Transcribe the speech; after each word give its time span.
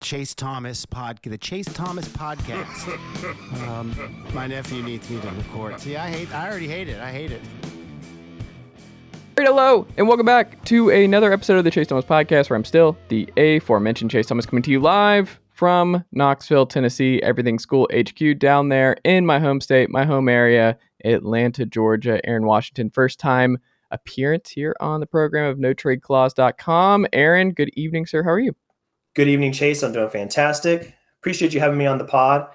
Chase 0.00 0.34
Thomas 0.34 0.86
podcast, 0.86 1.30
the 1.30 1.36
Chase 1.36 1.66
Thomas 1.66 2.08
podcast. 2.08 2.88
um, 3.68 4.24
my 4.32 4.46
nephew 4.46 4.82
needs 4.82 5.10
me 5.10 5.20
to 5.20 5.28
record. 5.28 5.78
See, 5.78 5.94
I 5.94 6.08
hate. 6.08 6.34
I 6.34 6.48
already 6.48 6.68
hate 6.68 6.88
it. 6.88 6.98
I 7.00 7.12
hate 7.12 7.30
it. 7.30 7.42
Great, 9.36 9.46
hello, 9.46 9.86
and 9.98 10.08
welcome 10.08 10.24
back 10.24 10.64
to 10.64 10.88
another 10.88 11.32
episode 11.34 11.58
of 11.58 11.64
the 11.64 11.70
Chase 11.70 11.86
Thomas 11.86 12.06
Podcast, 12.06 12.48
where 12.48 12.56
I'm 12.56 12.64
still 12.64 12.96
the 13.08 13.30
aforementioned 13.36 14.10
Chase 14.10 14.26
Thomas 14.26 14.46
coming 14.46 14.62
to 14.62 14.70
you 14.70 14.80
live 14.80 15.38
from 15.50 16.02
Knoxville, 16.12 16.64
Tennessee, 16.64 17.20
Everything 17.22 17.58
School 17.58 17.86
HQ 17.94 18.38
down 18.38 18.70
there 18.70 18.96
in 19.04 19.26
my 19.26 19.38
home 19.38 19.60
state, 19.60 19.90
my 19.90 20.06
home 20.06 20.30
area, 20.30 20.78
Atlanta, 21.04 21.66
Georgia. 21.66 22.26
Aaron 22.26 22.46
Washington, 22.46 22.88
first 22.88 23.20
time 23.20 23.58
appearance 23.90 24.48
here 24.48 24.74
on 24.80 25.00
the 25.00 25.06
program 25.06 25.50
of 25.50 25.58
NoTradeClause.com. 25.58 27.06
Aaron, 27.12 27.52
good 27.52 27.70
evening, 27.74 28.06
sir. 28.06 28.22
How 28.22 28.30
are 28.30 28.40
you? 28.40 28.54
Good 29.14 29.26
evening, 29.26 29.52
Chase. 29.52 29.82
I'm 29.82 29.92
doing 29.92 30.08
fantastic. 30.08 30.94
Appreciate 31.18 31.52
you 31.52 31.58
having 31.58 31.78
me 31.78 31.86
on 31.86 31.98
the 31.98 32.04
pod. 32.04 32.46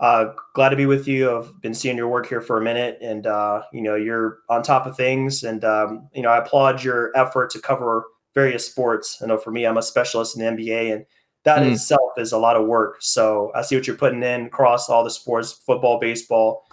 Uh, 0.00 0.32
glad 0.52 0.70
to 0.70 0.76
be 0.76 0.86
with 0.86 1.06
you. 1.06 1.30
I've 1.30 1.60
been 1.62 1.74
seeing 1.74 1.96
your 1.96 2.08
work 2.08 2.26
here 2.26 2.40
for 2.40 2.58
a 2.58 2.60
minute, 2.60 2.98
and 3.00 3.24
uh, 3.24 3.62
you 3.72 3.82
know 3.82 3.94
you're 3.94 4.38
on 4.48 4.64
top 4.64 4.84
of 4.84 4.96
things. 4.96 5.44
And 5.44 5.64
um, 5.64 6.08
you 6.12 6.22
know 6.22 6.30
I 6.30 6.38
applaud 6.38 6.82
your 6.82 7.16
effort 7.16 7.50
to 7.50 7.60
cover 7.60 8.04
various 8.34 8.66
sports. 8.66 9.22
I 9.22 9.26
know 9.26 9.38
for 9.38 9.52
me, 9.52 9.64
I'm 9.64 9.76
a 9.76 9.82
specialist 9.82 10.36
in 10.36 10.44
the 10.44 10.50
NBA, 10.50 10.92
and 10.92 11.06
that 11.44 11.62
mm. 11.62 11.70
itself 11.70 12.10
is 12.16 12.32
a 12.32 12.38
lot 12.38 12.56
of 12.56 12.66
work. 12.66 12.96
So 12.98 13.52
I 13.54 13.62
see 13.62 13.76
what 13.76 13.86
you're 13.86 13.94
putting 13.94 14.24
in 14.24 14.46
across 14.46 14.88
all 14.88 15.04
the 15.04 15.10
sports: 15.10 15.52
football, 15.52 16.00
baseball, 16.00 16.66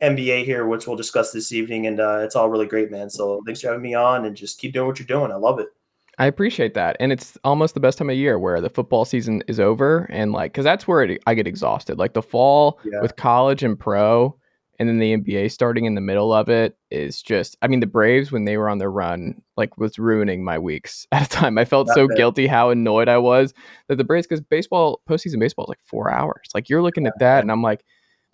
NBA 0.00 0.44
here, 0.44 0.64
which 0.68 0.86
we'll 0.86 0.94
discuss 0.94 1.32
this 1.32 1.50
evening, 1.50 1.88
and 1.88 1.98
uh, 1.98 2.20
it's 2.22 2.36
all 2.36 2.48
really 2.48 2.66
great, 2.66 2.92
man. 2.92 3.10
So 3.10 3.42
thanks 3.44 3.62
for 3.62 3.66
having 3.66 3.82
me 3.82 3.94
on, 3.94 4.26
and 4.26 4.36
just 4.36 4.60
keep 4.60 4.72
doing 4.72 4.86
what 4.86 5.00
you're 5.00 5.06
doing. 5.06 5.32
I 5.32 5.36
love 5.36 5.58
it. 5.58 5.70
I 6.18 6.26
appreciate 6.26 6.74
that. 6.74 6.96
And 6.98 7.12
it's 7.12 7.36
almost 7.44 7.74
the 7.74 7.80
best 7.80 7.98
time 7.98 8.08
of 8.08 8.16
year 8.16 8.38
where 8.38 8.60
the 8.60 8.70
football 8.70 9.04
season 9.04 9.42
is 9.48 9.60
over. 9.60 10.06
And 10.10 10.32
like, 10.32 10.54
cause 10.54 10.64
that's 10.64 10.88
where 10.88 11.02
it, 11.02 11.22
I 11.26 11.34
get 11.34 11.46
exhausted. 11.46 11.98
Like 11.98 12.14
the 12.14 12.22
fall 12.22 12.80
yeah. 12.84 13.02
with 13.02 13.16
college 13.16 13.62
and 13.62 13.78
pro 13.78 14.34
and 14.78 14.88
then 14.88 14.98
the 14.98 15.16
NBA 15.16 15.50
starting 15.50 15.84
in 15.84 15.94
the 15.94 16.00
middle 16.00 16.32
of 16.32 16.48
it 16.48 16.76
is 16.90 17.22
just, 17.22 17.56
I 17.62 17.68
mean, 17.68 17.80
the 17.80 17.86
Braves, 17.86 18.30
when 18.30 18.44
they 18.44 18.56
were 18.56 18.68
on 18.68 18.78
their 18.78 18.90
run, 18.90 19.40
like 19.56 19.78
was 19.78 19.98
ruining 19.98 20.44
my 20.44 20.58
weeks 20.58 21.06
at 21.12 21.26
a 21.26 21.28
time. 21.28 21.58
I 21.58 21.64
felt 21.64 21.88
so 21.88 22.06
guilty 22.08 22.46
how 22.46 22.70
annoyed 22.70 23.08
I 23.08 23.18
was 23.18 23.52
that 23.88 23.96
the 23.96 24.04
Braves, 24.04 24.26
cause 24.26 24.40
baseball, 24.40 25.02
postseason 25.08 25.38
baseball 25.38 25.66
is 25.66 25.70
like 25.70 25.82
four 25.82 26.10
hours. 26.10 26.48
Like 26.54 26.68
you're 26.68 26.82
looking 26.82 27.04
yeah. 27.04 27.10
at 27.10 27.18
that 27.20 27.40
and 27.42 27.50
I'm 27.50 27.62
like, 27.62 27.84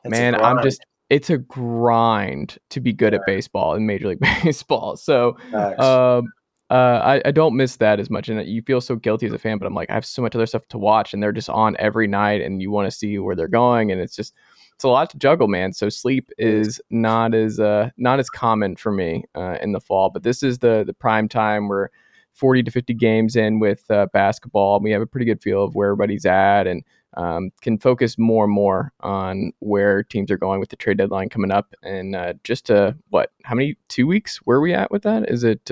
it's 0.04 0.10
man, 0.10 0.34
I'm 0.34 0.62
just, 0.62 0.84
it's 1.10 1.31
a 1.31 1.38
grind 1.38 2.59
to 2.70 2.81
be 2.81 2.93
good 2.93 3.12
yeah. 3.12 3.19
at 3.20 3.26
baseball 3.26 3.75
in 3.75 3.87
Major 3.87 4.09
League 4.09 4.20
Baseball. 4.44 4.97
So, 4.97 5.37
nice. 5.50 5.78
um, 5.78 6.32
uh, 6.72 7.03
I, 7.05 7.28
I 7.28 7.31
don't 7.33 7.55
miss 7.55 7.77
that 7.77 8.00
as 8.00 8.09
much, 8.09 8.31
and 8.31 8.49
you 8.49 8.62
feel 8.62 8.81
so 8.81 8.97
guilty 8.97 9.27
as 9.27 9.33
a 9.34 9.38
fan. 9.38 9.59
But 9.59 9.66
I'm 9.66 9.75
like, 9.75 9.91
I 9.91 9.94
have 9.94 10.06
so 10.06 10.22
much 10.22 10.34
other 10.34 10.47
stuff 10.47 10.66
to 10.69 10.78
watch, 10.78 11.12
and 11.12 11.22
they're 11.22 11.31
just 11.31 11.50
on 11.50 11.77
every 11.78 12.06
night, 12.06 12.41
and 12.41 12.62
you 12.62 12.71
want 12.71 12.91
to 12.91 12.97
see 12.97 13.19
where 13.19 13.37
they're 13.37 13.47
going, 13.47 13.93
and 13.93 14.00
it's 14.00 14.16
just 14.16 14.33
it's 14.75 14.84
a 14.84 14.88
lot 14.88 15.11
to 15.11 15.19
juggle, 15.19 15.49
man. 15.49 15.75
So 15.75 15.91
sleep 15.91 16.31
is 16.38 16.81
not 16.88 17.34
as 17.34 17.61
uh, 17.61 17.91
not 17.99 18.21
as 18.21 18.31
common 18.31 18.77
for 18.77 18.91
me 18.91 19.25
uh, 19.34 19.59
in 19.61 19.72
the 19.72 19.81
fall, 19.81 20.09
but 20.09 20.22
this 20.22 20.43
is 20.43 20.61
the 20.61 20.82
the 20.87 20.94
prime 20.94 21.28
time 21.28 21.69
where 21.69 21.91
40 22.32 22.62
to 22.62 22.71
50 22.71 22.94
games 22.94 23.37
in 23.37 23.61
with 23.61 23.84
uh, 23.91 24.06
basketball. 24.15 24.81
We 24.81 24.93
have 24.93 25.03
a 25.03 25.06
pretty 25.06 25.27
good 25.27 25.43
feel 25.43 25.65
of 25.65 25.75
where 25.75 25.91
everybody's 25.91 26.25
at, 26.25 26.66
and 26.66 26.82
um, 27.19 27.50
can 27.61 27.78
focus 27.78 28.16
more 28.16 28.44
and 28.44 28.55
more 28.55 28.94
on 29.00 29.53
where 29.59 30.05
teams 30.05 30.31
are 30.31 30.38
going 30.38 30.59
with 30.59 30.71
the 30.71 30.77
trade 30.77 30.97
deadline 30.97 31.28
coming 31.28 31.50
up. 31.50 31.75
And 31.82 32.16
uh, 32.16 32.32
just 32.44 32.65
to 32.69 32.97
what, 33.11 33.31
how 33.44 33.55
many 33.55 33.77
two 33.88 34.06
weeks? 34.06 34.38
Where 34.44 34.56
are 34.56 34.62
we 34.62 34.72
at 34.72 34.91
with 34.91 35.03
that? 35.03 35.28
Is 35.28 35.44
it? 35.44 35.71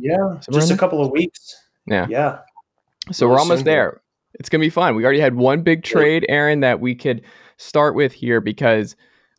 Yeah, 0.00 0.38
just 0.50 0.70
a 0.70 0.76
couple 0.76 1.02
of 1.04 1.10
weeks. 1.10 1.56
Yeah. 1.86 2.06
Yeah. 2.08 2.38
So 3.12 3.28
we're 3.28 3.38
almost 3.38 3.64
there. 3.64 4.00
It's 4.34 4.48
going 4.48 4.60
to 4.60 4.66
be 4.66 4.70
fun. 4.70 4.94
We 4.94 5.04
already 5.04 5.20
had 5.20 5.34
one 5.34 5.62
big 5.62 5.82
trade, 5.82 6.24
Aaron, 6.28 6.60
that 6.60 6.80
we 6.80 6.94
could 6.94 7.22
start 7.56 7.94
with 7.94 8.12
here 8.12 8.40
because 8.40 8.96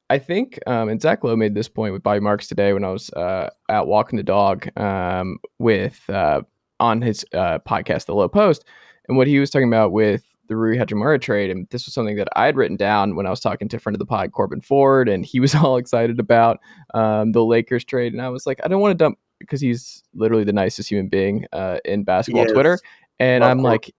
I 0.09 0.19
think, 0.19 0.59
um, 0.67 0.89
and 0.89 1.01
Zach 1.01 1.23
Lowe 1.23 1.35
made 1.38 1.55
this 1.55 1.69
point 1.69 1.94
with 1.94 2.03
Bobby 2.03 2.19
Marks 2.19 2.47
today 2.47 2.73
when 2.73 2.83
I 2.83 2.89
was 2.89 3.09
uh, 3.11 3.50
out 3.69 3.88
walking 3.88 4.17
the 4.17 4.23
dog 4.23 4.67
um, 4.77 5.38
with 5.57 6.01
uh, 6.09 6.41
on 6.81 7.01
his 7.01 7.23
uh, 7.33 7.59
podcast, 7.59 8.05
The 8.07 8.16
Lowe 8.16 8.27
Post, 8.27 8.66
and 9.07 9.16
what 9.16 9.27
he 9.27 9.39
was 9.39 9.50
talking 9.50 9.69
about 9.69 9.94
with 9.94 10.25
the 10.50 10.57
Rui 10.57 10.77
Hachimura 10.77 11.21
trade. 11.21 11.50
And 11.50 11.66
this 11.69 11.85
was 11.85 11.94
something 11.94 12.17
that 12.17 12.27
I 12.35 12.45
had 12.45 12.57
written 12.57 12.75
down 12.75 13.16
when 13.16 13.25
I 13.25 13.29
was 13.29 13.39
talking 13.39 13.69
to 13.69 13.77
a 13.77 13.79
friend 13.79 13.95
of 13.95 14.00
the 14.00 14.05
pod, 14.05 14.33
Corbin 14.33 14.59
Ford, 14.59 15.07
and 15.07 15.25
he 15.25 15.39
was 15.39 15.55
all 15.55 15.77
excited 15.77 16.19
about 16.19 16.59
um, 16.94 17.31
the 17.31 17.45
Lakers 17.45 17.85
trade. 17.85 18.11
And 18.11 18.21
I 18.21 18.27
was 18.27 18.45
like, 18.45 18.59
I 18.63 18.67
don't 18.67 18.81
want 18.81 18.91
to 18.91 19.01
dump 19.01 19.17
because 19.41 19.62
he's 19.62 20.03
literally 20.13 20.44
the 20.44 20.53
nicest 20.53 20.90
human 20.90 21.07
being 21.07 21.46
uh, 21.53 21.78
in 21.85 22.03
basketball 22.03 22.46
Twitter, 22.46 22.79
and 23.19 23.41
Love 23.41 23.52
I'm 23.52 23.59
like, 23.59 23.94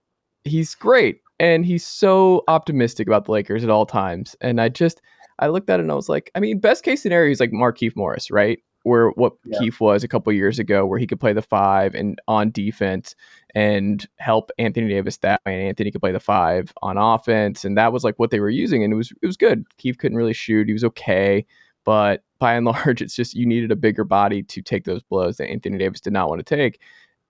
he's 0.44 0.74
great, 0.74 1.20
and 1.38 1.64
he's 1.64 1.86
so 1.86 2.44
optimistic 2.48 3.06
about 3.06 3.26
the 3.26 3.32
Lakers 3.32 3.64
at 3.64 3.70
all 3.70 3.86
times. 3.86 4.36
And 4.40 4.60
I 4.60 4.68
just 4.68 5.02
I 5.38 5.48
looked 5.48 5.68
at 5.70 5.80
it 5.80 5.82
and 5.82 5.92
I 5.92 5.96
was 5.96 6.08
like, 6.08 6.30
I 6.34 6.40
mean, 6.40 6.58
best 6.58 6.84
case 6.84 7.02
scenario 7.02 7.30
is 7.32 7.40
like 7.40 7.50
Markieff 7.50 7.96
Morris, 7.96 8.30
right? 8.30 8.60
Where 8.84 9.10
what 9.10 9.34
yeah. 9.44 9.58
Keith 9.58 9.80
was 9.80 10.02
a 10.02 10.08
couple 10.08 10.32
years 10.32 10.58
ago, 10.58 10.86
where 10.86 10.98
he 10.98 11.06
could 11.06 11.20
play 11.20 11.32
the 11.32 11.42
five 11.42 11.94
and 11.94 12.20
on 12.26 12.50
defense 12.50 13.14
and 13.54 14.06
help 14.16 14.50
Anthony 14.58 14.88
Davis 14.88 15.18
that 15.18 15.40
way, 15.46 15.54
and 15.54 15.68
Anthony 15.68 15.90
could 15.90 16.00
play 16.00 16.12
the 16.12 16.20
five 16.20 16.72
on 16.82 16.96
offense, 16.96 17.64
and 17.64 17.76
that 17.76 17.92
was 17.92 18.02
like 18.02 18.18
what 18.18 18.30
they 18.30 18.40
were 18.40 18.50
using, 18.50 18.82
and 18.82 18.92
it 18.92 18.96
was 18.96 19.12
it 19.22 19.26
was 19.26 19.36
good. 19.36 19.64
Keith 19.78 19.98
couldn't 19.98 20.18
really 20.18 20.32
shoot; 20.32 20.66
he 20.66 20.72
was 20.72 20.84
okay, 20.84 21.46
but 21.84 22.22
by 22.38 22.54
and 22.54 22.66
large, 22.66 23.02
it's 23.02 23.14
just 23.14 23.34
you 23.34 23.46
needed 23.46 23.70
a 23.70 23.76
bigger 23.76 24.04
body 24.04 24.42
to 24.44 24.62
take 24.62 24.84
those 24.84 25.02
blows 25.02 25.36
that 25.36 25.48
Anthony 25.48 25.78
Davis 25.78 26.00
did 26.00 26.12
not 26.12 26.28
want 26.28 26.44
to 26.44 26.56
take. 26.56 26.80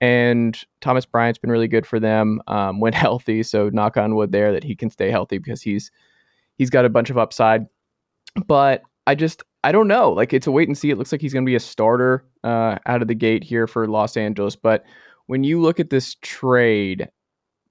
And 0.01 0.61
Thomas 0.81 1.05
Bryant's 1.05 1.39
been 1.39 1.51
really 1.51 1.67
good 1.67 1.85
for 1.85 1.99
them 1.99 2.41
um, 2.47 2.79
when 2.79 2.93
healthy. 2.93 3.43
So 3.43 3.69
knock 3.69 3.97
on 3.97 4.15
wood 4.15 4.31
there 4.31 4.51
that 4.51 4.63
he 4.63 4.75
can 4.75 4.89
stay 4.89 5.09
healthy 5.09 5.37
because 5.37 5.61
he's 5.61 5.91
he's 6.57 6.69
got 6.69 6.85
a 6.85 6.89
bunch 6.89 7.09
of 7.09 7.17
upside. 7.17 7.67
But 8.47 8.83
I 9.07 9.15
just 9.15 9.43
I 9.63 9.71
don't 9.71 9.87
know. 9.87 10.11
Like 10.11 10.33
it's 10.33 10.47
a 10.47 10.51
wait 10.51 10.67
and 10.67 10.77
see. 10.77 10.89
It 10.89 10.97
looks 10.97 11.11
like 11.11 11.21
he's 11.21 11.33
going 11.33 11.45
to 11.45 11.49
be 11.49 11.55
a 11.55 11.59
starter 11.59 12.25
uh, 12.43 12.77
out 12.85 13.01
of 13.01 13.07
the 13.07 13.15
gate 13.15 13.43
here 13.43 13.67
for 13.67 13.87
Los 13.87 14.17
Angeles. 14.17 14.55
But 14.55 14.83
when 15.27 15.43
you 15.43 15.61
look 15.61 15.79
at 15.79 15.89
this 15.89 16.15
trade, 16.21 17.07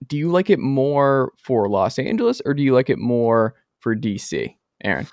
do 0.07 0.17
you 0.17 0.31
like 0.31 0.49
it 0.49 0.59
more 0.59 1.33
for 1.37 1.69
Los 1.69 1.99
Angeles 1.99 2.41
or 2.47 2.55
do 2.55 2.63
you 2.63 2.73
like 2.73 2.89
it 2.89 2.99
more 2.99 3.55
for 3.81 3.95
DC, 3.95 4.55
Aaron? 4.83 5.07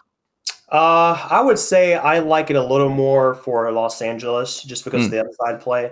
Uh, 0.72 1.28
I 1.30 1.41
would 1.41 1.57
say 1.57 1.96
I 1.96 2.19
like 2.19 2.50
it 2.50 2.56
a 2.56 2.63
little 2.63 2.90
more 2.90 3.35
for 3.35 3.72
Los 3.72 4.02
Angeles 4.02 4.62
just 4.62 4.84
because 4.84 5.01
mm. 5.01 5.06
of 5.06 5.10
hmm. 5.12 5.16
the 5.16 5.25
upside 5.25 5.62
play. 5.62 5.92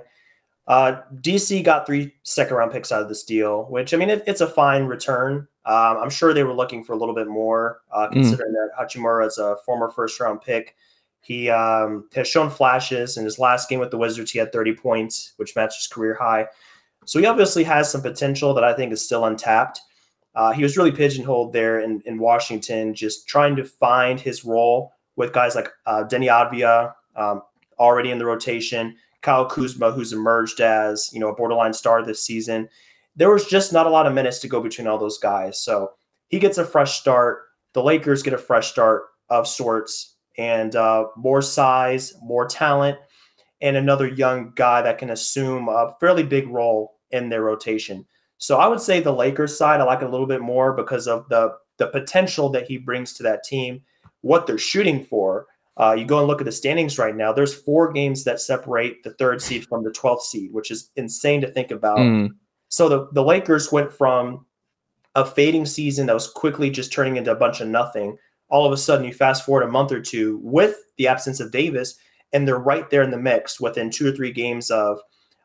Uh, 0.68 1.02
DC 1.22 1.64
got 1.64 1.86
three 1.86 2.14
second 2.24 2.58
round 2.58 2.72
picks 2.72 2.92
out 2.92 3.02
of 3.02 3.08
this 3.08 3.24
deal, 3.24 3.64
which 3.70 3.94
I 3.94 3.98
mean, 3.98 4.10
it, 4.10 4.24
it's 4.28 4.42
a 4.42 4.48
fine 4.48 4.84
return. 4.84 5.48
Um, 5.66 5.98
I'm 5.98 6.10
sure 6.10 6.34
they 6.34 6.44
were 6.44 6.54
looking 6.54 6.84
for 6.84 6.94
a 6.94 6.98
little 6.98 7.16
bit 7.16 7.28
more, 7.28 7.82
uh, 7.92 8.08
hmm. 8.08 8.14
considering 8.14 8.54
mm. 8.54 8.70
that 8.70 8.72
Hachimura 8.80 9.26
is 9.28 9.38
a 9.38 9.58
former 9.66 9.90
first 9.90 10.20
round 10.20 10.42
pick. 10.42 10.76
He 11.22 11.50
um, 11.50 12.08
has 12.16 12.28
shown 12.28 12.50
flashes 12.50 13.18
in 13.18 13.26
his 13.26 13.40
last 13.40 13.68
game 13.68 13.80
with 13.80 13.92
the 13.92 13.98
Wizards. 13.98 14.32
He 14.32 14.40
had 14.40 14.54
30 14.54 14.76
points, 14.76 15.34
which 15.38 15.56
matched 15.56 15.78
his 15.78 15.88
career 15.88 16.16
high. 16.16 16.48
So 17.06 17.20
he 17.20 17.26
obviously 17.26 17.64
has 17.66 17.92
some 17.92 18.02
potential 18.02 18.54
that 18.54 18.64
I 18.64 18.74
think 18.74 18.94
is 18.94 19.04
still 19.04 19.26
untapped. 19.26 19.82
Uh, 20.38 20.52
he 20.52 20.62
was 20.62 20.78
really 20.78 20.92
pigeonholed 20.92 21.52
there 21.52 21.80
in, 21.80 22.00
in 22.06 22.20
Washington, 22.20 22.94
just 22.94 23.28
trying 23.28 23.56
to 23.56 23.64
find 23.64 24.20
his 24.20 24.46
role 24.46 24.94
with 25.16 25.34
guys 25.34 25.56
like 25.56 25.68
uh, 25.88 26.04
Deni 26.04 26.30
Avdija 26.30 26.94
um, 27.16 27.42
already 27.80 28.12
in 28.12 28.20
the 28.20 28.26
rotation, 28.26 28.96
Kyle 29.24 29.48
Kuzma, 29.48 29.92
who's 29.92 30.14
emerged 30.14 30.62
as 30.62 31.10
you 31.12 31.20
know 31.20 31.30
a 31.30 31.36
borderline 31.36 31.74
star 31.74 32.06
this 32.06 32.24
season. 32.24 32.70
There 33.16 33.32
was 33.32 33.48
just 33.48 33.74
not 33.74 33.88
a 33.88 33.90
lot 33.90 34.06
of 34.06 34.14
minutes 34.14 34.38
to 34.40 34.48
go 34.48 34.62
between 34.62 34.86
all 34.86 35.00
those 35.00 35.18
guys, 35.18 35.60
so 35.60 35.94
he 36.28 36.38
gets 36.38 36.60
a 36.60 36.66
fresh 36.66 37.00
start. 37.00 37.40
The 37.74 37.82
Lakers 37.82 38.22
get 38.22 38.34
a 38.34 38.38
fresh 38.38 38.70
start 38.70 39.06
of 39.32 39.48
sorts, 39.48 40.18
and 40.38 40.76
uh, 40.76 41.08
more 41.18 41.42
size, 41.42 42.14
more 42.22 42.48
talent, 42.48 43.00
and 43.60 43.76
another 43.76 44.08
young 44.08 44.52
guy 44.54 44.84
that 44.84 45.00
can 45.00 45.10
assume 45.10 45.68
a 45.68 45.96
fairly 46.00 46.22
big 46.22 46.48
role 46.48 47.00
in 47.10 47.30
their 47.30 47.42
rotation. 47.42 48.06
So 48.38 48.58
I 48.58 48.68
would 48.68 48.82
say 48.82 49.00
the 49.00 49.12
Lakers 49.12 49.58
side 49.58 49.82
I 49.82 49.84
like 49.84 50.02
a 50.02 50.08
little 50.08 50.28
bit 50.28 50.42
more 50.42 50.74
because 50.74 51.08
of 51.08 51.28
the 51.30 51.56
the 51.78 51.88
potential 51.88 52.50
that 52.50 52.68
he 52.68 52.78
brings 52.78 53.14
to 53.14 53.24
that 53.24 53.44
team, 53.44 53.82
what 54.22 54.48
they're 54.48 54.58
shooting 54.58 55.04
for. 55.04 55.48
Uh, 55.78 55.94
you 55.94 56.06
go 56.06 56.18
and 56.18 56.28
look 56.28 56.42
at 56.42 56.46
the 56.46 56.52
standings 56.52 56.98
right 56.98 57.16
now. 57.16 57.32
There's 57.32 57.54
four 57.54 57.92
games 57.94 58.24
that 58.24 58.42
separate 58.42 59.04
the 59.04 59.14
third 59.14 59.44
seed 59.44 59.68
from 59.68 59.84
the 59.84 59.92
12th 59.92 60.22
seed, 60.22 60.52
which 60.52 60.72
is 60.72 60.90
insane 60.96 61.40
to 61.42 61.52
think 61.52 61.70
about. 61.70 62.00
Mm. 62.00 62.32
So 62.70 62.90
the, 62.90 63.08
the 63.14 63.24
Lakers 63.24 63.72
went 63.72 63.94
from 63.94 64.48
a 65.14 65.24
fading 65.24 65.68
season 65.68 66.08
that 66.08 66.14
was 66.14 66.28
quickly 66.28 66.72
just 66.72 66.92
turning 66.92 67.18
into 67.18 67.32
a 67.32 67.36
bunch 67.36 67.62
of 67.62 67.68
nothing. 67.68 68.18
All 68.50 68.66
of 68.66 68.72
a 68.72 68.78
sudden, 68.78 69.06
you 69.06 69.14
fast 69.14 69.46
forward 69.46 69.64
a 69.64 69.68
month 69.68 69.92
or 69.92 70.02
two 70.02 70.40
with 70.42 70.78
the 70.98 71.08
absence 71.08 71.40
of 71.40 71.52
Davis, 71.52 71.96
and 72.34 72.48
they're 72.48 72.58
right 72.58 72.90
there 72.90 73.04
in 73.04 73.12
the 73.12 73.18
mix 73.18 73.60
within 73.60 73.92
two 73.92 74.08
or 74.08 74.12
three 74.12 74.32
games 74.32 74.72
of 74.72 75.00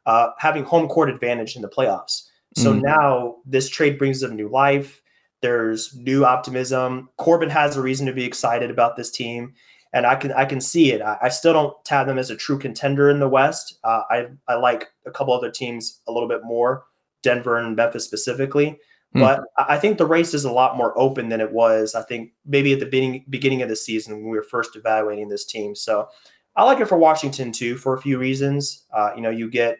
uh, 0.06 0.30
having 0.38 0.64
home 0.64 0.88
court 0.88 1.10
advantage 1.10 1.56
in 1.56 1.62
the 1.62 1.68
playoffs. 1.68 2.28
So 2.56 2.72
Mm. 2.72 2.82
now 2.82 3.36
this 3.46 3.68
trade 3.68 3.98
brings 3.98 4.20
them 4.20 4.36
new 4.36 4.48
life. 4.48 5.00
There's 5.40 5.94
new 5.96 6.24
optimism. 6.24 7.08
Corbin 7.16 7.50
has 7.50 7.76
a 7.76 7.82
reason 7.82 8.06
to 8.06 8.12
be 8.12 8.24
excited 8.24 8.70
about 8.70 8.96
this 8.96 9.10
team, 9.10 9.54
and 9.92 10.06
I 10.06 10.14
can 10.14 10.32
I 10.32 10.44
can 10.44 10.60
see 10.60 10.92
it. 10.92 11.02
I, 11.02 11.18
I 11.22 11.28
still 11.30 11.52
don't 11.52 11.84
tab 11.84 12.06
them 12.06 12.18
as 12.18 12.30
a 12.30 12.36
true 12.36 12.58
contender 12.58 13.10
in 13.10 13.18
the 13.20 13.28
West. 13.28 13.78
Uh, 13.82 14.02
I 14.10 14.26
I 14.48 14.54
like 14.54 14.88
a 15.06 15.10
couple 15.10 15.34
other 15.34 15.50
teams 15.50 16.00
a 16.06 16.12
little 16.12 16.28
bit 16.28 16.44
more, 16.44 16.84
Denver 17.22 17.56
and 17.56 17.74
Memphis 17.74 18.04
specifically. 18.04 18.78
Hmm. 19.14 19.20
But 19.20 19.40
I 19.58 19.64
I 19.74 19.78
think 19.78 19.98
the 19.98 20.06
race 20.06 20.32
is 20.34 20.44
a 20.44 20.52
lot 20.52 20.76
more 20.76 20.96
open 20.98 21.28
than 21.28 21.40
it 21.40 21.52
was. 21.52 21.94
I 21.94 22.02
think 22.02 22.32
maybe 22.46 22.72
at 22.72 22.78
the 22.80 22.86
beginning 22.86 23.24
beginning 23.28 23.62
of 23.62 23.68
the 23.68 23.76
season 23.76 24.14
when 24.14 24.30
we 24.30 24.36
were 24.36 24.44
first 24.44 24.76
evaluating 24.76 25.28
this 25.28 25.44
team. 25.44 25.74
So 25.74 26.08
I 26.54 26.64
like 26.64 26.78
it 26.80 26.86
for 26.86 26.98
Washington 26.98 27.50
too 27.50 27.76
for 27.78 27.94
a 27.94 28.00
few 28.00 28.18
reasons. 28.18 28.84
Uh, 28.94 29.10
you 29.16 29.22
know, 29.22 29.30
you 29.30 29.50
get, 29.50 29.78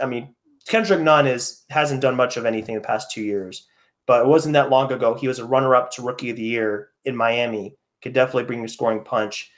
I 0.00 0.06
mean, 0.06 0.34
Kendrick 0.68 1.00
Nunn 1.00 1.26
is 1.26 1.64
hasn't 1.70 2.00
done 2.00 2.16
much 2.16 2.36
of 2.36 2.46
anything 2.46 2.74
the 2.74 2.80
past 2.80 3.10
two 3.10 3.22
years, 3.22 3.66
but 4.06 4.22
it 4.22 4.28
wasn't 4.28 4.54
that 4.54 4.70
long 4.70 4.92
ago. 4.92 5.14
He 5.14 5.28
was 5.28 5.38
a 5.38 5.44
runner-up 5.44 5.90
to 5.92 6.02
Rookie 6.02 6.30
of 6.30 6.36
the 6.36 6.42
Year 6.42 6.90
in 7.04 7.16
Miami. 7.16 7.76
Could 8.02 8.12
definitely 8.12 8.44
bring 8.44 8.64
a 8.64 8.68
scoring 8.68 9.04
punch, 9.04 9.50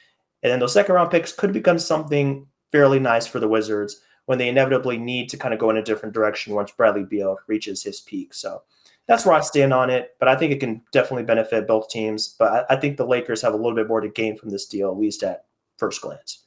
and 0.43 0.53
then 0.53 0.61
those 0.61 0.73
second-round 0.73 1.11
picks 1.11 1.33
could 1.33 1.53
become 1.53 1.79
something 1.79 2.47
fairly 2.73 2.99
nice 2.99 3.27
for 3.27 3.41
the 3.41 3.49
Wizards 3.49 4.01
when 4.27 4.39
they 4.39 4.49
inevitably 4.49 4.99
need 4.99 5.29
to 5.29 5.37
kind 5.37 5.55
of 5.55 5.61
go 5.61 5.71
in 5.71 5.77
a 5.77 5.83
different 5.83 6.15
direction 6.15 6.55
once 6.55 6.73
Bradley 6.73 7.05
Beal 7.05 7.39
reaches 7.47 7.83
his 7.83 8.01
peak. 8.01 8.33
So 8.33 8.63
that's 9.07 9.27
where 9.27 9.35
I 9.35 9.41
stand 9.41 9.75
on 9.75 9.91
it. 9.91 10.17
But 10.19 10.29
I 10.29 10.37
think 10.37 10.53
it 10.53 10.61
can 10.61 10.83
definitely 10.93 11.25
benefit 11.25 11.69
both 11.69 11.91
teams. 11.91 12.35
But 12.39 12.67
I, 12.71 12.75
I 12.75 12.77
think 12.77 12.97
the 12.97 13.07
Lakers 13.07 13.43
have 13.43 13.53
a 13.53 13.57
little 13.57 13.75
bit 13.75 13.89
more 13.89 14.01
to 14.01 14.09
gain 14.09 14.37
from 14.37 14.51
this 14.51 14.67
deal, 14.67 14.91
at 14.91 14.99
least 14.99 15.23
at 15.23 15.45
first 15.77 16.01
glance. 16.01 16.44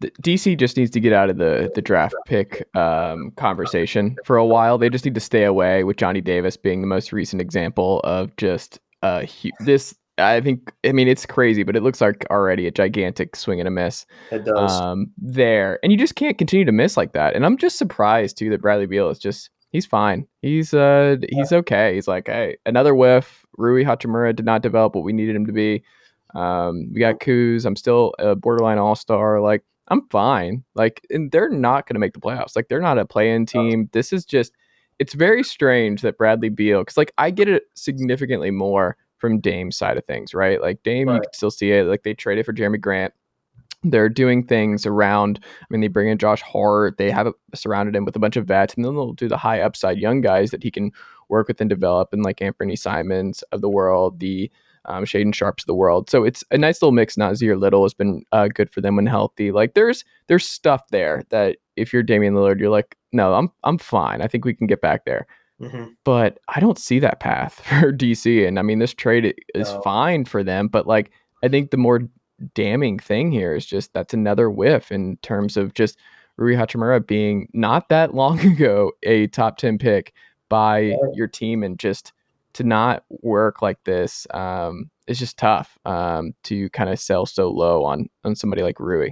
The- 0.00 0.10
DC 0.22 0.56
just 0.58 0.76
needs 0.76 0.90
to 0.90 1.00
get 1.00 1.12
out 1.12 1.30
of 1.30 1.38
the 1.38 1.70
the 1.74 1.82
draft 1.82 2.14
pick 2.26 2.66
um, 2.76 3.30
conversation 3.36 4.16
for 4.24 4.36
a 4.36 4.44
while. 4.46 4.78
They 4.78 4.90
just 4.90 5.04
need 5.04 5.14
to 5.14 5.20
stay 5.20 5.44
away 5.44 5.84
with 5.84 5.96
Johnny 5.96 6.20
Davis 6.20 6.56
being 6.56 6.80
the 6.80 6.86
most 6.86 7.12
recent 7.12 7.40
example 7.42 8.00
of 8.04 8.34
just 8.36 8.78
uh 9.02 9.22
hu- 9.26 9.50
this. 9.60 9.94
I 10.18 10.40
think 10.40 10.72
I 10.84 10.92
mean 10.92 11.08
it's 11.08 11.26
crazy, 11.26 11.62
but 11.62 11.76
it 11.76 11.82
looks 11.82 12.00
like 12.00 12.26
already 12.30 12.66
a 12.66 12.70
gigantic 12.70 13.36
swing 13.36 13.60
and 13.60 13.68
a 13.68 13.70
miss 13.70 14.06
It 14.30 14.44
does. 14.46 14.80
um, 14.80 15.10
there, 15.18 15.78
and 15.82 15.92
you 15.92 15.98
just 15.98 16.14
can't 16.14 16.38
continue 16.38 16.64
to 16.64 16.72
miss 16.72 16.96
like 16.96 17.12
that. 17.12 17.34
And 17.36 17.44
I'm 17.44 17.58
just 17.58 17.76
surprised 17.76 18.38
too 18.38 18.48
that 18.50 18.62
Bradley 18.62 18.86
Beal 18.86 19.10
is 19.10 19.18
just 19.18 19.50
he's 19.72 19.84
fine. 19.86 20.26
He's 20.42 20.72
uh 20.72 21.16
he's 21.30 21.52
okay. 21.52 21.94
He's 21.94 22.08
like 22.08 22.26
hey 22.28 22.56
another 22.64 22.94
whiff. 22.94 23.44
Rui 23.58 23.84
Hachimura 23.84 24.34
did 24.34 24.46
not 24.46 24.62
develop 24.62 24.94
what 24.94 25.04
we 25.04 25.12
needed 25.12 25.36
him 25.36 25.46
to 25.46 25.52
be. 25.52 25.82
Um, 26.34 26.90
we 26.92 27.00
got 27.00 27.20
Kuz. 27.20 27.64
I'm 27.64 27.76
still 27.76 28.12
a 28.18 28.34
borderline 28.34 28.78
all 28.78 28.94
star. 28.94 29.40
Like 29.40 29.62
I'm 29.88 30.08
fine. 30.08 30.64
Like 30.74 31.06
and 31.10 31.30
they're 31.30 31.50
not 31.50 31.86
going 31.86 31.94
to 31.94 32.00
make 32.00 32.14
the 32.14 32.20
playoffs. 32.20 32.56
Like 32.56 32.68
they're 32.68 32.80
not 32.80 32.98
a 32.98 33.04
play-in 33.04 33.42
oh. 33.42 33.44
team. 33.46 33.88
This 33.92 34.12
is 34.12 34.24
just 34.24 34.52
it's 34.98 35.14
very 35.14 35.42
strange 35.42 36.02
that 36.02 36.16
Bradley 36.16 36.48
Beal 36.48 36.80
because 36.80 36.96
like 36.96 37.12
I 37.18 37.30
get 37.30 37.48
it 37.48 37.64
significantly 37.74 38.50
more 38.50 38.96
from 39.18 39.40
Dame's 39.40 39.76
side 39.76 39.96
of 39.96 40.04
things, 40.04 40.34
right? 40.34 40.60
Like 40.60 40.82
Dame, 40.82 41.08
you 41.08 41.20
can 41.20 41.32
still 41.32 41.50
see 41.50 41.72
it. 41.72 41.86
Like 41.86 42.02
they 42.02 42.14
traded 42.14 42.46
for 42.46 42.52
Jerami 42.52 42.80
Grant. 42.80 43.14
They're 43.82 44.08
doing 44.08 44.44
things 44.44 44.84
around. 44.84 45.38
I 45.44 45.66
mean, 45.70 45.80
they 45.80 45.88
bring 45.88 46.08
in 46.08 46.18
Josh 46.18 46.42
Hart. 46.42 46.96
They 46.98 47.10
have 47.10 47.32
surrounded 47.54 47.94
him 47.94 48.04
with 48.04 48.16
a 48.16 48.18
bunch 48.18 48.36
of 48.36 48.46
vets, 48.46 48.74
and 48.74 48.84
then 48.84 48.94
they'll 48.94 49.12
do 49.12 49.28
the 49.28 49.36
high 49.36 49.60
upside 49.60 49.98
young 49.98 50.20
guys 50.20 50.50
that 50.50 50.62
he 50.62 50.70
can 50.70 50.90
work 51.28 51.48
with 51.48 51.60
and 51.60 51.70
develop, 51.70 52.12
and 52.12 52.24
like 52.24 52.42
Anthony 52.42 52.76
Simons 52.76 53.42
of 53.52 53.60
the 53.60 53.68
world, 53.68 54.18
the 54.18 54.50
um, 54.86 55.04
Shaedon 55.04 55.32
Sharpes 55.34 55.62
of 55.62 55.66
the 55.66 55.74
world. 55.74 56.08
So 56.10 56.24
it's 56.24 56.42
a 56.50 56.58
nice 56.58 56.80
little 56.82 56.92
mix. 56.92 57.16
Nassir 57.16 57.58
Little 57.58 57.82
has 57.84 57.94
been 57.94 58.22
uh, 58.32 58.48
good 58.48 58.70
for 58.70 58.80
them 58.80 58.96
when 58.96 59.06
healthy. 59.06 59.52
Like 59.52 59.74
there's 59.74 60.04
there's 60.28 60.46
stuff 60.46 60.82
there 60.90 61.22
that 61.30 61.56
if 61.76 61.92
you're 61.92 62.02
Damian 62.02 62.34
Lillard, 62.34 62.58
you're 62.60 62.70
like, 62.70 62.96
no, 63.12 63.34
I'm 63.34 63.50
I'm 63.64 63.78
fine. 63.78 64.22
I 64.22 64.26
think 64.28 64.44
we 64.44 64.54
can 64.54 64.66
get 64.66 64.80
back 64.80 65.04
there. 65.04 65.26
Mhm. 65.60 65.94
But 66.04 66.38
I 66.48 66.60
don't 66.60 66.78
see 66.78 66.98
that 67.00 67.20
path 67.20 67.54
for 67.80 67.92
DC. 67.92 68.46
And 68.46 68.58
I 68.58 68.62
mean, 68.62 68.78
this 68.78 68.94
trade 68.94 69.34
is 69.54 69.72
No. 69.72 69.80
fine 69.82 70.24
for 70.24 70.42
them. 70.44 70.68
But 70.68 70.86
like, 70.86 71.10
I 71.42 71.48
think 71.48 71.70
the 71.70 71.76
more 71.76 72.00
damning 72.54 72.98
thing 72.98 73.32
here 73.32 73.54
is 73.54 73.64
just 73.64 73.92
that's 73.94 74.12
another 74.12 74.50
whiff 74.50 74.92
in 74.92 75.16
terms 75.22 75.56
of 75.56 75.72
just 75.74 75.96
Rui 76.36 76.54
Hachimura 76.54 77.06
being 77.06 77.48
not 77.54 77.88
that 77.88 78.14
long 78.14 78.38
ago 78.40 78.92
a 79.04 79.26
top 79.28 79.56
10 79.56 79.78
pick 79.78 80.12
by 80.50 80.80
Right. 80.90 81.14
your 81.14 81.26
team 81.28 81.62
and 81.62 81.78
just 81.78 82.12
to 82.56 82.64
not 82.64 83.04
work 83.22 83.62
like 83.62 83.78
this 83.84 84.26
um, 84.34 84.90
is 85.06 85.18
just 85.18 85.36
tough 85.38 85.78
um, 85.84 86.34
to 86.44 86.68
kind 86.70 86.90
of 86.90 86.98
sell 86.98 87.26
so 87.26 87.48
low 87.50 87.84
on 87.84 88.08
on 88.24 88.34
somebody 88.34 88.62
like 88.62 88.80
Rui. 88.80 89.10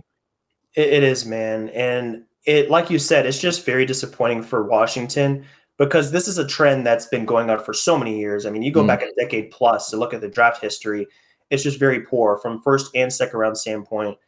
It, 0.74 0.92
it 0.92 1.02
is, 1.04 1.24
man. 1.24 1.68
And 1.70 2.24
it, 2.46 2.70
like 2.70 2.90
you 2.90 2.98
said, 2.98 3.26
it's 3.26 3.38
just 3.38 3.64
very 3.64 3.86
disappointing 3.86 4.42
for 4.42 4.66
Washington 4.66 5.44
because 5.78 6.10
this 6.12 6.28
is 6.28 6.38
a 6.38 6.46
trend 6.46 6.86
that's 6.86 7.06
been 7.06 7.24
going 7.24 7.50
on 7.50 7.62
for 7.62 7.72
so 7.72 7.96
many 7.98 8.18
years. 8.18 8.46
I 8.46 8.50
mean, 8.50 8.62
you 8.62 8.70
go 8.70 8.82
Mm. 8.82 8.88
back 8.88 9.02
a 9.02 9.08
decade 9.18 9.50
plus 9.50 9.90
to 9.90 9.96
look 9.96 10.12
at 10.14 10.20
the 10.20 10.28
draft 10.28 10.60
history, 10.60 11.06
it's 11.50 11.62
just 11.62 11.78
very 11.78 12.00
poor 12.00 12.38
from 12.38 12.60
first 12.62 12.90
and 12.94 13.12
second 13.12 13.38
round 13.38 13.56
standpoint. 13.58 14.18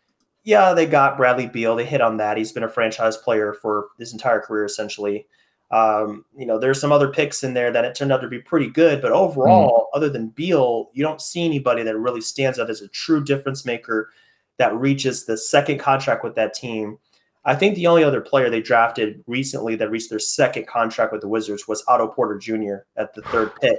Yeah, 0.45 0.75
they 0.75 0.87
got 0.87 1.17
Bradley 1.17 1.47
Beal. 1.47 1.75
They 1.75 1.85
hit 1.85 2.01
on 2.01 2.19
that. 2.19 2.37
He's 2.37 2.53
been 2.53 2.63
a 2.63 2.69
franchise 2.69 3.17
player 3.17 3.53
for 3.55 3.89
his 3.99 4.13
entire 4.13 4.41
career, 4.41 4.65
essentially. 4.65 5.27
Um, 5.71 6.25
you 6.37 6.47
know, 6.47 6.59
there's 6.59 6.81
some 6.81 6.93
other 6.93 7.09
picks 7.09 7.43
in 7.43 7.55
there 7.55 7.73
that 7.73 7.85
it 7.85 7.95
turned 7.95 8.13
out 8.13 8.21
to 8.21 8.29
be 8.29 8.39
pretty 8.39 8.71
good, 8.71 9.03
but 9.03 9.11
overall, 9.11 9.89
other 9.95 10.09
than 10.09 10.29
Beal, 10.29 10.91
you 10.93 11.03
don't 11.03 11.21
see 11.21 11.45
anybody 11.45 11.83
that 11.83 11.99
really 11.99 12.21
stands 12.21 12.59
out 12.59 12.71
as 12.71 12.83
a 12.83 12.89
true 12.89 13.23
difference 13.23 13.65
maker 13.65 14.11
that 14.59 14.75
reaches 14.77 15.27
the 15.27 15.37
second 15.37 15.79
contract 15.79 16.23
with 16.23 16.37
that 16.37 16.55
team. 16.55 16.99
I 17.45 17.55
think 17.55 17.75
the 17.75 17.87
only 17.87 18.05
other 18.05 18.21
player 18.21 18.51
they 18.51 18.61
drafted 18.61 19.23
recently 19.27 19.77
that 19.77 19.91
reached 19.91 20.11
their 20.11 20.19
second 20.19 20.67
contract 20.67 21.13
with 21.13 21.21
the 21.21 21.29
Wizards 21.29 21.69
was 21.69 21.85
Otto 21.87 22.09
Porter 22.09 22.39
Jr. 22.39 22.87
at 22.97 23.15
the 23.15 23.23
third 23.23 23.53
pick. 23.61 23.79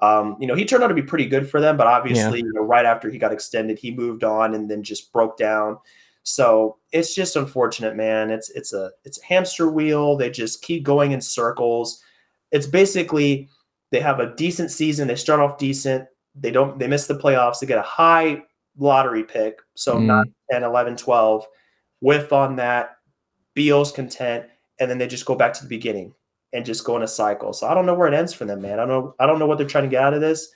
Um, 0.00 0.36
you 0.40 0.48
know, 0.48 0.54
he 0.54 0.64
turned 0.64 0.82
out 0.82 0.88
to 0.88 0.94
be 0.94 1.02
pretty 1.02 1.26
good 1.26 1.48
for 1.48 1.60
them, 1.60 1.76
but 1.76 1.86
obviously, 1.86 2.40
you 2.40 2.52
know, 2.52 2.62
right 2.62 2.84
after 2.84 3.08
he 3.08 3.18
got 3.18 3.32
extended, 3.32 3.78
he 3.78 3.92
moved 3.92 4.24
on 4.24 4.54
and 4.54 4.68
then 4.68 4.82
just 4.82 5.12
broke 5.12 5.36
down. 5.36 5.78
So 6.24 6.78
it's 6.92 7.14
just 7.14 7.36
unfortunate, 7.36 7.96
man. 7.96 8.30
It's 8.30 8.50
it's 8.50 8.72
a 8.72 8.90
it's 9.04 9.20
a 9.20 9.24
hamster 9.24 9.70
wheel. 9.70 10.16
They 10.16 10.30
just 10.30 10.62
keep 10.62 10.82
going 10.84 11.12
in 11.12 11.20
circles. 11.20 12.00
It's 12.52 12.66
basically 12.66 13.48
they 13.90 14.00
have 14.00 14.20
a 14.20 14.34
decent 14.36 14.70
season. 14.70 15.08
They 15.08 15.16
start 15.16 15.40
off 15.40 15.58
decent. 15.58 16.06
They 16.34 16.50
don't 16.50 16.78
they 16.78 16.86
miss 16.86 17.06
the 17.06 17.18
playoffs. 17.18 17.60
They 17.60 17.66
get 17.66 17.78
a 17.78 17.82
high 17.82 18.42
lottery 18.78 19.24
pick. 19.24 19.58
So 19.74 19.96
Mm. 19.96 20.06
9, 20.06 20.24
10, 20.52 20.62
11, 20.62 20.96
12. 20.96 21.46
Whiff 22.00 22.32
on 22.32 22.56
that. 22.56 22.96
Beal's 23.54 23.92
content. 23.92 24.46
And 24.80 24.90
then 24.90 24.98
they 24.98 25.06
just 25.06 25.26
go 25.26 25.34
back 25.34 25.52
to 25.54 25.62
the 25.62 25.68
beginning 25.68 26.14
and 26.52 26.64
just 26.64 26.84
go 26.84 26.96
in 26.96 27.02
a 27.02 27.08
cycle. 27.08 27.52
So 27.52 27.66
I 27.66 27.74
don't 27.74 27.86
know 27.86 27.94
where 27.94 28.08
it 28.08 28.14
ends 28.14 28.32
for 28.32 28.44
them, 28.44 28.62
man. 28.62 28.78
I 28.78 28.86
don't 28.86 28.88
know. 28.88 29.14
I 29.18 29.26
don't 29.26 29.38
know 29.38 29.46
what 29.46 29.58
they're 29.58 29.66
trying 29.66 29.84
to 29.84 29.90
get 29.90 30.02
out 30.02 30.14
of 30.14 30.20
this. 30.20 30.50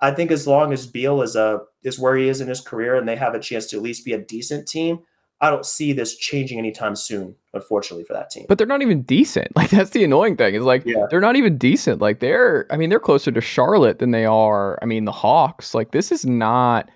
I 0.00 0.10
think 0.10 0.30
as 0.30 0.46
long 0.46 0.72
as 0.72 0.86
Beal 0.86 1.22
is 1.22 1.36
a 1.36 1.60
is 1.82 1.98
where 1.98 2.16
he 2.16 2.28
is 2.28 2.40
in 2.40 2.48
his 2.48 2.60
career 2.60 2.96
and 2.96 3.08
they 3.08 3.16
have 3.16 3.34
a 3.34 3.40
chance 3.40 3.66
to 3.66 3.76
at 3.76 3.82
least 3.82 4.04
be 4.04 4.12
a 4.12 4.18
decent 4.18 4.68
team, 4.68 5.00
I 5.40 5.50
don't 5.50 5.64
see 5.66 5.92
this 5.92 6.16
changing 6.16 6.58
anytime 6.58 6.96
soon, 6.96 7.34
unfortunately, 7.54 8.04
for 8.04 8.12
that 8.14 8.30
team. 8.30 8.46
But 8.48 8.58
they're 8.58 8.66
not 8.66 8.82
even 8.82 9.02
decent. 9.02 9.48
Like 9.56 9.70
that's 9.70 9.90
the 9.90 10.04
annoying 10.04 10.36
thing. 10.36 10.54
Is 10.54 10.64
like 10.64 10.84
Yeah. 10.84 11.06
they're 11.10 11.20
not 11.20 11.36
even 11.36 11.56
decent. 11.58 12.00
Like 12.00 12.20
they're 12.20 12.66
I 12.70 12.76
mean, 12.76 12.90
they're 12.90 13.00
closer 13.00 13.30
to 13.32 13.40
Charlotte 13.40 13.98
than 13.98 14.10
they 14.10 14.26
are. 14.26 14.78
I 14.82 14.84
mean, 14.86 15.04
the 15.04 15.12
Hawks. 15.12 15.74
Like 15.74 15.92
this 15.92 16.12
is 16.12 16.26
not 16.26 16.90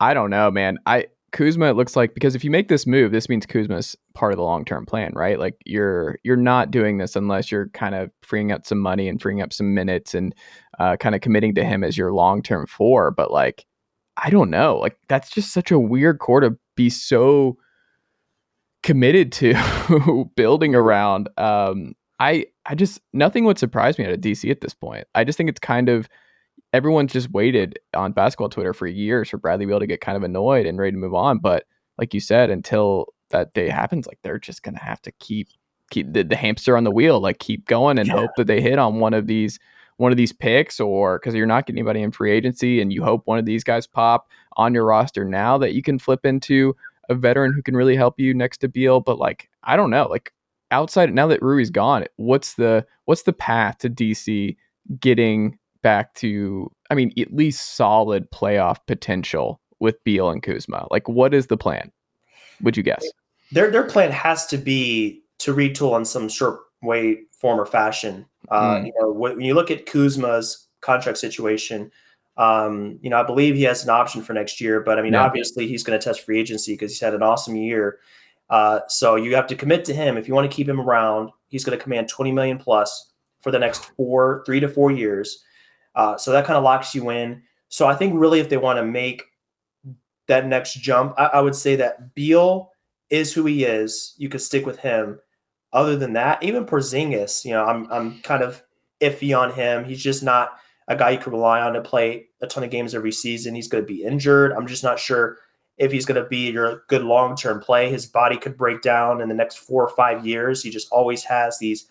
I 0.00 0.14
don't 0.14 0.30
know, 0.30 0.50
man. 0.50 0.78
I 0.86 1.06
Kuzma 1.32 1.70
it 1.70 1.76
looks 1.76 1.96
like 1.96 2.14
because 2.14 2.34
if 2.34 2.44
you 2.44 2.50
make 2.50 2.68
this 2.68 2.86
move, 2.86 3.12
this 3.12 3.28
means 3.28 3.46
Kuzma's 3.46 3.96
part 4.14 4.32
of 4.32 4.36
the 4.36 4.42
long 4.42 4.64
term 4.64 4.84
plan, 4.86 5.12
right? 5.14 5.38
Like 5.38 5.56
you're 5.64 6.18
you're 6.24 6.36
not 6.36 6.70
doing 6.70 6.98
this 6.98 7.16
unless 7.16 7.50
you're 7.50 7.68
kind 7.68 7.94
of 7.94 8.10
freeing 8.22 8.52
up 8.52 8.66
some 8.66 8.78
money 8.78 9.08
and 9.08 9.20
freeing 9.20 9.40
up 9.40 9.52
some 9.52 9.74
minutes 9.74 10.14
and 10.14 10.34
uh, 10.78 10.96
kind 10.96 11.14
of 11.14 11.20
committing 11.20 11.54
to 11.54 11.64
him 11.64 11.84
as 11.84 11.96
your 11.96 12.12
long 12.12 12.42
term 12.42 12.66
four. 12.66 13.10
But 13.10 13.30
like, 13.30 13.64
I 14.16 14.30
don't 14.30 14.50
know. 14.50 14.78
Like 14.78 14.98
that's 15.08 15.30
just 15.30 15.52
such 15.52 15.70
a 15.70 15.78
weird 15.78 16.18
core 16.18 16.40
to 16.40 16.56
be 16.76 16.90
so 16.90 17.56
committed 18.82 19.30
to 19.32 20.28
building 20.36 20.74
around. 20.74 21.28
Um, 21.36 21.94
I 22.18 22.46
I 22.66 22.74
just 22.74 23.00
nothing 23.12 23.44
would 23.44 23.58
surprise 23.58 23.98
me 23.98 24.04
out 24.04 24.12
of 24.12 24.20
DC 24.20 24.50
at 24.50 24.60
this 24.60 24.74
point. 24.74 25.06
I 25.14 25.24
just 25.24 25.36
think 25.36 25.48
it's 25.48 25.60
kind 25.60 25.88
of 25.88 26.08
everyone's 26.72 27.12
just 27.12 27.30
waited 27.30 27.78
on 27.94 28.12
basketball 28.12 28.48
Twitter 28.48 28.72
for 28.72 28.86
years 28.86 29.28
for 29.28 29.38
Bradley 29.38 29.66
Beal 29.66 29.80
to 29.80 29.86
get 29.86 30.00
kind 30.00 30.16
of 30.16 30.22
annoyed 30.22 30.66
and 30.66 30.78
ready 30.78 30.92
to 30.92 30.98
move 30.98 31.14
on. 31.14 31.38
But 31.38 31.64
like 31.98 32.14
you 32.14 32.20
said, 32.20 32.50
until 32.50 33.06
that 33.30 33.52
day 33.54 33.68
happens, 33.68 34.06
like 34.06 34.18
they're 34.22 34.38
just 34.38 34.62
gonna 34.62 34.82
have 34.82 35.02
to 35.02 35.12
keep 35.12 35.48
keep 35.90 36.12
the, 36.12 36.22
the 36.22 36.36
hamster 36.36 36.76
on 36.76 36.84
the 36.84 36.90
wheel, 36.90 37.20
like 37.20 37.38
keep 37.38 37.66
going 37.66 37.98
and 37.98 38.08
yeah. 38.08 38.14
hope 38.14 38.30
that 38.36 38.46
they 38.46 38.60
hit 38.60 38.78
on 38.78 39.00
one 39.00 39.14
of 39.14 39.26
these 39.26 39.58
one 39.96 40.12
of 40.12 40.16
these 40.16 40.32
picks 40.32 40.80
or 40.80 41.18
because 41.18 41.34
you're 41.34 41.46
not 41.46 41.66
getting 41.66 41.78
anybody 41.78 42.00
in 42.00 42.10
free 42.10 42.32
agency 42.32 42.80
and 42.80 42.90
you 42.90 43.04
hope 43.04 43.26
one 43.26 43.38
of 43.38 43.44
these 43.44 43.62
guys 43.62 43.86
pop 43.86 44.30
on 44.56 44.72
your 44.72 44.86
roster 44.86 45.26
now 45.26 45.58
that 45.58 45.74
you 45.74 45.82
can 45.82 45.98
flip 45.98 46.24
into 46.24 46.74
a 47.10 47.14
veteran 47.14 47.52
who 47.52 47.60
can 47.60 47.76
really 47.76 47.96
help 47.96 48.18
you 48.18 48.32
next 48.32 48.58
to 48.58 48.68
Beal. 48.68 49.00
But 49.00 49.18
like, 49.18 49.50
I 49.64 49.76
don't 49.76 49.90
know, 49.90 50.06
like 50.08 50.32
outside 50.70 51.12
now 51.12 51.26
that 51.26 51.42
Rui's 51.42 51.68
gone, 51.68 52.06
what's 52.16 52.54
the 52.54 52.86
what's 53.04 53.24
the 53.24 53.34
path 53.34 53.78
to 53.78 53.90
DC 53.90 54.56
getting 54.98 55.58
back 55.82 56.14
to 56.14 56.70
I 56.90 56.94
mean, 56.94 57.12
at 57.18 57.32
least 57.32 57.76
solid 57.76 58.30
playoff 58.30 58.78
potential 58.86 59.60
with 59.78 60.02
Beal 60.04 60.30
and 60.30 60.42
Kuzma? 60.42 60.86
Like 60.90 61.08
what 61.08 61.34
is 61.34 61.46
the 61.46 61.56
plan? 61.56 61.90
Would 62.62 62.76
you 62.76 62.82
guess? 62.82 63.04
Their 63.52 63.70
their 63.70 63.84
plan 63.84 64.10
has 64.10 64.46
to 64.46 64.58
be 64.58 65.22
to 65.38 65.54
retool 65.54 65.96
in 65.96 66.04
some 66.04 66.28
short 66.28 66.60
way, 66.82 67.22
form, 67.32 67.60
or 67.60 67.66
fashion. 67.66 68.26
Uh, 68.48 68.76
mm. 68.76 68.86
You 68.86 68.92
know, 68.98 69.10
when 69.10 69.40
you 69.40 69.54
look 69.54 69.70
at 69.70 69.86
Kuzma's 69.86 70.68
contract 70.80 71.18
situation, 71.18 71.90
um, 72.36 72.98
you 73.02 73.10
know, 73.10 73.20
I 73.20 73.22
believe 73.22 73.54
he 73.54 73.62
has 73.64 73.84
an 73.84 73.90
option 73.90 74.22
for 74.22 74.32
next 74.32 74.60
year, 74.60 74.80
but 74.80 74.98
I 74.98 75.02
mean, 75.02 75.12
yeah. 75.12 75.24
obviously 75.24 75.66
he's 75.66 75.82
going 75.82 75.98
to 75.98 76.02
test 76.02 76.22
free 76.22 76.38
agency 76.38 76.72
because 76.72 76.90
he's 76.90 77.00
had 77.00 77.14
an 77.14 77.22
awesome 77.22 77.56
year. 77.56 77.98
Uh, 78.48 78.80
so 78.88 79.14
you 79.16 79.34
have 79.34 79.46
to 79.46 79.54
commit 79.54 79.84
to 79.84 79.94
him 79.94 80.16
if 80.16 80.26
you 80.26 80.34
want 80.34 80.50
to 80.50 80.54
keep 80.54 80.68
him 80.68 80.80
around. 80.80 81.30
He's 81.48 81.64
going 81.64 81.76
to 81.76 81.82
command 81.82 82.08
20 82.08 82.32
million 82.32 82.58
plus 82.58 83.12
for 83.40 83.50
the 83.50 83.58
next 83.58 83.90
four, 83.96 84.42
three 84.46 84.60
to 84.60 84.68
four 84.68 84.90
years. 84.90 85.44
Uh, 86.00 86.16
so 86.16 86.32
that 86.32 86.46
kind 86.46 86.56
of 86.56 86.64
locks 86.64 86.94
you 86.94 87.10
in. 87.10 87.42
So 87.68 87.86
I 87.86 87.94
think 87.94 88.14
really, 88.18 88.40
if 88.40 88.48
they 88.48 88.56
want 88.56 88.78
to 88.78 88.84
make 88.86 89.22
that 90.28 90.46
next 90.46 90.80
jump, 90.80 91.12
I, 91.18 91.26
I 91.26 91.40
would 91.42 91.54
say 91.54 91.76
that 91.76 92.14
Beal 92.14 92.70
is 93.10 93.34
who 93.34 93.44
he 93.44 93.64
is. 93.64 94.14
You 94.16 94.30
could 94.30 94.40
stick 94.40 94.64
with 94.64 94.78
him. 94.78 95.20
Other 95.74 95.96
than 95.96 96.14
that, 96.14 96.42
even 96.42 96.64
Porzingis, 96.64 97.44
you 97.44 97.50
know, 97.50 97.66
I'm 97.66 97.86
I'm 97.92 98.18
kind 98.22 98.42
of 98.42 98.62
iffy 99.02 99.38
on 99.38 99.52
him. 99.52 99.84
He's 99.84 100.02
just 100.02 100.22
not 100.22 100.52
a 100.88 100.96
guy 100.96 101.10
you 101.10 101.18
can 101.18 101.32
rely 101.32 101.60
on 101.60 101.74
to 101.74 101.82
play 101.82 102.28
a 102.40 102.46
ton 102.46 102.64
of 102.64 102.70
games 102.70 102.94
every 102.94 103.12
season. 103.12 103.54
He's 103.54 103.68
going 103.68 103.84
to 103.84 103.86
be 103.86 104.02
injured. 104.02 104.52
I'm 104.52 104.66
just 104.66 104.82
not 104.82 104.98
sure 104.98 105.36
if 105.76 105.92
he's 105.92 106.06
going 106.06 106.22
to 106.22 106.28
be 106.30 106.50
your 106.50 106.84
good 106.88 107.02
long 107.02 107.36
term 107.36 107.60
play. 107.60 107.90
His 107.90 108.06
body 108.06 108.38
could 108.38 108.56
break 108.56 108.80
down 108.80 109.20
in 109.20 109.28
the 109.28 109.34
next 109.34 109.58
four 109.58 109.84
or 109.84 109.94
five 109.94 110.24
years. 110.26 110.62
He 110.62 110.70
just 110.70 110.90
always 110.90 111.24
has 111.24 111.58
these 111.58 111.88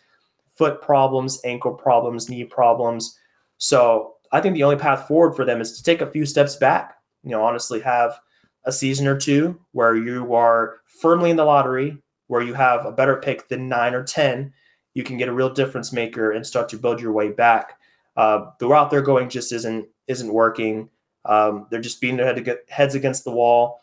foot 0.55 0.81
problems, 0.81 1.39
ankle 1.45 1.75
problems, 1.75 2.27
knee 2.27 2.43
problems. 2.43 3.15
So 3.59 4.15
I 4.31 4.41
think 4.41 4.55
the 4.55 4.63
only 4.63 4.75
path 4.75 5.07
forward 5.07 5.35
for 5.35 5.45
them 5.45 5.61
is 5.61 5.77
to 5.77 5.83
take 5.83 6.01
a 6.01 6.09
few 6.09 6.25
steps 6.25 6.55
back. 6.55 6.95
You 7.23 7.31
know, 7.31 7.43
honestly, 7.43 7.79
have 7.81 8.19
a 8.65 8.71
season 8.71 9.07
or 9.07 9.17
two 9.17 9.59
where 9.73 9.95
you 9.95 10.33
are 10.33 10.81
firmly 11.01 11.29
in 11.29 11.35
the 11.35 11.45
lottery, 11.45 11.97
where 12.27 12.41
you 12.41 12.53
have 12.53 12.85
a 12.85 12.91
better 12.91 13.17
pick 13.17 13.47
than 13.49 13.69
nine 13.69 13.93
or 13.93 14.03
10. 14.03 14.51
You 14.93 15.03
can 15.03 15.17
get 15.17 15.29
a 15.29 15.33
real 15.33 15.49
difference 15.49 15.93
maker 15.93 16.31
and 16.31 16.45
start 16.45 16.69
to 16.69 16.77
build 16.77 16.99
your 16.99 17.11
way 17.11 17.29
back. 17.29 17.77
Uh, 18.17 18.51
the 18.59 18.67
route 18.67 18.89
they're 18.89 19.01
going 19.01 19.29
just 19.29 19.51
isn't 19.51 19.87
isn't 20.07 20.33
working. 20.33 20.89
Um, 21.25 21.67
they're 21.69 21.81
just 21.81 22.01
beating 22.01 22.17
their 22.17 22.33
head 22.33 22.57
heads 22.69 22.95
against 22.95 23.23
the 23.23 23.31
wall. 23.31 23.81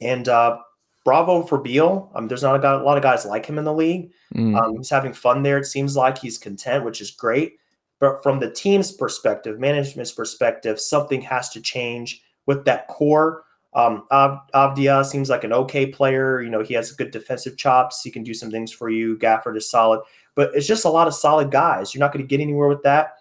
And 0.00 0.28
uh, 0.28 0.58
bravo 1.04 1.42
for 1.42 1.58
Beal. 1.58 2.10
Um, 2.14 2.26
there's 2.26 2.42
not 2.42 2.56
a, 2.56 2.58
guy, 2.58 2.72
a, 2.72 2.82
lot 2.82 2.96
of 2.96 3.02
guys 3.02 3.24
like 3.24 3.46
him 3.46 3.58
in 3.58 3.64
the 3.64 3.72
league. 3.72 4.10
Mm. 4.34 4.60
Um, 4.60 4.76
he's 4.76 4.90
having 4.90 5.12
fun 5.12 5.42
there. 5.42 5.58
It 5.58 5.66
seems 5.66 5.96
like 5.96 6.18
he's 6.18 6.38
content, 6.38 6.84
which 6.84 7.00
is 7.00 7.10
great. 7.10 7.58
But 8.04 8.22
from 8.22 8.38
the 8.38 8.50
team's 8.50 8.92
perspective, 8.92 9.58
management's 9.58 10.12
perspective, 10.12 10.78
something 10.78 11.22
has 11.22 11.48
to 11.48 11.60
change 11.62 12.20
with 12.44 12.66
that 12.66 12.86
core. 12.86 13.44
Um, 13.72 14.04
Av- 14.12 14.40
Avdija 14.54 15.06
seems 15.06 15.30
like 15.30 15.42
an 15.42 15.54
okay 15.54 15.86
player. 15.86 16.42
You 16.42 16.50
know, 16.50 16.62
he 16.62 16.74
has 16.74 16.92
good 16.92 17.12
defensive 17.12 17.56
chops. 17.56 18.02
He 18.02 18.10
can 18.10 18.22
do 18.22 18.34
some 18.34 18.50
things 18.50 18.70
for 18.70 18.90
you. 18.90 19.16
Gafford 19.16 19.56
is 19.56 19.70
solid, 19.70 20.02
but 20.34 20.50
it's 20.52 20.66
just 20.66 20.84
a 20.84 20.90
lot 20.90 21.08
of 21.08 21.14
solid 21.14 21.50
guys. 21.50 21.94
You're 21.94 22.00
not 22.00 22.12
going 22.12 22.22
to 22.22 22.28
get 22.28 22.42
anywhere 22.42 22.68
with 22.68 22.82
that. 22.82 23.14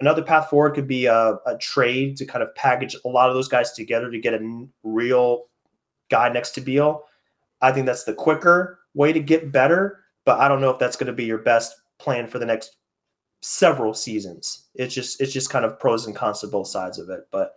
Another 0.00 0.22
path 0.22 0.48
forward 0.48 0.74
could 0.74 0.88
be 0.88 1.04
a, 1.04 1.34
a, 1.44 1.58
trade 1.60 2.16
to 2.16 2.24
kind 2.24 2.42
of 2.42 2.54
package 2.54 2.96
a 3.04 3.08
lot 3.08 3.28
of 3.28 3.34
those 3.34 3.46
guys 3.46 3.72
together 3.72 4.10
to 4.10 4.18
get 4.18 4.32
a 4.32 4.66
real 4.84 5.48
guy 6.08 6.30
next 6.30 6.52
to 6.52 6.62
Beal. 6.62 7.02
I 7.60 7.72
think 7.72 7.84
that's 7.84 8.04
the 8.04 8.14
quicker 8.14 8.78
way 8.94 9.12
to 9.12 9.20
get 9.20 9.52
better, 9.52 10.00
but 10.24 10.40
I 10.40 10.48
don't 10.48 10.62
know 10.62 10.70
if 10.70 10.78
that's 10.78 10.96
going 10.96 11.08
to 11.08 11.12
be 11.12 11.26
your 11.26 11.42
best 11.42 11.74
plan 11.98 12.26
for 12.26 12.38
the 12.38 12.46
next 12.46 12.78
several 13.44 13.92
seasons. 13.92 14.64
It's 14.74 14.94
just 14.94 15.20
it's 15.20 15.32
just 15.32 15.50
kind 15.50 15.64
of 15.64 15.78
pros 15.78 16.06
and 16.06 16.16
cons 16.16 16.40
to 16.40 16.46
both 16.46 16.66
sides 16.66 16.98
of 16.98 17.10
it, 17.10 17.28
but 17.30 17.52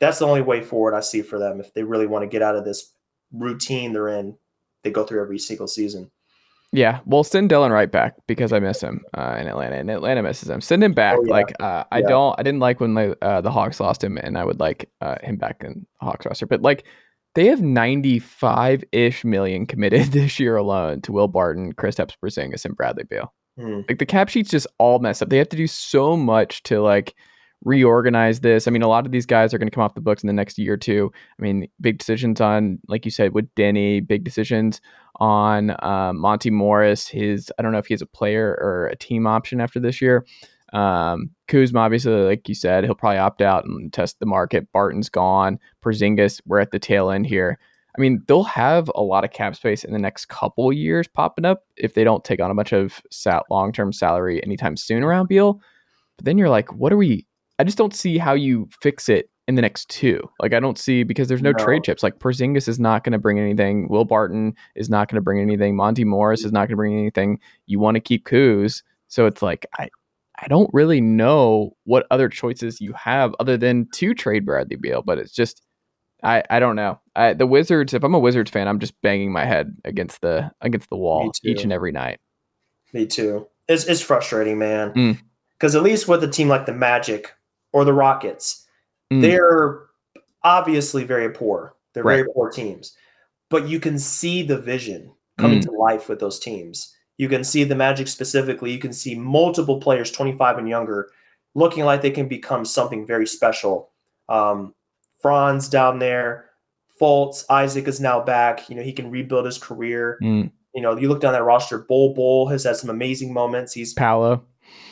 that's 0.00 0.20
the 0.20 0.26
only 0.26 0.40
way 0.40 0.62
forward 0.62 0.94
I 0.94 1.00
see 1.00 1.22
for 1.22 1.38
them 1.38 1.60
if 1.60 1.74
they 1.74 1.82
really 1.82 2.06
want 2.06 2.22
to 2.22 2.28
get 2.28 2.42
out 2.42 2.56
of 2.56 2.64
this 2.64 2.94
routine 3.32 3.92
they're 3.92 4.08
in. 4.08 4.36
They 4.84 4.90
go 4.90 5.04
through 5.04 5.20
every 5.20 5.38
single 5.38 5.68
season. 5.68 6.10
Yeah, 6.72 7.00
well, 7.04 7.24
send 7.24 7.50
Delon 7.50 7.70
Wright 7.70 7.90
back 7.90 8.14
because 8.26 8.52
I 8.52 8.58
miss 8.58 8.80
him 8.80 9.02
uh, 9.16 9.36
in 9.40 9.48
Atlanta, 9.48 9.76
and 9.76 9.90
Atlanta 9.90 10.22
misses 10.22 10.48
him. 10.48 10.60
Send 10.60 10.84
him 10.84 10.92
back. 10.92 11.16
Oh, 11.18 11.24
yeah. 11.24 11.32
Like 11.32 11.52
uh, 11.60 11.84
I 11.90 11.98
yeah. 12.00 12.08
don't, 12.08 12.34
I 12.38 12.42
didn't 12.42 12.60
like 12.60 12.80
when 12.80 12.96
uh, 12.96 13.40
the 13.40 13.50
Hawks 13.50 13.80
lost 13.80 14.04
him, 14.04 14.18
and 14.18 14.38
I 14.38 14.44
would 14.44 14.60
like 14.60 14.90
uh, 15.00 15.16
him 15.22 15.36
back 15.36 15.62
in 15.64 15.86
Hawks 16.00 16.26
roster. 16.26 16.46
But 16.46 16.62
like, 16.62 16.84
they 17.34 17.46
have 17.46 17.62
ninety 17.62 18.18
five 18.18 18.84
ish 18.92 19.24
million 19.24 19.66
committed 19.66 20.06
this 20.12 20.38
year 20.38 20.56
alone 20.56 21.00
to 21.02 21.12
Will 21.12 21.28
Barton, 21.28 21.72
Kristaps 21.74 22.14
Porzingis, 22.22 22.64
and 22.64 22.76
Bradley 22.76 23.04
Beal. 23.04 23.32
Mm. 23.58 23.88
Like 23.88 23.98
the 23.98 24.06
cap 24.06 24.28
sheets 24.28 24.50
just 24.50 24.66
all 24.78 24.98
messed 24.98 25.22
up. 25.22 25.30
They 25.30 25.38
have 25.38 25.48
to 25.50 25.56
do 25.56 25.66
so 25.66 26.16
much 26.16 26.62
to 26.64 26.80
like 26.80 27.14
reorganize 27.64 28.40
this. 28.40 28.68
I 28.68 28.70
mean, 28.70 28.82
a 28.82 28.88
lot 28.88 29.04
of 29.04 29.12
these 29.12 29.26
guys 29.26 29.52
are 29.52 29.58
going 29.58 29.68
to 29.68 29.74
come 29.74 29.82
off 29.82 29.94
the 29.94 30.00
books 30.00 30.22
in 30.22 30.28
the 30.28 30.32
next 30.32 30.58
year 30.58 30.74
or 30.74 30.76
two. 30.76 31.10
I 31.38 31.42
mean, 31.42 31.68
big 31.80 31.98
decisions 31.98 32.40
on, 32.40 32.78
like 32.88 33.04
you 33.04 33.10
said, 33.10 33.34
with 33.34 33.52
Deni, 33.56 34.06
big 34.06 34.24
decisions 34.24 34.80
on 35.16 35.70
uh, 35.82 36.12
Monte 36.14 36.50
Morris. 36.50 37.08
His, 37.08 37.52
I 37.58 37.62
don't 37.62 37.72
know 37.72 37.78
if 37.78 37.86
he 37.86 37.94
has 37.94 38.02
a 38.02 38.06
player 38.06 38.56
or 38.60 38.86
a 38.86 38.96
team 38.96 39.26
option 39.26 39.60
after 39.60 39.80
this 39.80 40.00
year. 40.00 40.24
Um, 40.72 41.30
Kuzma, 41.48 41.80
obviously, 41.80 42.12
like 42.12 42.48
you 42.48 42.54
said, 42.54 42.84
he'll 42.84 42.94
probably 42.94 43.18
opt 43.18 43.42
out 43.42 43.64
and 43.64 43.92
test 43.92 44.20
the 44.20 44.26
market. 44.26 44.70
Barton's 44.72 45.08
gone. 45.08 45.58
Porzingis, 45.82 46.40
we're 46.46 46.60
at 46.60 46.70
the 46.70 46.78
tail 46.78 47.10
end 47.10 47.26
here. 47.26 47.58
I 47.98 48.00
mean, 48.00 48.22
they'll 48.28 48.44
have 48.44 48.90
a 48.94 49.02
lot 49.02 49.24
of 49.24 49.32
cap 49.32 49.56
space 49.56 49.82
in 49.82 49.92
the 49.92 49.98
next 49.98 50.26
couple 50.26 50.72
years 50.72 51.08
popping 51.08 51.44
up 51.44 51.64
if 51.76 51.94
they 51.94 52.04
don't 52.04 52.24
take 52.24 52.40
on 52.40 52.50
a 52.50 52.54
bunch 52.54 52.72
of 52.72 53.02
sat- 53.10 53.44
long 53.50 53.72
term 53.72 53.92
salary 53.92 54.42
anytime 54.44 54.76
soon 54.76 55.02
around 55.02 55.26
Beal. 55.26 55.60
But 56.16 56.24
then 56.24 56.38
you're 56.38 56.48
like, 56.48 56.72
what 56.74 56.92
are 56.92 56.96
we? 56.96 57.26
I 57.58 57.64
just 57.64 57.78
don't 57.78 57.94
see 57.94 58.18
how 58.18 58.34
you 58.34 58.68
fix 58.80 59.08
it 59.08 59.30
in 59.48 59.56
the 59.56 59.62
next 59.62 59.88
two. 59.88 60.20
Like 60.40 60.52
I 60.52 60.60
don't 60.60 60.78
see 60.78 61.02
because 61.02 61.26
there's 61.26 61.42
no, 61.42 61.50
no. 61.50 61.64
trade 61.64 61.82
chips. 61.82 62.02
Like 62.04 62.20
Porzingis 62.20 62.68
is 62.68 62.78
not 62.78 63.02
going 63.02 63.14
to 63.14 63.18
bring 63.18 63.38
anything. 63.38 63.88
Will 63.88 64.04
Barton 64.04 64.54
is 64.76 64.88
not 64.88 65.08
going 65.08 65.16
to 65.16 65.22
bring 65.22 65.40
anything. 65.40 65.74
Monte 65.74 66.04
Morris 66.04 66.44
is 66.44 66.52
not 66.52 66.60
going 66.60 66.70
to 66.70 66.76
bring 66.76 66.96
anything. 66.96 67.40
You 67.66 67.80
want 67.80 67.96
to 67.96 68.00
keep 68.00 68.26
Kuz, 68.26 68.82
so 69.08 69.26
it's 69.26 69.42
like 69.42 69.66
I 69.78 69.88
I 70.40 70.46
don't 70.46 70.70
really 70.72 71.00
know 71.00 71.74
what 71.84 72.06
other 72.12 72.28
choices 72.28 72.80
you 72.80 72.92
have 72.92 73.34
other 73.40 73.56
than 73.56 73.88
to 73.94 74.14
trade 74.14 74.44
Bradley 74.44 74.76
Beal. 74.76 75.02
But 75.02 75.18
it's 75.18 75.32
just 75.32 75.62
I 76.22 76.42
I 76.50 76.58
don't 76.60 76.76
know. 76.76 77.00
I, 77.14 77.32
the 77.32 77.46
Wizards. 77.46 77.94
If 77.94 78.04
I'm 78.04 78.14
a 78.14 78.18
Wizards 78.18 78.50
fan, 78.50 78.68
I'm 78.68 78.78
just 78.78 79.00
banging 79.02 79.32
my 79.32 79.44
head 79.44 79.76
against 79.84 80.20
the 80.20 80.50
against 80.60 80.90
the 80.90 80.96
wall 80.96 81.30
each 81.44 81.62
and 81.62 81.72
every 81.72 81.92
night. 81.92 82.20
Me 82.92 83.06
too. 83.06 83.46
It's 83.68 83.84
it's 83.84 84.00
frustrating, 84.00 84.58
man. 84.58 85.18
Because 85.52 85.74
mm. 85.74 85.78
at 85.78 85.82
least 85.82 86.08
with 86.08 86.24
a 86.24 86.28
team 86.28 86.48
like 86.48 86.66
the 86.66 86.72
Magic 86.72 87.34
or 87.72 87.84
the 87.84 87.92
Rockets 87.92 88.66
Mm. 89.12 89.22
They're 89.22 89.80
obviously 90.42 91.04
very 91.04 91.30
poor. 91.30 91.74
They're 91.94 92.02
right. 92.02 92.16
very 92.16 92.28
poor 92.34 92.50
teams, 92.50 92.96
but 93.50 93.68
you 93.68 93.80
can 93.80 93.98
see 93.98 94.42
the 94.42 94.58
vision 94.58 95.12
coming 95.38 95.60
mm. 95.60 95.64
to 95.64 95.70
life 95.72 96.08
with 96.08 96.20
those 96.20 96.38
teams. 96.38 96.94
You 97.16 97.28
can 97.28 97.42
see 97.42 97.64
the 97.64 97.74
Magic 97.74 98.08
specifically. 98.08 98.72
You 98.72 98.78
can 98.78 98.92
see 98.92 99.14
multiple 99.14 99.80
players, 99.80 100.10
25 100.10 100.58
and 100.58 100.68
younger, 100.68 101.10
looking 101.54 101.84
like 101.84 102.02
they 102.02 102.10
can 102.10 102.28
become 102.28 102.64
something 102.64 103.06
very 103.06 103.26
special. 103.26 103.90
Um, 104.28 104.74
Franz 105.20 105.68
down 105.68 105.98
there, 105.98 106.46
Fultz, 107.00 107.44
Isaac 107.50 107.88
is 107.88 108.00
now 108.00 108.20
back. 108.20 108.68
You 108.68 108.76
know, 108.76 108.82
he 108.82 108.92
can 108.92 109.10
rebuild 109.10 109.46
his 109.46 109.58
career. 109.58 110.18
Mm. 110.22 110.50
You 110.74 110.82
know, 110.82 110.96
you 110.96 111.08
look 111.08 111.20
down 111.20 111.32
that 111.32 111.44
roster, 111.44 111.78
Bol 111.78 112.14
Bol 112.14 112.48
has 112.48 112.64
had 112.64 112.76
some 112.76 112.90
amazing 112.90 113.32
moments. 113.32 113.72
He's 113.72 113.94
Paolo. 113.94 114.44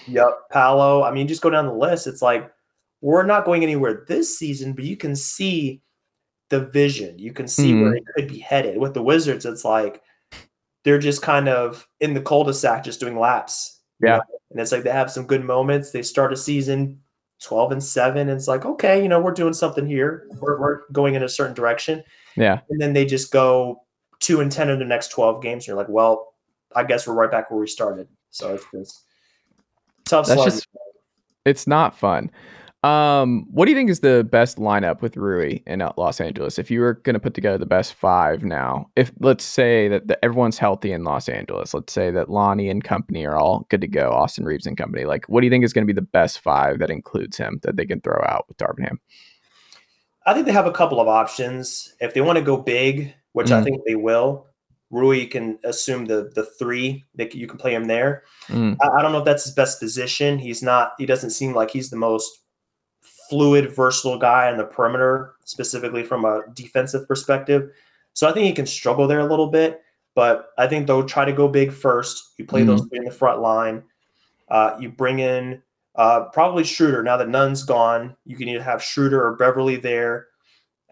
Yep, 0.08 0.50
Paolo. 0.50 1.02
I 1.02 1.12
mean, 1.12 1.28
just 1.28 1.42
go 1.42 1.50
down 1.50 1.66
the 1.66 1.72
list. 1.72 2.06
It's 2.06 2.22
like 2.22 2.50
we're 3.00 3.24
not 3.24 3.44
going 3.44 3.62
anywhere 3.62 4.04
this 4.08 4.38
season, 4.38 4.72
but 4.72 4.84
you 4.84 4.96
can 4.96 5.14
see 5.14 5.82
the 6.48 6.60
vision. 6.60 7.18
You 7.18 7.32
can 7.32 7.46
see 7.46 7.72
mm-hmm. 7.72 7.82
where 7.82 7.94
it 7.94 8.04
could 8.14 8.28
be 8.28 8.38
headed. 8.38 8.78
With 8.78 8.94
the 8.94 9.02
Wizards, 9.02 9.44
it's 9.44 9.64
like 9.64 10.02
they're 10.84 10.98
just 10.98 11.22
kind 11.22 11.48
of 11.48 11.86
in 12.00 12.14
the 12.14 12.20
cul-de-sac, 12.20 12.84
just 12.84 13.00
doing 13.00 13.18
laps. 13.18 13.80
Yeah. 14.02 14.16
Know? 14.16 14.22
And 14.50 14.60
it's 14.60 14.72
like 14.72 14.84
they 14.84 14.90
have 14.90 15.10
some 15.10 15.26
good 15.26 15.44
moments. 15.44 15.90
They 15.90 16.02
start 16.02 16.32
a 16.32 16.36
season 16.36 17.00
12 17.42 17.72
and 17.72 17.84
7. 17.84 18.18
And 18.18 18.30
it's 18.30 18.48
like, 18.48 18.64
okay, 18.64 19.02
you 19.02 19.08
know, 19.08 19.20
we're 19.20 19.32
doing 19.32 19.52
something 19.52 19.86
here. 19.86 20.26
We're, 20.40 20.60
we're 20.60 20.80
going 20.92 21.14
in 21.14 21.22
a 21.22 21.28
certain 21.28 21.54
direction. 21.54 22.02
Yeah. 22.36 22.60
And 22.70 22.80
then 22.80 22.92
they 22.92 23.04
just 23.04 23.32
go 23.32 23.82
2 24.20 24.40
and 24.40 24.50
10 24.50 24.70
in 24.70 24.78
the 24.78 24.84
next 24.84 25.08
12 25.08 25.42
games. 25.42 25.64
And 25.64 25.68
you're 25.68 25.76
like, 25.76 25.88
well, 25.88 26.34
I 26.74 26.84
guess 26.84 27.06
we're 27.06 27.14
right 27.14 27.30
back 27.30 27.50
where 27.50 27.60
we 27.60 27.66
started. 27.66 28.08
So 28.30 28.54
it's 28.54 28.64
just 28.74 29.04
tough. 30.04 30.26
That's 30.26 30.44
just, 30.44 30.68
it's 31.44 31.66
not 31.66 31.96
fun. 31.96 32.30
Um, 32.82 33.46
what 33.50 33.64
do 33.64 33.72
you 33.72 33.76
think 33.76 33.90
is 33.90 34.00
the 34.00 34.22
best 34.30 34.58
lineup 34.58 35.02
with 35.02 35.16
Rui 35.16 35.60
in 35.66 35.82
uh, 35.82 35.92
Los 35.96 36.20
Angeles? 36.20 36.58
If 36.58 36.70
you 36.70 36.80
were 36.80 36.94
going 36.94 37.14
to 37.14 37.20
put 37.20 37.34
together 37.34 37.58
the 37.58 37.66
best 37.66 37.94
five 37.94 38.44
now, 38.44 38.90
if 38.94 39.10
let's 39.20 39.44
say 39.44 39.88
that, 39.88 40.06
that 40.06 40.18
everyone's 40.22 40.58
healthy 40.58 40.92
in 40.92 41.02
Los 41.02 41.28
Angeles, 41.28 41.74
let's 41.74 41.92
say 41.92 42.10
that 42.12 42.30
Lonnie 42.30 42.68
and 42.68 42.84
company 42.84 43.26
are 43.26 43.36
all 43.36 43.66
good 43.70 43.80
to 43.80 43.88
go, 43.88 44.12
Austin 44.12 44.44
Reaves 44.44 44.66
and 44.66 44.76
company, 44.76 45.04
like 45.04 45.28
what 45.28 45.40
do 45.40 45.46
you 45.46 45.50
think 45.50 45.64
is 45.64 45.72
going 45.72 45.86
to 45.86 45.92
be 45.92 45.98
the 45.98 46.02
best 46.02 46.40
five 46.40 46.78
that 46.78 46.90
includes 46.90 47.36
him 47.36 47.58
that 47.62 47.76
they 47.76 47.86
can 47.86 48.00
throw 48.00 48.22
out 48.28 48.44
with 48.46 48.58
Darvin 48.58 48.84
Ham? 48.84 49.00
I 50.26 50.34
think 50.34 50.46
they 50.46 50.52
have 50.52 50.66
a 50.66 50.72
couple 50.72 51.00
of 51.00 51.08
options. 51.08 51.94
If 52.00 52.14
they 52.14 52.20
want 52.20 52.36
to 52.36 52.44
go 52.44 52.56
big, 52.56 53.14
which 53.32 53.48
mm. 53.48 53.52
I 53.52 53.64
think 53.64 53.82
they 53.86 53.94
will, 53.94 54.46
Rui 54.90 55.26
can 55.26 55.58
assume 55.64 56.06
the 56.06 56.30
the 56.34 56.44
three 56.44 57.04
that 57.16 57.34
you 57.34 57.46
can 57.46 57.58
play 57.58 57.74
him 57.74 57.86
there. 57.86 58.24
Mm. 58.48 58.76
I, 58.80 58.98
I, 58.98 59.02
don't 59.02 59.12
know 59.12 59.18
if 59.18 59.24
that's 59.24 59.44
his 59.44 59.54
best 59.54 59.80
position. 59.80 60.38
He's 60.38 60.62
not. 60.62 60.92
He 60.98 61.06
doesn't 61.06 61.30
seem 61.30 61.54
like 61.54 61.70
he's 61.70 61.90
the 61.90 61.96
most 61.96 62.40
fluid, 63.28 63.74
versatile 63.74 64.18
guy 64.18 64.50
on 64.50 64.56
the 64.56 64.64
perimeter, 64.64 65.34
specifically 65.44 66.02
from 66.02 66.24
a 66.24 66.42
defensive 66.54 67.06
perspective. 67.06 67.70
So 68.12 68.28
I 68.28 68.32
think 68.32 68.46
he 68.46 68.52
can 68.52 68.66
struggle 68.66 69.06
there 69.06 69.20
a 69.20 69.26
little 69.26 69.48
bit. 69.48 69.82
But 70.16 70.48
I 70.56 70.66
think 70.66 70.86
they'll 70.86 71.04
try 71.04 71.26
to 71.26 71.32
go 71.32 71.46
big 71.46 71.70
first. 71.70 72.32
You 72.38 72.46
play 72.46 72.62
mm. 72.62 72.66
those 72.68 72.80
three 72.86 72.98
in 72.98 73.04
the 73.04 73.10
front 73.10 73.42
line. 73.42 73.82
Uh, 74.48 74.74
you 74.80 74.88
bring 74.88 75.18
in 75.18 75.62
uh, 75.94 76.24
probably 76.32 76.64
Schroeder. 76.64 77.02
Now 77.02 77.18
that 77.18 77.28
Nunn's 77.28 77.62
gone, 77.62 78.16
you 78.24 78.34
can 78.34 78.48
either 78.48 78.62
have 78.62 78.82
Schroeder 78.82 79.22
or 79.22 79.36
Beverley 79.36 79.76
there. 79.76 80.28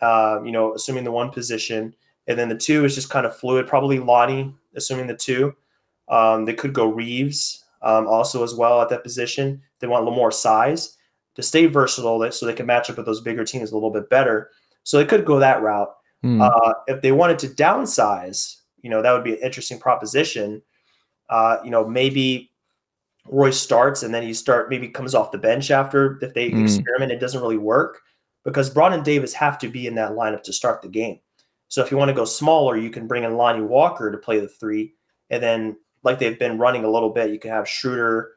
Uh, 0.02 0.40
you 0.44 0.52
know, 0.52 0.74
assuming 0.74 1.04
the 1.04 1.10
one 1.10 1.30
position, 1.30 1.94
and 2.26 2.38
then 2.38 2.50
the 2.50 2.56
two 2.56 2.84
is 2.84 2.94
just 2.94 3.08
kind 3.08 3.24
of 3.24 3.34
fluid. 3.34 3.66
Probably 3.66 3.98
Lonnie, 3.98 4.54
assuming 4.74 5.06
the 5.06 5.16
two. 5.16 5.54
Um, 6.08 6.44
they 6.44 6.52
could 6.52 6.74
go 6.74 6.88
Reaves 6.88 7.64
um, 7.80 8.06
also 8.06 8.42
as 8.42 8.54
well 8.54 8.82
at 8.82 8.90
that 8.90 9.02
position. 9.02 9.62
They 9.78 9.86
want 9.86 10.02
a 10.02 10.04
little 10.04 10.18
more 10.18 10.32
size 10.32 10.93
to 11.34 11.42
stay 11.42 11.66
versatile, 11.66 12.30
so 12.30 12.46
they 12.46 12.52
can 12.52 12.66
match 12.66 12.90
up 12.90 12.96
with 12.96 13.06
those 13.06 13.20
bigger 13.20 13.44
teams 13.44 13.70
a 13.70 13.74
little 13.74 13.90
bit 13.90 14.08
better. 14.08 14.50
So 14.82 14.98
they 14.98 15.04
could 15.04 15.24
go 15.24 15.38
that 15.38 15.62
route. 15.62 15.92
Mm. 16.24 16.40
Uh, 16.40 16.74
if 16.86 17.02
they 17.02 17.12
wanted 17.12 17.38
to 17.40 17.48
downsize, 17.48 18.56
you 18.82 18.90
know, 18.90 19.02
that 19.02 19.12
would 19.12 19.24
be 19.24 19.32
an 19.32 19.42
interesting 19.42 19.78
proposition. 19.78 20.62
Uh, 21.28 21.58
you 21.64 21.70
know, 21.70 21.86
maybe 21.86 22.50
Roy 23.26 23.50
starts 23.50 24.02
and 24.02 24.12
then 24.12 24.22
he 24.22 24.34
start 24.34 24.68
maybe 24.68 24.88
comes 24.88 25.14
off 25.14 25.32
the 25.32 25.38
bench 25.38 25.70
after 25.70 26.18
if 26.22 26.34
they 26.34 26.50
mm. 26.50 26.62
experiment, 26.62 27.12
it 27.12 27.20
doesn't 27.20 27.40
really 27.40 27.56
work 27.56 28.02
because 28.44 28.70
Braun 28.70 28.92
and 28.92 29.04
Davis 29.04 29.32
have 29.32 29.58
to 29.58 29.68
be 29.68 29.86
in 29.86 29.94
that 29.94 30.12
lineup 30.12 30.42
to 30.44 30.52
start 30.52 30.82
the 30.82 30.88
game. 30.88 31.18
So 31.68 31.82
if 31.82 31.90
you 31.90 31.96
want 31.96 32.10
to 32.10 32.14
go 32.14 32.26
smaller, 32.26 32.76
you 32.76 32.90
can 32.90 33.06
bring 33.06 33.24
in 33.24 33.36
Lonnie 33.36 33.62
Walker 33.62 34.12
to 34.12 34.18
play 34.18 34.38
the 34.38 34.48
three, 34.48 34.94
and 35.30 35.42
then 35.42 35.76
like 36.02 36.18
they've 36.18 36.38
been 36.38 36.58
running 36.58 36.84
a 36.84 36.90
little 36.90 37.10
bit, 37.10 37.30
you 37.30 37.38
can 37.38 37.50
have 37.50 37.68
Schroeder 37.68 38.32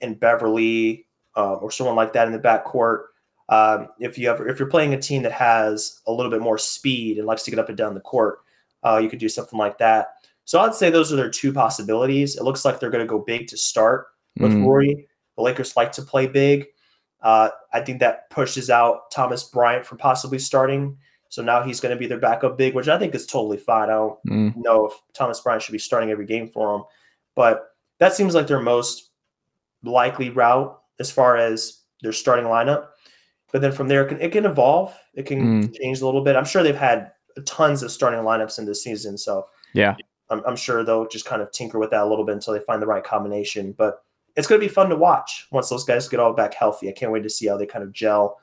and 0.00 0.18
Beverley 0.18 1.07
uh, 1.38 1.54
or 1.54 1.70
someone 1.70 1.94
like 1.94 2.12
that 2.12 2.26
in 2.26 2.32
the 2.32 2.38
backcourt. 2.38 3.04
Um, 3.48 3.88
if 4.00 4.18
you 4.18 4.28
have 4.28 4.40
if 4.40 4.58
you're 4.58 4.68
playing 4.68 4.92
a 4.92 5.00
team 5.00 5.22
that 5.22 5.32
has 5.32 6.00
a 6.06 6.12
little 6.12 6.30
bit 6.30 6.42
more 6.42 6.58
speed 6.58 7.16
and 7.16 7.26
likes 7.26 7.44
to 7.44 7.50
get 7.50 7.60
up 7.60 7.68
and 7.68 7.78
down 7.78 7.94
the 7.94 8.00
court, 8.00 8.40
uh, 8.82 8.98
you 9.02 9.08
could 9.08 9.20
do 9.20 9.28
something 9.28 9.58
like 9.58 9.78
that. 9.78 10.08
So 10.44 10.60
I'd 10.60 10.74
say 10.74 10.90
those 10.90 11.12
are 11.12 11.16
their 11.16 11.30
two 11.30 11.52
possibilities. 11.52 12.36
It 12.36 12.42
looks 12.42 12.64
like 12.64 12.80
they're 12.80 12.90
going 12.90 13.06
to 13.06 13.08
go 13.08 13.20
big 13.20 13.46
to 13.48 13.56
start 13.56 14.08
with 14.38 14.52
mm. 14.52 14.64
Rory. 14.64 15.06
The 15.36 15.42
Lakers 15.42 15.76
like 15.76 15.92
to 15.92 16.02
play 16.02 16.26
big. 16.26 16.66
Uh, 17.22 17.50
I 17.72 17.80
think 17.80 18.00
that 18.00 18.30
pushes 18.30 18.70
out 18.70 19.10
Thomas 19.10 19.44
Bryant 19.44 19.86
from 19.86 19.98
possibly 19.98 20.38
starting. 20.38 20.96
So 21.28 21.42
now 21.42 21.62
he's 21.62 21.80
going 21.80 21.94
to 21.94 21.98
be 21.98 22.06
their 22.06 22.18
backup 22.18 22.56
big, 22.56 22.74
which 22.74 22.88
I 22.88 22.98
think 22.98 23.14
is 23.14 23.26
totally 23.26 23.58
fine. 23.58 23.90
I 23.90 23.94
don't 23.94 24.18
mm. 24.26 24.56
know 24.56 24.86
if 24.86 24.92
Thomas 25.12 25.40
Bryant 25.40 25.62
should 25.62 25.72
be 25.72 25.78
starting 25.78 26.10
every 26.10 26.26
game 26.26 26.48
for 26.48 26.72
them, 26.72 26.84
but 27.34 27.74
that 27.98 28.14
seems 28.14 28.34
like 28.34 28.46
their 28.46 28.60
most 28.60 29.10
likely 29.84 30.30
route 30.30 30.80
as 31.00 31.10
far 31.10 31.36
as 31.36 31.80
their 32.02 32.12
starting 32.12 32.46
lineup. 32.46 32.88
But 33.52 33.62
then 33.62 33.72
from 33.72 33.88
there, 33.88 34.04
it 34.04 34.08
can, 34.08 34.20
it 34.20 34.32
can 34.32 34.44
evolve. 34.44 34.94
It 35.14 35.24
can 35.24 35.62
mm. 35.62 35.76
change 35.80 36.00
a 36.00 36.06
little 36.06 36.22
bit. 36.22 36.36
I'm 36.36 36.44
sure 36.44 36.62
they've 36.62 36.76
had 36.76 37.12
tons 37.46 37.82
of 37.82 37.90
starting 37.90 38.20
lineups 38.20 38.58
in 38.58 38.66
this 38.66 38.82
season, 38.82 39.16
so 39.16 39.46
yeah, 39.72 39.96
I'm, 40.30 40.42
I'm 40.46 40.56
sure 40.56 40.84
they'll 40.84 41.08
just 41.08 41.24
kind 41.24 41.40
of 41.40 41.50
tinker 41.52 41.78
with 41.78 41.90
that 41.90 42.02
a 42.02 42.06
little 42.06 42.24
bit 42.24 42.34
until 42.34 42.52
they 42.52 42.60
find 42.60 42.82
the 42.82 42.86
right 42.86 43.04
combination. 43.04 43.72
But 43.72 44.02
it's 44.36 44.46
going 44.46 44.60
to 44.60 44.66
be 44.66 44.72
fun 44.72 44.88
to 44.90 44.96
watch 44.96 45.46
once 45.50 45.68
those 45.68 45.84
guys 45.84 46.08
get 46.08 46.20
all 46.20 46.32
back 46.32 46.54
healthy. 46.54 46.88
I 46.88 46.92
can't 46.92 47.10
wait 47.12 47.22
to 47.22 47.30
see 47.30 47.48
how 47.48 47.56
they 47.56 47.66
kind 47.66 47.82
of 47.82 47.92
gel 47.92 48.38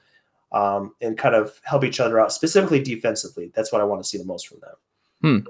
um, 0.52 0.94
and 1.02 1.18
kind 1.18 1.36
of 1.36 1.60
help 1.63 1.84
each 1.84 2.00
other 2.00 2.20
out, 2.20 2.34
specifically 2.34 2.82
defensively. 2.82 3.52
That's 3.56 3.72
what 3.72 3.82
I 3.82 3.86
want 3.86 4.02
to 4.02 4.08
see 4.08 4.18
the 4.18 4.26
most 4.26 4.48
from 4.48 4.60
them. 4.60 4.76
Hmm. 5.22 5.48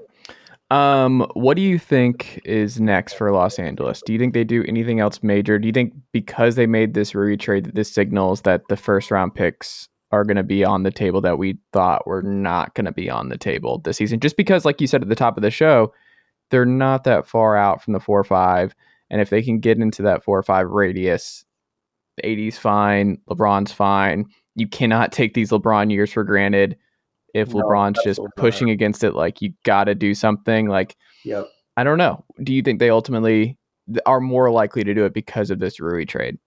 Um, 0.70 1.26
what 1.34 1.54
do 1.54 1.62
you 1.62 1.78
think 1.78 2.40
is 2.44 2.80
next 2.80 3.14
for 3.14 3.30
Los 3.30 3.58
Angeles? 3.58 4.02
Do 4.04 4.12
you 4.12 4.18
think 4.18 4.34
they 4.34 4.44
do 4.44 4.64
anything 4.66 4.98
else 4.98 5.22
major? 5.22 5.58
Do 5.58 5.66
you 5.66 5.72
think 5.72 5.94
because 6.12 6.56
they 6.56 6.66
made 6.66 6.94
this 6.94 7.14
Rui 7.14 7.36
trade 7.36 7.66
that 7.66 7.74
this 7.76 7.92
signals 7.92 8.42
that 8.42 8.62
the 8.68 8.76
first 8.76 9.10
round 9.10 9.34
picks 9.34 9.88
are 10.10 10.24
going 10.24 10.36
to 10.36 10.42
be 10.42 10.64
on 10.64 10.82
the 10.82 10.90
table 10.90 11.20
that 11.20 11.38
we 11.38 11.58
thought 11.72 12.06
were 12.06 12.22
not 12.22 12.74
going 12.74 12.84
to 12.84 12.92
be 12.92 13.08
on 13.08 13.28
the 13.28 13.38
table 13.38 13.78
this 13.84 13.96
season? 13.98 14.18
Just 14.18 14.36
because, 14.36 14.64
like 14.64 14.80
you 14.80 14.88
said 14.88 15.02
at 15.02 15.08
the 15.08 15.14
top 15.14 15.36
of 15.36 15.42
the 15.42 15.50
show, 15.50 15.92
they're 16.50 16.64
not 16.66 17.04
that 17.04 17.26
far 17.26 17.56
out 17.56 17.82
from 17.82 17.92
the 17.92 18.00
four 18.00 18.18
or 18.18 18.24
five. 18.24 18.74
And 19.08 19.20
if 19.20 19.30
they 19.30 19.42
can 19.42 19.60
get 19.60 19.78
into 19.78 20.02
that 20.02 20.24
four 20.24 20.36
or 20.36 20.42
five 20.42 20.68
radius, 20.68 21.44
the 22.16 22.22
80's 22.22 22.58
fine, 22.58 23.18
LeBron's 23.28 23.72
fine. 23.72 24.26
You 24.56 24.66
cannot 24.66 25.12
take 25.12 25.34
these 25.34 25.50
LeBron 25.50 25.92
years 25.92 26.12
for 26.12 26.24
granted. 26.24 26.76
If 27.36 27.52
no, 27.52 27.62
LeBron's 27.62 28.02
just 28.02 28.20
pushing 28.36 28.70
against 28.70 29.04
it, 29.04 29.14
like 29.14 29.42
you 29.42 29.52
got 29.64 29.84
to 29.84 29.94
do 29.94 30.14
something. 30.14 30.68
Like, 30.68 30.96
yep. 31.24 31.46
I 31.76 31.84
don't 31.84 31.98
know. 31.98 32.24
Do 32.42 32.54
you 32.54 32.62
think 32.62 32.78
they 32.78 32.90
ultimately 32.90 33.56
are 34.06 34.20
more 34.20 34.50
likely 34.50 34.84
to 34.84 34.94
do 34.94 35.04
it 35.04 35.12
because 35.12 35.50
of 35.50 35.58
this 35.58 35.78
Rui 35.78 36.06
trade? 36.06 36.38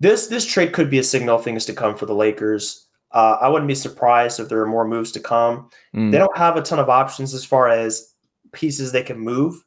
This 0.00 0.28
this 0.28 0.46
trade 0.46 0.72
could 0.72 0.90
be 0.90 1.00
a 1.00 1.04
signal 1.04 1.36
of 1.36 1.44
things 1.44 1.64
to 1.66 1.72
come 1.72 1.96
for 1.96 2.06
the 2.06 2.14
Lakers. 2.14 2.86
Uh, 3.10 3.38
I 3.40 3.48
wouldn't 3.48 3.68
be 3.68 3.74
surprised 3.74 4.38
if 4.38 4.48
there 4.48 4.60
are 4.60 4.66
more 4.66 4.86
moves 4.86 5.10
to 5.12 5.20
come. 5.20 5.70
Mm. 5.94 6.12
They 6.12 6.18
don't 6.18 6.36
have 6.36 6.56
a 6.56 6.62
ton 6.62 6.78
of 6.78 6.88
options 6.88 7.34
as 7.34 7.44
far 7.44 7.68
as 7.68 8.14
pieces 8.52 8.92
they 8.92 9.02
can 9.02 9.18
move. 9.18 9.64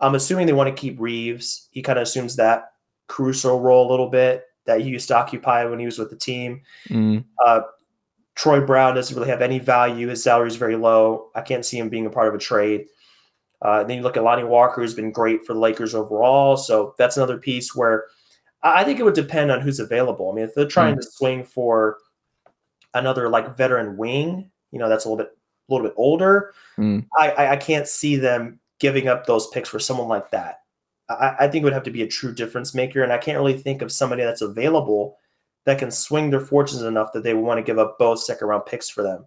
I'm 0.00 0.14
assuming 0.14 0.46
they 0.46 0.52
want 0.52 0.74
to 0.74 0.80
keep 0.80 0.98
Reaves. 0.98 1.68
He 1.70 1.82
kind 1.82 1.98
of 1.98 2.04
assumes 2.04 2.36
that 2.36 2.72
Caruso 3.08 3.58
role 3.58 3.88
a 3.88 3.90
little 3.90 4.08
bit 4.08 4.44
that 4.66 4.80
he 4.80 4.88
used 4.88 5.08
to 5.08 5.16
occupy 5.16 5.64
when 5.64 5.78
he 5.78 5.86
was 5.86 5.98
with 5.98 6.10
the 6.10 6.16
team. 6.16 6.62
Mm. 6.88 7.24
Uh, 7.44 7.60
Troy 8.38 8.60
Brown 8.60 8.94
doesn't 8.94 9.16
really 9.16 9.28
have 9.28 9.42
any 9.42 9.58
value. 9.58 10.06
His 10.06 10.22
salary 10.22 10.46
is 10.46 10.54
very 10.54 10.76
low. 10.76 11.28
I 11.34 11.40
can't 11.40 11.66
see 11.66 11.76
him 11.76 11.88
being 11.88 12.06
a 12.06 12.10
part 12.10 12.28
of 12.28 12.34
a 12.34 12.38
trade. 12.38 12.86
Uh, 13.60 13.82
then 13.82 13.96
you 13.96 14.02
look 14.04 14.16
at 14.16 14.22
Lonnie 14.22 14.44
Walker, 14.44 14.80
who's 14.80 14.94
been 14.94 15.10
great 15.10 15.44
for 15.44 15.54
the 15.54 15.58
Lakers 15.58 15.92
overall. 15.92 16.56
So 16.56 16.94
that's 16.98 17.16
another 17.16 17.36
piece 17.36 17.74
where 17.74 18.04
I 18.62 18.84
think 18.84 19.00
it 19.00 19.02
would 19.02 19.14
depend 19.14 19.50
on 19.50 19.60
who's 19.60 19.80
available. 19.80 20.30
I 20.30 20.36
mean, 20.36 20.44
if 20.44 20.54
they're 20.54 20.68
trying 20.68 20.94
mm. 20.94 21.00
to 21.00 21.10
swing 21.10 21.44
for 21.44 21.98
another 22.94 23.28
like 23.28 23.56
veteran 23.56 23.96
wing, 23.96 24.48
you 24.70 24.78
know, 24.78 24.88
that's 24.88 25.04
a 25.04 25.08
little 25.08 25.24
bit 25.24 25.36
a 25.68 25.74
little 25.74 25.88
bit 25.88 25.94
older. 25.96 26.54
Mm. 26.78 27.06
I, 27.18 27.48
I 27.48 27.56
can't 27.56 27.88
see 27.88 28.14
them 28.14 28.60
giving 28.78 29.08
up 29.08 29.26
those 29.26 29.48
picks 29.48 29.68
for 29.68 29.80
someone 29.80 30.06
like 30.06 30.30
that. 30.30 30.60
I, 31.08 31.34
I 31.40 31.48
think 31.48 31.62
it 31.62 31.64
would 31.64 31.72
have 31.72 31.82
to 31.82 31.90
be 31.90 32.02
a 32.02 32.08
true 32.08 32.32
difference 32.32 32.72
maker. 32.72 33.02
And 33.02 33.12
I 33.12 33.18
can't 33.18 33.36
really 33.36 33.58
think 33.58 33.82
of 33.82 33.90
somebody 33.90 34.22
that's 34.22 34.42
available 34.42 35.18
that 35.68 35.78
can 35.78 35.90
swing 35.90 36.30
their 36.30 36.40
fortunes 36.40 36.80
enough 36.80 37.12
that 37.12 37.22
they 37.22 37.34
want 37.34 37.58
to 37.58 37.62
give 37.62 37.78
up 37.78 37.98
both 37.98 38.20
second 38.20 38.48
round 38.48 38.64
picks 38.64 38.88
for 38.88 39.02
them. 39.02 39.26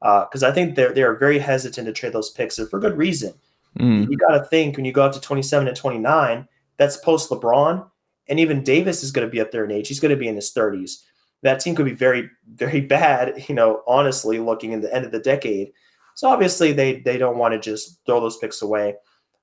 Because 0.00 0.44
uh, 0.44 0.48
I 0.48 0.52
think 0.52 0.76
they're, 0.76 0.92
they're 0.92 1.16
very 1.16 1.40
hesitant 1.40 1.88
to 1.88 1.92
trade 1.92 2.12
those 2.12 2.30
picks 2.30 2.56
and 2.60 2.70
for 2.70 2.78
good 2.78 2.96
reason. 2.96 3.34
Mm. 3.80 4.08
You 4.08 4.16
got 4.16 4.38
to 4.38 4.44
think 4.44 4.76
when 4.76 4.84
you 4.84 4.92
go 4.92 5.02
up 5.02 5.12
to 5.14 5.20
27 5.20 5.66
and 5.66 5.76
29, 5.76 6.46
that's 6.76 6.98
post 6.98 7.30
LeBron. 7.30 7.84
And 8.28 8.38
even 8.38 8.62
Davis 8.62 9.02
is 9.02 9.10
going 9.10 9.26
to 9.26 9.30
be 9.30 9.40
up 9.40 9.50
there 9.50 9.64
in 9.64 9.72
age. 9.72 9.88
He's 9.88 9.98
going 9.98 10.14
to 10.14 10.16
be 10.16 10.28
in 10.28 10.36
his 10.36 10.52
30s. 10.52 11.02
That 11.42 11.58
team 11.58 11.74
could 11.74 11.86
be 11.86 11.94
very, 11.94 12.30
very 12.54 12.80
bad, 12.80 13.44
you 13.48 13.54
know, 13.56 13.82
honestly, 13.88 14.38
looking 14.38 14.70
in 14.70 14.82
the 14.82 14.94
end 14.94 15.04
of 15.04 15.10
the 15.10 15.18
decade. 15.18 15.72
So 16.14 16.28
obviously 16.28 16.70
they 16.70 17.00
they 17.00 17.18
don't 17.18 17.38
want 17.38 17.54
to 17.54 17.58
just 17.58 17.98
throw 18.06 18.20
those 18.20 18.36
picks 18.36 18.62
away. 18.62 18.94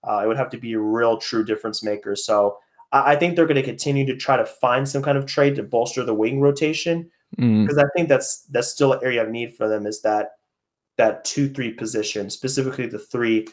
Uh, 0.08 0.22
it 0.24 0.28
would 0.28 0.38
have 0.38 0.52
to 0.52 0.58
be 0.58 0.72
a 0.72 0.80
real 0.80 1.18
true 1.18 1.44
difference 1.44 1.84
maker. 1.84 2.16
So 2.16 2.60
I, 2.92 3.14
I 3.14 3.16
think 3.16 3.36
they're 3.36 3.46
going 3.46 3.56
to 3.56 3.64
continue 3.64 4.06
to 4.06 4.16
try 4.16 4.38
to 4.38 4.46
find 4.46 4.88
some 4.88 5.02
kind 5.02 5.18
of 5.18 5.26
trade 5.26 5.56
to 5.56 5.64
bolster 5.64 6.04
the 6.04 6.14
wing 6.14 6.42
rotation 6.42 7.10
mm. 7.38 7.64
because 7.64 7.78
I 7.78 7.86
think 7.96 8.10
that's 8.10 8.42
that's 8.52 8.70
still 8.70 8.94
an 8.94 9.00
area 9.04 9.24
of 9.24 9.30
need 9.30 9.56
for 9.56 9.68
them 9.68 9.86
is 9.86 10.02
that 10.02 10.34
that 10.98 11.24
two 11.24 11.50
three 11.50 11.72
position 11.72 12.30
specifically 12.30 12.88
the 12.88 13.00
three. 13.00 13.48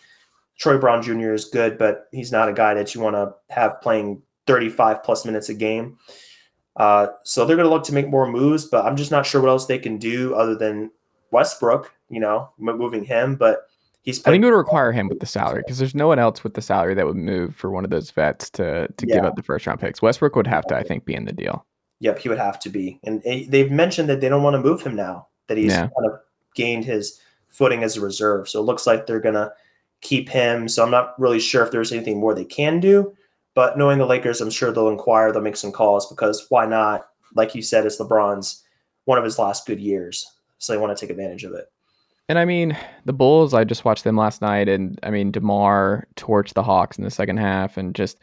Troy 0.58 0.78
Brown 0.78 1.02
Jr. 1.02 1.34
is 1.34 1.44
good, 1.44 1.76
but 1.76 2.06
he's 2.12 2.32
not 2.32 2.48
a 2.48 2.52
guy 2.54 2.72
that 2.72 2.94
you 2.94 3.02
want 3.02 3.14
to 3.14 3.34
have 3.54 3.78
playing 3.82 4.22
35 4.46 5.02
plus 5.02 5.26
minutes 5.26 5.50
a 5.50 5.54
game. 5.54 5.98
Uh, 6.76 7.08
so 7.24 7.44
they're 7.44 7.56
going 7.56 7.68
to 7.68 7.74
look 7.74 7.84
to 7.84 7.92
make 7.92 8.08
more 8.08 8.26
moves, 8.26 8.64
but 8.64 8.86
I'm 8.86 8.96
just 8.96 9.10
not 9.10 9.26
sure 9.26 9.42
what 9.42 9.50
else 9.50 9.66
they 9.66 9.78
can 9.78 9.98
do 9.98 10.34
other 10.34 10.54
than 10.54 10.90
Westbrook 11.30 11.92
you 12.08 12.20
know, 12.20 12.50
moving 12.58 13.04
him, 13.04 13.36
but 13.36 13.66
he's. 14.06 14.26
I 14.26 14.30
think 14.30 14.42
it 14.42 14.46
would 14.46 14.56
require 14.56 14.92
him 14.92 15.08
with 15.08 15.20
the 15.20 15.26
salary 15.26 15.62
because 15.64 15.78
there's 15.78 15.94
no 15.94 16.06
one 16.06 16.18
else 16.18 16.42
with 16.42 16.54
the 16.54 16.62
salary 16.62 16.94
that 16.94 17.06
would 17.06 17.16
move 17.16 17.54
for 17.54 17.70
one 17.70 17.84
of 17.84 17.90
those 17.90 18.10
vets 18.10 18.48
to 18.50 18.88
to 18.88 19.06
yeah. 19.06 19.16
give 19.16 19.24
up 19.26 19.36
the 19.36 19.42
first 19.42 19.66
round 19.66 19.80
picks. 19.80 20.00
Westbrook 20.00 20.34
would 20.34 20.46
have 20.46 20.66
to, 20.68 20.76
I 20.76 20.82
think, 20.82 21.04
be 21.04 21.14
in 21.14 21.26
the 21.26 21.32
deal. 21.32 21.66
Yep, 22.00 22.18
he 22.18 22.28
would 22.28 22.38
have 22.38 22.58
to 22.60 22.70
be, 22.70 22.98
and 23.04 23.22
eh, 23.26 23.44
they've 23.48 23.70
mentioned 23.70 24.08
that 24.08 24.20
they 24.20 24.28
don't 24.28 24.42
want 24.42 24.54
to 24.54 24.60
move 24.62 24.82
him 24.82 24.96
now 24.96 25.28
that 25.48 25.58
he's 25.58 25.72
yeah. 25.72 25.88
kind 25.98 26.12
of 26.12 26.20
gained 26.54 26.84
his 26.84 27.20
footing 27.48 27.84
as 27.84 27.96
a 27.96 28.00
reserve. 28.00 28.48
So 28.48 28.60
it 28.60 28.64
looks 28.64 28.86
like 28.86 29.06
they're 29.06 29.20
gonna 29.20 29.52
keep 30.00 30.28
him. 30.28 30.68
So 30.68 30.82
I'm 30.82 30.90
not 30.90 31.18
really 31.20 31.40
sure 31.40 31.62
if 31.62 31.70
there's 31.70 31.92
anything 31.92 32.18
more 32.18 32.34
they 32.34 32.44
can 32.44 32.80
do. 32.80 33.14
But 33.54 33.78
knowing 33.78 33.98
the 33.98 34.04
Lakers, 34.06 34.42
I'm 34.42 34.50
sure 34.50 34.70
they'll 34.70 34.88
inquire, 34.88 35.32
they'll 35.32 35.40
make 35.40 35.56
some 35.56 35.72
calls 35.72 36.06
because 36.10 36.46
why 36.50 36.66
not? 36.66 37.06
like 37.36 37.54
you 37.54 37.62
said, 37.62 37.86
it's 37.86 38.00
LeBron's 38.00 38.64
one 39.04 39.18
of 39.18 39.24
his 39.24 39.38
last 39.38 39.66
good 39.66 39.80
years. 39.80 40.32
So 40.58 40.72
they 40.72 40.78
want 40.78 40.96
to 40.96 41.00
take 41.00 41.10
advantage 41.10 41.44
of 41.44 41.52
it. 41.52 41.66
And 42.28 42.38
I 42.38 42.44
mean, 42.44 42.76
the 43.04 43.12
Bulls, 43.12 43.54
I 43.54 43.64
just 43.64 43.84
watched 43.84 44.04
them 44.04 44.16
last 44.16 44.42
night, 44.42 44.68
and 44.68 44.98
I 45.04 45.10
mean, 45.10 45.30
DeMar 45.30 46.08
torched 46.16 46.54
the 46.54 46.62
Hawks 46.62 46.98
in 46.98 47.04
the 47.04 47.10
second 47.10 47.36
half, 47.36 47.76
and 47.76 47.94
just 47.94 48.18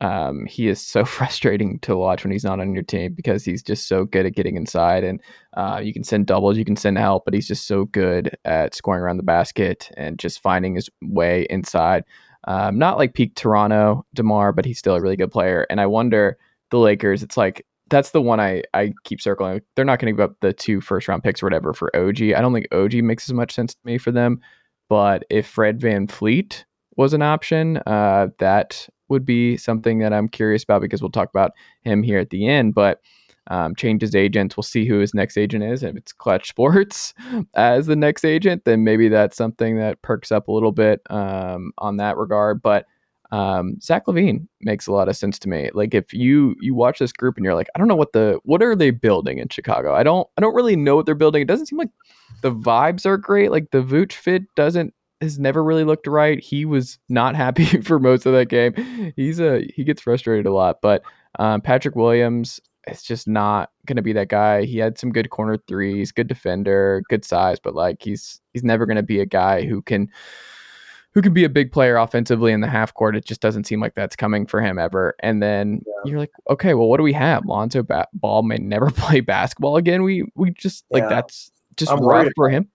um, 0.00 0.44
he 0.46 0.68
is 0.68 0.80
so 0.80 1.04
frustrating 1.06 1.78
to 1.80 1.96
watch 1.96 2.24
when 2.24 2.32
he's 2.32 2.44
not 2.44 2.60
on 2.60 2.74
your 2.74 2.82
team 2.82 3.14
because 3.14 3.44
he's 3.44 3.62
just 3.62 3.88
so 3.88 4.04
good 4.04 4.26
at 4.26 4.34
getting 4.34 4.56
inside. 4.56 5.04
And 5.04 5.20
uh, 5.56 5.80
you 5.82 5.92
can 5.92 6.04
send 6.04 6.26
doubles, 6.26 6.58
you 6.58 6.64
can 6.64 6.76
send 6.76 6.98
help, 6.98 7.24
but 7.24 7.34
he's 7.34 7.48
just 7.48 7.66
so 7.66 7.86
good 7.86 8.36
at 8.44 8.74
scoring 8.74 9.02
around 9.02 9.16
the 9.16 9.22
basket 9.22 9.90
and 9.96 10.18
just 10.18 10.42
finding 10.42 10.74
his 10.74 10.90
way 11.02 11.46
inside. 11.48 12.04
Um, 12.48 12.78
not 12.78 12.98
like 12.98 13.14
peak 13.14 13.34
Toronto 13.34 14.04
DeMar, 14.14 14.52
but 14.52 14.64
he's 14.64 14.78
still 14.78 14.94
a 14.94 15.00
really 15.00 15.16
good 15.16 15.32
player. 15.32 15.66
And 15.70 15.80
I 15.80 15.86
wonder 15.86 16.38
the 16.70 16.78
Lakers. 16.78 17.22
It's 17.22 17.36
like 17.36 17.64
that's 17.88 18.10
the 18.10 18.22
one 18.22 18.40
I, 18.40 18.62
I 18.74 18.92
keep 19.04 19.20
circling. 19.20 19.60
They're 19.74 19.84
not 19.84 19.98
going 19.98 20.12
to 20.12 20.16
give 20.16 20.30
up 20.30 20.36
the 20.40 20.52
two 20.52 20.80
first 20.80 21.08
round 21.08 21.22
picks 21.22 21.42
or 21.42 21.46
whatever 21.46 21.72
for 21.72 21.94
OG. 21.96 22.22
I 22.22 22.40
don't 22.40 22.52
think 22.52 22.66
OG 22.72 22.94
makes 22.94 23.28
as 23.28 23.34
much 23.34 23.52
sense 23.52 23.74
to 23.74 23.80
me 23.84 23.98
for 23.98 24.10
them. 24.10 24.40
But 24.88 25.24
if 25.30 25.46
Fred 25.46 25.80
VanVleet 25.80 26.64
was 26.96 27.12
an 27.12 27.22
option, 27.22 27.78
uh, 27.86 28.28
that 28.38 28.88
would 29.08 29.24
be 29.24 29.56
something 29.56 29.98
that 30.00 30.12
I'm 30.12 30.28
curious 30.28 30.64
about 30.64 30.82
because 30.82 31.00
we'll 31.00 31.10
talk 31.10 31.28
about 31.30 31.52
him 31.82 32.02
here 32.02 32.18
at 32.18 32.30
the 32.30 32.48
end. 32.48 32.74
But 32.74 33.00
um, 33.48 33.76
change 33.76 34.02
his 34.02 34.14
agent. 34.14 34.56
We'll 34.56 34.64
see 34.64 34.86
who 34.86 34.98
his 34.98 35.14
next 35.14 35.36
agent 35.36 35.62
is. 35.62 35.82
If 35.82 35.96
it's 35.96 36.12
Clutch 36.12 36.48
Sports 36.48 37.14
as 37.54 37.86
the 37.86 37.96
next 37.96 38.24
agent, 38.24 38.64
then 38.64 38.82
maybe 38.82 39.08
that's 39.08 39.36
something 39.36 39.76
that 39.76 40.02
perks 40.02 40.32
up 40.32 40.48
a 40.48 40.52
little 40.52 40.72
bit 40.72 41.00
um, 41.10 41.72
on 41.78 41.98
that 41.98 42.16
regard. 42.16 42.60
But 42.60 42.86
um, 43.32 43.80
Zach 43.80 44.06
LaVine 44.06 44.46
makes 44.60 44.86
a 44.86 44.92
lot 44.92 45.08
of 45.08 45.16
sense 45.16 45.38
to 45.40 45.48
me. 45.48 45.70
Like 45.74 45.94
if 45.94 46.12
you 46.12 46.54
you 46.60 46.74
watch 46.74 46.98
this 46.98 47.12
group 47.12 47.36
and 47.36 47.44
you're 47.44 47.54
like, 47.54 47.68
I 47.74 47.78
don't 47.78 47.88
know 47.88 47.96
what 47.96 48.12
the 48.12 48.38
what 48.44 48.62
are 48.62 48.76
they 48.76 48.90
building 48.90 49.38
in 49.38 49.48
Chicago? 49.48 49.94
I 49.94 50.02
don't 50.02 50.28
I 50.36 50.40
don't 50.40 50.54
really 50.54 50.76
know 50.76 50.96
what 50.96 51.06
they're 51.06 51.14
building. 51.14 51.42
It 51.42 51.48
doesn't 51.48 51.66
seem 51.66 51.78
like 51.78 51.90
the 52.42 52.52
vibes 52.52 53.06
are 53.06 53.16
great. 53.16 53.50
Like 53.50 53.70
the 53.70 53.82
Vooch 53.82 54.12
fit 54.12 54.42
doesn't 54.54 54.94
has 55.20 55.38
never 55.38 55.64
really 55.64 55.84
looked 55.84 56.06
right. 56.06 56.38
He 56.40 56.64
was 56.64 56.98
not 57.08 57.34
happy 57.44 57.64
for 57.82 57.98
most 57.98 58.26
of 58.26 58.32
that 58.32 58.48
game. 58.48 59.12
He's 59.16 59.40
a 59.40 59.66
he 59.74 59.84
gets 59.84 60.02
frustrated 60.02 60.46
a 60.46 60.52
lot. 60.52 60.80
But 60.80 61.02
um, 61.38 61.60
Patrick 61.60 61.96
Williams 61.96 62.60
is 62.86 63.02
just 63.02 63.26
not 63.26 63.70
going 63.86 63.96
to 63.96 64.02
be 64.02 64.12
that 64.12 64.28
guy. 64.28 64.64
He 64.64 64.78
had 64.78 64.98
some 64.98 65.10
good 65.10 65.30
corner 65.30 65.58
threes, 65.66 66.12
good 66.12 66.28
defender, 66.28 67.02
good 67.08 67.24
size, 67.24 67.58
but 67.58 67.74
like 67.74 68.02
he's 68.02 68.40
he's 68.52 68.64
never 68.64 68.86
going 68.86 68.96
to 68.96 69.02
be 69.02 69.20
a 69.20 69.26
guy 69.26 69.66
who 69.66 69.82
can 69.82 70.08
who 71.16 71.22
can 71.22 71.32
be 71.32 71.44
a 71.44 71.48
big 71.48 71.72
player 71.72 71.96
offensively 71.96 72.52
in 72.52 72.60
the 72.60 72.68
half 72.68 72.92
court. 72.92 73.16
It 73.16 73.24
just 73.24 73.40
doesn't 73.40 73.64
seem 73.64 73.80
like 73.80 73.94
that's 73.94 74.14
coming 74.14 74.44
for 74.44 74.60
him 74.60 74.78
ever. 74.78 75.16
And 75.20 75.42
then 75.42 75.82
yeah. 75.86 75.92
you're 76.04 76.18
like, 76.18 76.30
okay, 76.50 76.74
well, 76.74 76.88
what 76.88 76.98
do 76.98 77.02
we 77.02 77.14
have? 77.14 77.46
Lonzo 77.46 77.82
ba- 77.82 78.06
Ball 78.12 78.42
may 78.42 78.58
never 78.58 78.90
play 78.90 79.20
basketball 79.20 79.78
again. 79.78 80.02
We 80.02 80.26
we 80.34 80.50
just 80.50 80.84
like 80.90 81.04
yeah. 81.04 81.08
that's 81.08 81.50
just 81.78 81.90
I'm 81.90 82.00
rough 82.00 82.28
for 82.36 82.50
him. 82.50 82.68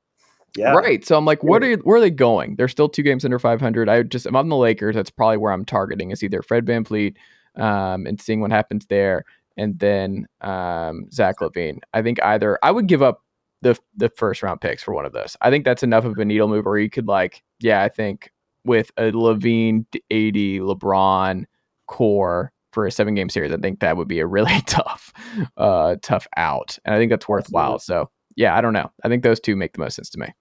Yeah. 0.58 0.74
Right. 0.74 1.06
So 1.06 1.16
I'm 1.16 1.24
like, 1.24 1.44
what 1.44 1.64
are 1.64 1.76
where 1.84 1.98
are 1.98 2.02
they 2.02 2.10
going? 2.10 2.56
They're 2.56 2.68
still 2.68 2.90
two 2.90 3.04
games 3.04 3.24
under 3.24 3.38
500. 3.38 3.88
I 3.88 4.02
just 4.02 4.26
if 4.26 4.32
I'm 4.32 4.38
on 4.38 4.50
the 4.50 4.58
Lakers, 4.58 4.96
that's 4.96 5.12
probably 5.12 5.38
where 5.38 5.54
I'm 5.54 5.64
targeting 5.64 6.10
is 6.10 6.24
either 6.24 6.42
Fred 6.42 6.66
VanVleet 6.66 7.18
um, 7.58 8.08
and 8.08 8.20
seeing 8.20 8.42
what 8.42 8.50
happens 8.50 8.88
there, 8.88 9.24
and 9.56 9.78
then 9.78 10.26
um, 10.42 11.06
Zach 11.12 11.36
LaVine. 11.42 11.78
I 11.94 12.02
think 12.02 12.20
either 12.24 12.58
I 12.64 12.72
would 12.72 12.88
give 12.88 13.04
up 13.04 13.22
the 13.62 13.78
the 13.96 14.10
first 14.16 14.44
round 14.44 14.62
picks 14.62 14.84
for 14.84 14.94
one 14.94 15.06
of 15.06 15.14
those. 15.14 15.38
I 15.42 15.50
think 15.50 15.66
that's 15.66 15.84
enough 15.84 16.06
of 16.06 16.18
a 16.18 16.26
needle 16.26 16.48
mover 16.48 16.72
where 16.72 16.80
you 16.80 16.90
could 16.90 17.08
like, 17.08 17.44
yeah, 17.60 17.84
I 17.84 17.90
think 17.90 18.32
with 18.66 18.92
a 18.98 19.12
LaVine, 19.12 19.86
AD, 19.96 20.36
LeBron 20.62 21.46
core 21.88 22.52
for 22.74 22.86
a 22.86 22.92
seven 22.92 23.16
game 23.16 23.30
series, 23.30 23.52
I 23.52 23.58
think 23.58 23.80
that 23.80 23.98
would 23.98 24.08
be 24.08 24.20
a 24.20 24.28
really 24.28 24.62
tough, 24.66 25.12
uh, 25.58 25.96
tough 26.02 26.28
out, 26.38 26.78
and 26.86 26.96
I 26.96 26.98
think 26.98 27.12
that's 27.12 27.28
worthwhile. 27.28 27.80
So 27.80 28.10
yeah, 28.36 28.56
I 28.56 28.62
don't 28.62 28.74
know. 28.74 28.92
I 29.04 29.10
think 29.10 29.24
those 29.24 29.40
two 29.40 29.56
make 29.56 29.74
the 29.74 29.80
most 29.80 29.96
sense 29.96 30.10
to 30.12 30.20
me. 30.20 30.34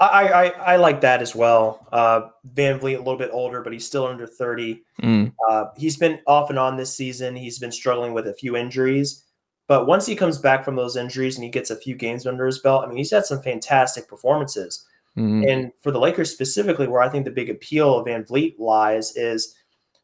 I, 0.00 0.06
I, 0.06 0.44
I 0.46 0.76
like 0.76 1.02
that 1.02 1.22
as 1.22 1.34
well. 1.36 1.86
Uh, 1.92 2.28
VanVleet 2.52 2.96
a 2.96 2.98
little 2.98 3.16
bit 3.16 3.30
older, 3.32 3.62
but 3.62 3.72
he's 3.72 3.86
still 3.86 4.06
under 4.06 4.26
30. 4.26 4.82
Mm. 5.00 5.32
Uh, 5.48 5.66
he's 5.76 5.96
been 5.96 6.18
off 6.26 6.50
and 6.50 6.58
on 6.58 6.76
this 6.76 6.94
season. 6.94 7.36
He's 7.36 7.60
been 7.60 7.70
struggling 7.70 8.12
with 8.12 8.26
a 8.26 8.34
few 8.34 8.56
injuries. 8.56 9.24
But 9.66 9.86
once 9.86 10.04
he 10.06 10.14
comes 10.14 10.38
back 10.38 10.64
from 10.64 10.76
those 10.76 10.96
injuries 10.96 11.36
and 11.36 11.44
he 11.44 11.50
gets 11.50 11.70
a 11.70 11.76
few 11.76 11.94
games 11.94 12.26
under 12.26 12.44
his 12.46 12.58
belt, 12.58 12.84
I 12.84 12.88
mean, 12.88 12.98
he's 12.98 13.10
had 13.10 13.24
some 13.24 13.40
fantastic 13.40 14.08
performances. 14.08 14.84
Mm-hmm. 15.16 15.48
And 15.48 15.72
for 15.80 15.90
the 15.90 16.00
Lakers 16.00 16.30
specifically, 16.30 16.86
where 16.86 17.00
I 17.00 17.08
think 17.08 17.24
the 17.24 17.30
big 17.30 17.48
appeal 17.48 17.98
of 17.98 18.06
VanVleet 18.06 18.58
lies 18.58 19.16
is 19.16 19.54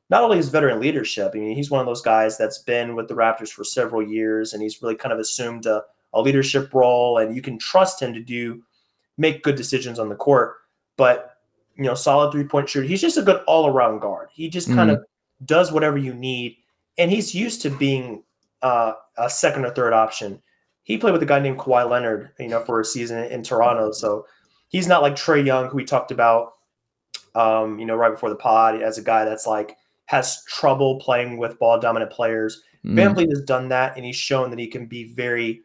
not 0.09 0.23
only 0.23 0.37
his 0.37 0.49
veteran 0.49 0.81
leadership. 0.81 1.33
I 1.35 1.38
mean, 1.38 1.55
he's 1.55 1.70
one 1.70 1.81
of 1.81 1.87
those 1.87 2.03
guys 2.03 2.38
that's 2.38 2.59
been 2.59 2.94
with 2.94 3.09
the 3.09 3.14
Raptors 3.14 3.51
for 3.51 3.64
several 3.64 4.03
years, 4.03 4.53
and 4.53 4.62
he's 4.62 4.83
really 4.83 4.96
kind 4.96 5.12
of 5.12 5.18
assumed 5.18 5.66
a, 5.66 5.83
a 6.12 6.20
leadership 6.20 6.73
role, 6.75 7.18
and 7.18 7.35
you 7.35 7.42
can 7.42 7.59
trust 7.59 8.01
him 8.01 8.12
to 8.12 8.20
do 8.20 8.62
make 9.18 9.42
good 9.42 9.57
decisions 9.57 9.99
on 9.99 10.09
the 10.09 10.14
court. 10.14 10.57
But 10.96 11.37
you 11.77 11.85
know, 11.85 11.94
solid 11.94 12.33
three 12.33 12.44
point 12.44 12.68
shooter. 12.68 12.87
He's 12.87 13.01
just 13.01 13.18
a 13.18 13.23
good 13.23 13.42
all 13.46 13.66
around 13.66 14.01
guard. 14.01 14.29
He 14.33 14.49
just 14.49 14.68
kind 14.68 14.90
mm-hmm. 14.90 15.01
of 15.01 15.07
does 15.44 15.73
whatever 15.73 15.96
you 15.96 16.14
need, 16.14 16.57
and 16.99 17.11
he's 17.11 17.35
used 17.35 17.62
to 17.62 17.70
being 17.70 18.23
uh, 18.62 18.92
a 19.16 19.31
second 19.31 19.64
or 19.64 19.70
third 19.70 19.92
option. 19.92 20.40
He 20.83 20.99
played 20.99 21.12
with 21.12 21.23
a 21.23 21.27
guy 21.27 21.40
named 21.40 21.59
Kawhi 21.59 21.88
Leonard, 21.88 22.31
you 22.38 22.49
know, 22.49 22.64
for 22.64 22.81
a 22.81 22.85
season 22.85 23.25
in 23.25 23.42
Toronto. 23.42 23.92
So 23.92 24.27
he's 24.68 24.88
not 24.88 25.03
like 25.03 25.14
Trae 25.14 25.44
Young, 25.44 25.68
who 25.68 25.77
we 25.77 25.85
talked 25.85 26.11
about, 26.11 26.55
um, 27.35 27.79
you 27.79 27.87
know, 27.87 27.94
right 27.94 28.11
before 28.11 28.31
the 28.31 28.37
pod, 28.37 28.81
as 28.81 28.99
a 28.99 29.03
guy 29.03 29.25
that's 29.25 29.46
like 29.46 29.77
has 30.07 30.42
trouble 30.44 30.99
playing 30.99 31.38
with 31.38 31.59
ball 31.59 31.79
dominant 31.79 32.11
players. 32.11 32.62
Mm. 32.85 32.94
VanVleet 32.94 33.31
has 33.31 33.42
done 33.42 33.68
that, 33.68 33.96
and 33.96 34.05
he's 34.05 34.16
shown 34.16 34.51
that 34.51 34.59
he 34.59 34.66
can 34.66 34.87
be 34.87 35.05
very, 35.05 35.62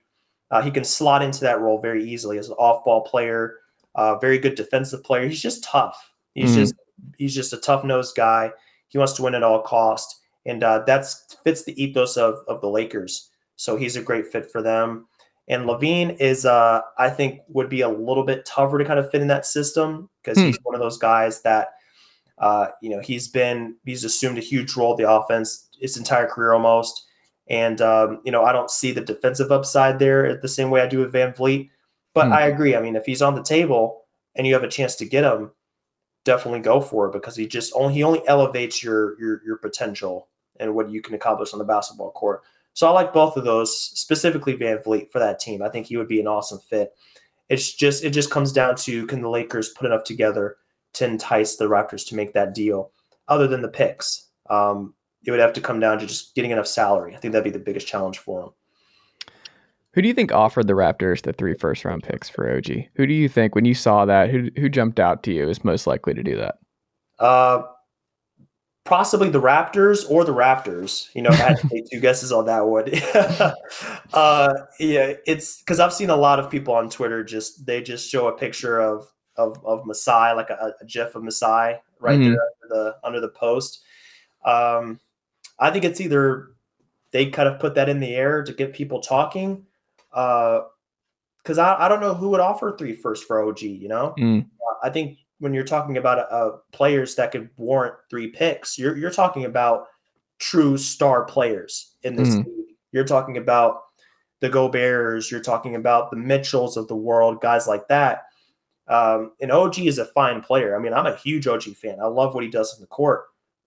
uh, 0.51 0.61
he 0.61 0.69
can 0.69 0.83
slot 0.83 1.23
into 1.23 1.41
that 1.41 1.61
role 1.61 1.79
very 1.79 2.03
easily 2.03 2.37
as 2.37 2.49
an 2.49 2.55
off 2.59 2.83
ball 2.83 3.01
player, 3.01 3.55
uh, 3.95 4.17
very 4.19 4.37
good 4.37 4.55
defensive 4.55 5.03
player. 5.03 5.27
He's 5.27 5.41
just 5.41 5.63
tough. 5.63 6.11
He's 6.35 6.51
mm. 6.51 6.55
just 6.55 6.75
he's 7.17 7.33
just 7.33 7.53
a 7.53 7.57
tough 7.57 7.83
nosed 7.83 8.15
guy. 8.15 8.51
He 8.89 8.97
wants 8.97 9.13
to 9.13 9.23
win 9.23 9.33
at 9.33 9.43
all 9.43 9.61
cost 9.61 10.14
and 10.45 10.63
uh, 10.63 10.83
that's 10.85 11.37
fits 11.43 11.63
the 11.63 11.81
ethos 11.81 12.17
of 12.17 12.35
of 12.47 12.61
the 12.61 12.69
Lakers. 12.69 13.29
So 13.55 13.77
he's 13.77 13.95
a 13.95 14.01
great 14.01 14.27
fit 14.27 14.51
for 14.51 14.61
them. 14.61 15.07
And 15.47 15.65
LaVine 15.65 16.17
is, 16.19 16.45
uh, 16.45 16.81
I 16.97 17.09
think, 17.09 17.41
would 17.49 17.69
be 17.69 17.81
a 17.81 17.89
little 17.89 18.23
bit 18.23 18.45
tougher 18.45 18.79
to 18.79 18.85
kind 18.85 18.99
of 18.99 19.11
fit 19.11 19.21
in 19.21 19.27
that 19.27 19.45
system 19.45 20.09
because 20.23 20.37
hmm. 20.37 20.45
he's 20.45 20.57
one 20.63 20.73
of 20.73 20.81
those 20.81 20.97
guys 20.97 21.41
that, 21.43 21.73
uh, 22.39 22.67
you 22.81 22.89
know, 22.89 22.99
he's 22.99 23.27
been 23.27 23.75
he's 23.85 24.03
assumed 24.03 24.37
a 24.37 24.41
huge 24.41 24.75
role 24.75 24.95
in 24.95 25.03
the 25.03 25.09
offense 25.09 25.69
his 25.79 25.97
entire 25.97 26.27
career 26.27 26.53
almost. 26.53 27.03
And 27.47 27.79
um, 27.79 28.21
you 28.25 28.31
know, 28.31 28.43
I 28.43 28.51
don't 28.51 28.71
see 28.71 28.91
the 28.91 29.01
defensive 29.01 29.51
upside 29.51 29.99
there 29.99 30.39
the 30.41 30.47
same 30.47 30.71
way 30.71 30.81
I 30.81 30.87
do 30.87 30.99
with 30.99 31.13
VanVleet. 31.13 31.69
But 32.13 32.27
hmm. 32.27 32.33
I 32.33 32.41
agree. 32.43 32.75
I 32.75 32.81
mean, 32.81 32.95
if 32.95 33.05
he's 33.05 33.21
on 33.21 33.35
the 33.35 33.43
table 33.43 34.05
and 34.35 34.47
you 34.47 34.53
have 34.53 34.63
a 34.63 34.69
chance 34.69 34.95
to 34.95 35.05
get 35.05 35.23
him, 35.23 35.51
definitely 36.23 36.61
go 36.61 36.81
for 36.81 37.07
it 37.07 37.13
because 37.13 37.35
he 37.35 37.45
just 37.45 37.71
only 37.75 37.93
he 37.93 38.03
only 38.03 38.27
elevates 38.27 38.83
your 38.83 39.19
your 39.19 39.41
your 39.45 39.57
potential 39.57 40.27
and 40.59 40.75
what 40.75 40.89
you 40.89 41.01
can 41.01 41.15
accomplish 41.15 41.53
on 41.53 41.59
the 41.59 41.65
basketball 41.65 42.11
court. 42.11 42.43
So 42.73 42.87
I 42.87 42.91
like 42.91 43.13
both 43.13 43.37
of 43.37 43.45
those, 43.45 43.77
specifically 43.77 44.57
VanVleet 44.57 45.11
for 45.11 45.19
that 45.19 45.39
team. 45.39 45.61
I 45.61 45.69
think 45.69 45.87
he 45.87 45.97
would 45.97 46.07
be 46.07 46.19
an 46.19 46.27
awesome 46.27 46.59
fit. 46.59 46.93
It's 47.47 47.73
just 47.73 48.03
it 48.03 48.09
just 48.09 48.31
comes 48.31 48.51
down 48.51 48.75
to 48.77 49.05
can 49.07 49.21
the 49.21 49.29
Lakers 49.29 49.69
put 49.69 49.85
enough 49.85 50.03
together 50.03 50.57
to 50.93 51.05
entice 51.05 51.55
the 51.55 51.65
Raptors 51.65 52.07
to 52.07 52.15
make 52.15 52.33
that 52.33 52.53
deal, 52.53 52.91
other 53.27 53.47
than 53.47 53.61
the 53.61 53.69
picks. 53.69 54.27
Um, 54.49 54.93
it 55.25 55.31
would 55.31 55.39
have 55.39 55.53
to 55.53 55.61
come 55.61 55.79
down 55.79 55.99
to 55.99 56.05
just 56.05 56.35
getting 56.35 56.51
enough 56.51 56.67
salary. 56.67 57.15
I 57.15 57.19
think 57.19 57.31
that'd 57.31 57.43
be 57.43 57.57
the 57.57 57.63
biggest 57.63 57.87
challenge 57.87 58.19
for 58.19 58.41
them. 58.41 58.49
Who 59.93 60.01
do 60.01 60.09
you 60.09 60.13
think 60.13 60.33
offered 60.33 60.67
the 60.67 60.73
Raptors 60.73 61.21
the 61.21 61.31
three 61.31 61.53
first 61.53 61.85
round 61.85 62.03
picks 62.03 62.29
for 62.29 62.53
OG? 62.53 62.67
Who 62.95 63.07
do 63.07 63.13
you 63.13 63.29
think, 63.29 63.55
when 63.55 63.63
you 63.63 63.73
saw 63.73 64.03
that, 64.05 64.29
who 64.29 64.49
who 64.57 64.67
jumped 64.67 64.99
out 64.99 65.23
to 65.23 65.33
you 65.33 65.47
is 65.49 65.63
most 65.63 65.87
likely 65.87 66.13
to 66.13 66.21
do 66.21 66.35
that? 66.35 66.59
Uh, 67.19 67.63
possibly 68.85 69.29
the 69.29 69.41
Raptors 69.41 70.09
or 70.09 70.23
the 70.23 70.33
Raptors. 70.33 71.09
You 71.13 71.23
know, 71.23 71.31
I 71.31 71.35
had 71.35 71.57
to 71.57 71.67
take 71.67 71.89
two 71.89 71.99
guesses 71.99 72.31
on 72.31 72.45
that 72.45 72.65
one. 72.65 72.89
uh, 74.13 74.53
yeah, 74.79 75.13
it's 75.25 75.59
because 75.59 75.79
I've 75.79 75.93
seen 75.93 76.09
a 76.09 76.15
lot 76.15 76.39
of 76.39 76.49
people 76.49 76.73
on 76.73 76.89
Twitter 76.89 77.23
just 77.23 77.65
they 77.65 77.81
just 77.81 78.09
show 78.09 78.27
a 78.27 78.37
picture 78.37 78.79
of 78.79 79.11
of 79.35 79.59
of 79.65 79.85
Masai, 79.85 80.33
like 80.33 80.49
a, 80.49 80.73
a 80.79 80.85
GIF 80.85 81.15
of 81.15 81.23
Masai, 81.23 81.75
right 81.99 82.17
mm-hmm. 82.19 82.31
there 82.31 82.41
under 82.63 82.69
the 82.69 82.95
under 83.03 83.19
the 83.19 83.29
post. 83.29 83.83
Um, 84.45 84.99
I 85.59 85.71
think 85.71 85.83
it's 85.83 85.99
either 85.99 86.51
they 87.11 87.29
kind 87.29 87.49
of 87.49 87.59
put 87.59 87.75
that 87.75 87.89
in 87.89 87.99
the 87.99 88.15
air 88.15 88.43
to 88.43 88.53
get 88.53 88.73
people 88.73 89.01
talking. 89.01 89.65
Uh, 90.13 90.61
Because 91.43 91.57
I, 91.57 91.85
I 91.85 91.89
don't 91.89 92.01
know 92.01 92.13
who 92.13 92.29
would 92.29 92.39
offer 92.39 92.75
three 92.77 92.93
first 92.93 93.25
for 93.25 93.43
OG. 93.43 93.61
You 93.61 93.87
know, 93.87 94.13
mm. 94.17 94.45
I 94.83 94.89
think 94.89 95.17
when 95.39 95.53
you're 95.53 95.63
talking 95.63 95.97
about 95.97 96.31
uh, 96.31 96.57
players 96.71 97.15
that 97.15 97.31
could 97.31 97.49
warrant 97.57 97.95
three 98.09 98.27
picks, 98.27 98.77
you're 98.77 98.97
you're 98.97 99.11
talking 99.11 99.45
about 99.45 99.87
true 100.39 100.77
star 100.77 101.25
players 101.25 101.95
in 102.03 102.15
this 102.15 102.29
mm. 102.29 102.45
league. 102.45 102.75
You're 102.91 103.05
talking 103.05 103.37
about 103.37 103.81
the 104.41 104.49
Goberts. 104.49 105.31
you're 105.31 105.41
talking 105.41 105.75
about 105.75 106.11
the 106.11 106.17
Mitchells 106.17 106.77
of 106.77 106.87
the 106.87 106.95
world, 106.95 107.41
guys 107.41 107.67
like 107.67 107.87
that. 107.87 108.23
Um, 108.87 109.31
and 109.41 109.51
OG 109.51 109.79
is 109.79 109.97
a 109.97 110.05
fine 110.05 110.41
player. 110.41 110.75
I 110.75 110.79
mean, 110.79 110.93
I'm 110.93 111.07
a 111.07 111.15
huge 111.15 111.47
OG 111.47 111.63
fan. 111.75 111.99
I 111.99 112.05
love 112.05 112.35
what 112.35 112.43
he 112.43 112.49
does 112.49 112.75
in 112.75 112.81
the 112.81 112.87
court. 112.87 113.25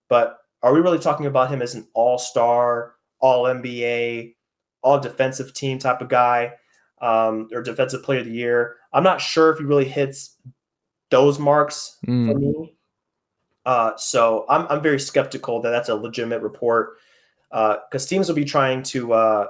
But 0.08 0.38
are 0.62 0.72
we 0.72 0.80
really 0.80 0.98
talking 0.98 1.26
about 1.26 1.50
him 1.50 1.62
as 1.62 1.74
an 1.74 1.88
all 1.94 2.18
star, 2.18 2.94
all 3.18 3.44
NBA, 3.44 4.34
all 4.82 5.00
defensive 5.00 5.54
team 5.54 5.78
type 5.78 6.00
of 6.00 6.08
guy 6.08 6.52
um, 7.00 7.48
or 7.52 7.62
defensive 7.62 8.02
player 8.02 8.20
of 8.20 8.26
the 8.26 8.32
year. 8.32 8.76
I'm 8.92 9.02
not 9.02 9.20
sure 9.20 9.50
if 9.50 9.58
he 9.58 9.64
really 9.64 9.84
hits 9.84 10.36
those 11.10 11.38
marks 11.38 11.96
Mm. 12.06 12.32
for 12.32 12.38
me. 12.38 12.74
Uh, 13.66 13.96
so 13.96 14.46
I'm, 14.48 14.66
I'm 14.70 14.82
very 14.82 14.98
skeptical 15.00 15.60
that 15.60 15.70
that's 15.70 15.88
a 15.90 15.94
legitimate 15.94 16.40
report 16.42 16.96
because 17.50 18.06
teams 18.06 18.28
will 18.28 18.34
be 18.34 18.44
trying 18.44 18.82
to 18.84 19.12
uh, 19.12 19.46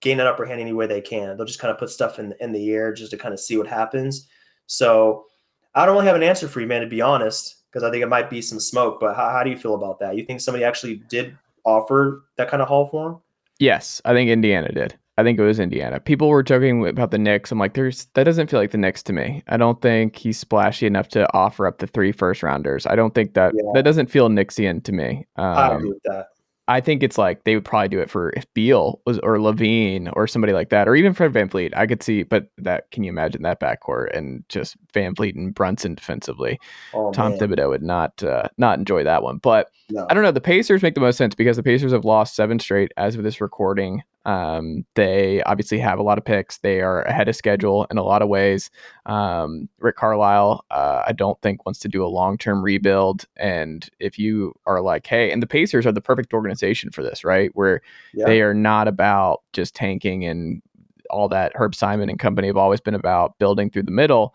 gain 0.00 0.20
an 0.20 0.26
upper 0.26 0.46
hand 0.46 0.60
any 0.60 0.72
way 0.72 0.86
they 0.86 1.00
can. 1.02 1.36
They'll 1.36 1.46
just 1.46 1.58
kind 1.58 1.70
of 1.72 1.78
put 1.78 1.90
stuff 1.90 2.18
in, 2.18 2.34
in 2.40 2.52
the 2.52 2.70
air 2.70 2.92
just 2.94 3.10
to 3.10 3.18
kind 3.18 3.34
of 3.34 3.40
see 3.40 3.56
what 3.58 3.66
happens. 3.66 4.28
So 4.66 5.26
I 5.74 5.84
don't 5.84 5.94
really 5.94 6.06
have 6.06 6.16
an 6.16 6.22
answer 6.22 6.48
for 6.48 6.60
you, 6.60 6.66
man, 6.66 6.80
to 6.80 6.86
be 6.86 7.00
honest, 7.02 7.56
because 7.70 7.82
I 7.82 7.90
think 7.90 8.02
it 8.02 8.08
might 8.08 8.30
be 8.30 8.40
some 8.40 8.60
smoke. 8.60 9.00
But 9.00 9.16
how, 9.16 9.28
how 9.30 9.42
do 9.42 9.50
you 9.50 9.56
feel 9.58 9.74
about 9.74 9.98
that? 10.00 10.16
You 10.16 10.24
think 10.24 10.40
somebody 10.40 10.64
actually 10.64 11.02
did 11.08 11.36
offer 11.64 12.24
that 12.36 12.48
kind 12.48 12.62
of 12.62 12.68
haul 12.68 12.86
for 12.86 13.06
him? 13.08 13.16
Yes, 13.58 14.00
I 14.04 14.12
think 14.12 14.30
Indiana 14.30 14.72
did. 14.72 14.96
I 15.18 15.22
think 15.22 15.38
it 15.38 15.42
was 15.42 15.58
Indiana. 15.58 15.98
People 15.98 16.28
were 16.28 16.42
joking 16.42 16.86
about 16.86 17.10
the 17.10 17.18
Knicks. 17.18 17.50
I'm 17.50 17.58
like, 17.58 17.72
there's 17.74 18.06
that 18.14 18.24
doesn't 18.24 18.50
feel 18.50 18.60
like 18.60 18.70
the 18.72 18.78
Knicks 18.78 19.02
to 19.04 19.12
me. 19.12 19.42
I 19.48 19.56
don't 19.56 19.80
think 19.80 20.16
he's 20.16 20.38
splashy 20.38 20.86
enough 20.86 21.08
to 21.08 21.26
offer 21.34 21.66
up 21.66 21.78
the 21.78 21.86
three 21.86 22.12
first 22.12 22.42
rounders. 22.42 22.86
I 22.86 22.96
don't 22.96 23.14
think 23.14 23.32
that 23.34 23.54
Yeah. 23.54 23.62
that 23.74 23.82
doesn't 23.84 24.10
feel 24.10 24.28
Knicksian 24.28 24.82
to 24.84 24.92
me. 24.92 25.26
I 25.36 25.68
Um, 25.70 25.76
agree 25.76 25.88
with 25.90 26.02
that. 26.04 26.26
I 26.68 26.80
think 26.80 27.04
it's 27.04 27.16
like 27.16 27.44
they 27.44 27.54
would 27.54 27.64
probably 27.64 27.86
do 27.88 28.00
it 28.00 28.10
for 28.10 28.30
if 28.30 28.44
Beal 28.52 29.00
was 29.06 29.20
or 29.20 29.36
LaVine 29.38 30.10
or 30.14 30.26
somebody 30.26 30.52
like 30.52 30.70
that, 30.70 30.88
or 30.88 30.96
even 30.96 31.14
Fred 31.14 31.32
VanVleet. 31.32 31.70
I 31.76 31.86
could 31.86 32.02
see, 32.02 32.24
but 32.24 32.48
that 32.58 32.90
can 32.90 33.04
you 33.04 33.08
imagine 33.10 33.42
that 33.42 33.60
backcourt 33.60 34.08
and 34.16 34.42
just 34.48 34.76
VanVleet 34.92 35.36
and 35.36 35.54
Brunson 35.54 35.94
defensively? 35.94 36.58
Oh, 36.92 37.12
Tom 37.12 37.30
man. 37.30 37.38
Thibodeau 37.38 37.68
would 37.68 37.84
not 37.84 38.20
uh, 38.24 38.48
not 38.58 38.80
enjoy 38.80 39.04
that 39.04 39.22
one. 39.22 39.38
But 39.38 39.70
No. 39.90 40.06
I 40.10 40.14
don't 40.14 40.24
know. 40.24 40.32
The 40.32 40.40
Pacers 40.40 40.82
make 40.82 40.96
the 40.96 41.00
most 41.00 41.16
sense 41.18 41.36
because 41.36 41.56
the 41.56 41.62
Pacers 41.62 41.92
have 41.92 42.04
lost 42.04 42.34
seven 42.34 42.58
straight 42.58 42.90
as 42.96 43.14
of 43.14 43.22
this 43.22 43.40
recording. 43.40 44.02
Um, 44.26 44.84
they 44.94 45.40
obviously 45.44 45.78
have 45.78 46.00
a 46.00 46.02
lot 46.02 46.18
of 46.18 46.24
picks. 46.24 46.58
They 46.58 46.80
are 46.80 47.02
ahead 47.02 47.28
of 47.28 47.36
schedule 47.36 47.86
in 47.90 47.96
a 47.96 48.02
lot 48.02 48.22
of 48.22 48.28
ways. 48.28 48.70
Um, 49.06 49.68
Rick 49.78 49.96
Carlisle, 49.96 50.64
uh, 50.72 51.04
I 51.06 51.12
don't 51.12 51.40
think 51.42 51.64
wants 51.64 51.78
to 51.80 51.88
do 51.88 52.04
a 52.04 52.08
long 52.08 52.36
term 52.36 52.62
rebuild. 52.62 53.24
And 53.36 53.88
if 54.00 54.18
you 54.18 54.52
are 54.66 54.82
like, 54.82 55.06
hey, 55.06 55.30
and 55.30 55.40
the 55.40 55.46
Pacers 55.46 55.86
are 55.86 55.92
the 55.92 56.00
perfect 56.00 56.34
organization 56.34 56.90
for 56.90 57.02
this, 57.04 57.24
right? 57.24 57.50
Where 57.54 57.80
Yeah. 58.12 58.26
they 58.26 58.42
are 58.42 58.54
not 58.54 58.88
about 58.88 59.42
just 59.52 59.76
tanking 59.76 60.24
and 60.24 60.60
all 61.08 61.28
that. 61.28 61.52
Herb 61.54 61.74
Simon 61.76 62.08
and 62.08 62.18
company 62.18 62.48
have 62.48 62.56
always 62.56 62.80
been 62.80 62.94
about 62.94 63.38
building 63.38 63.70
through 63.70 63.84
the 63.84 63.92
middle. 63.92 64.34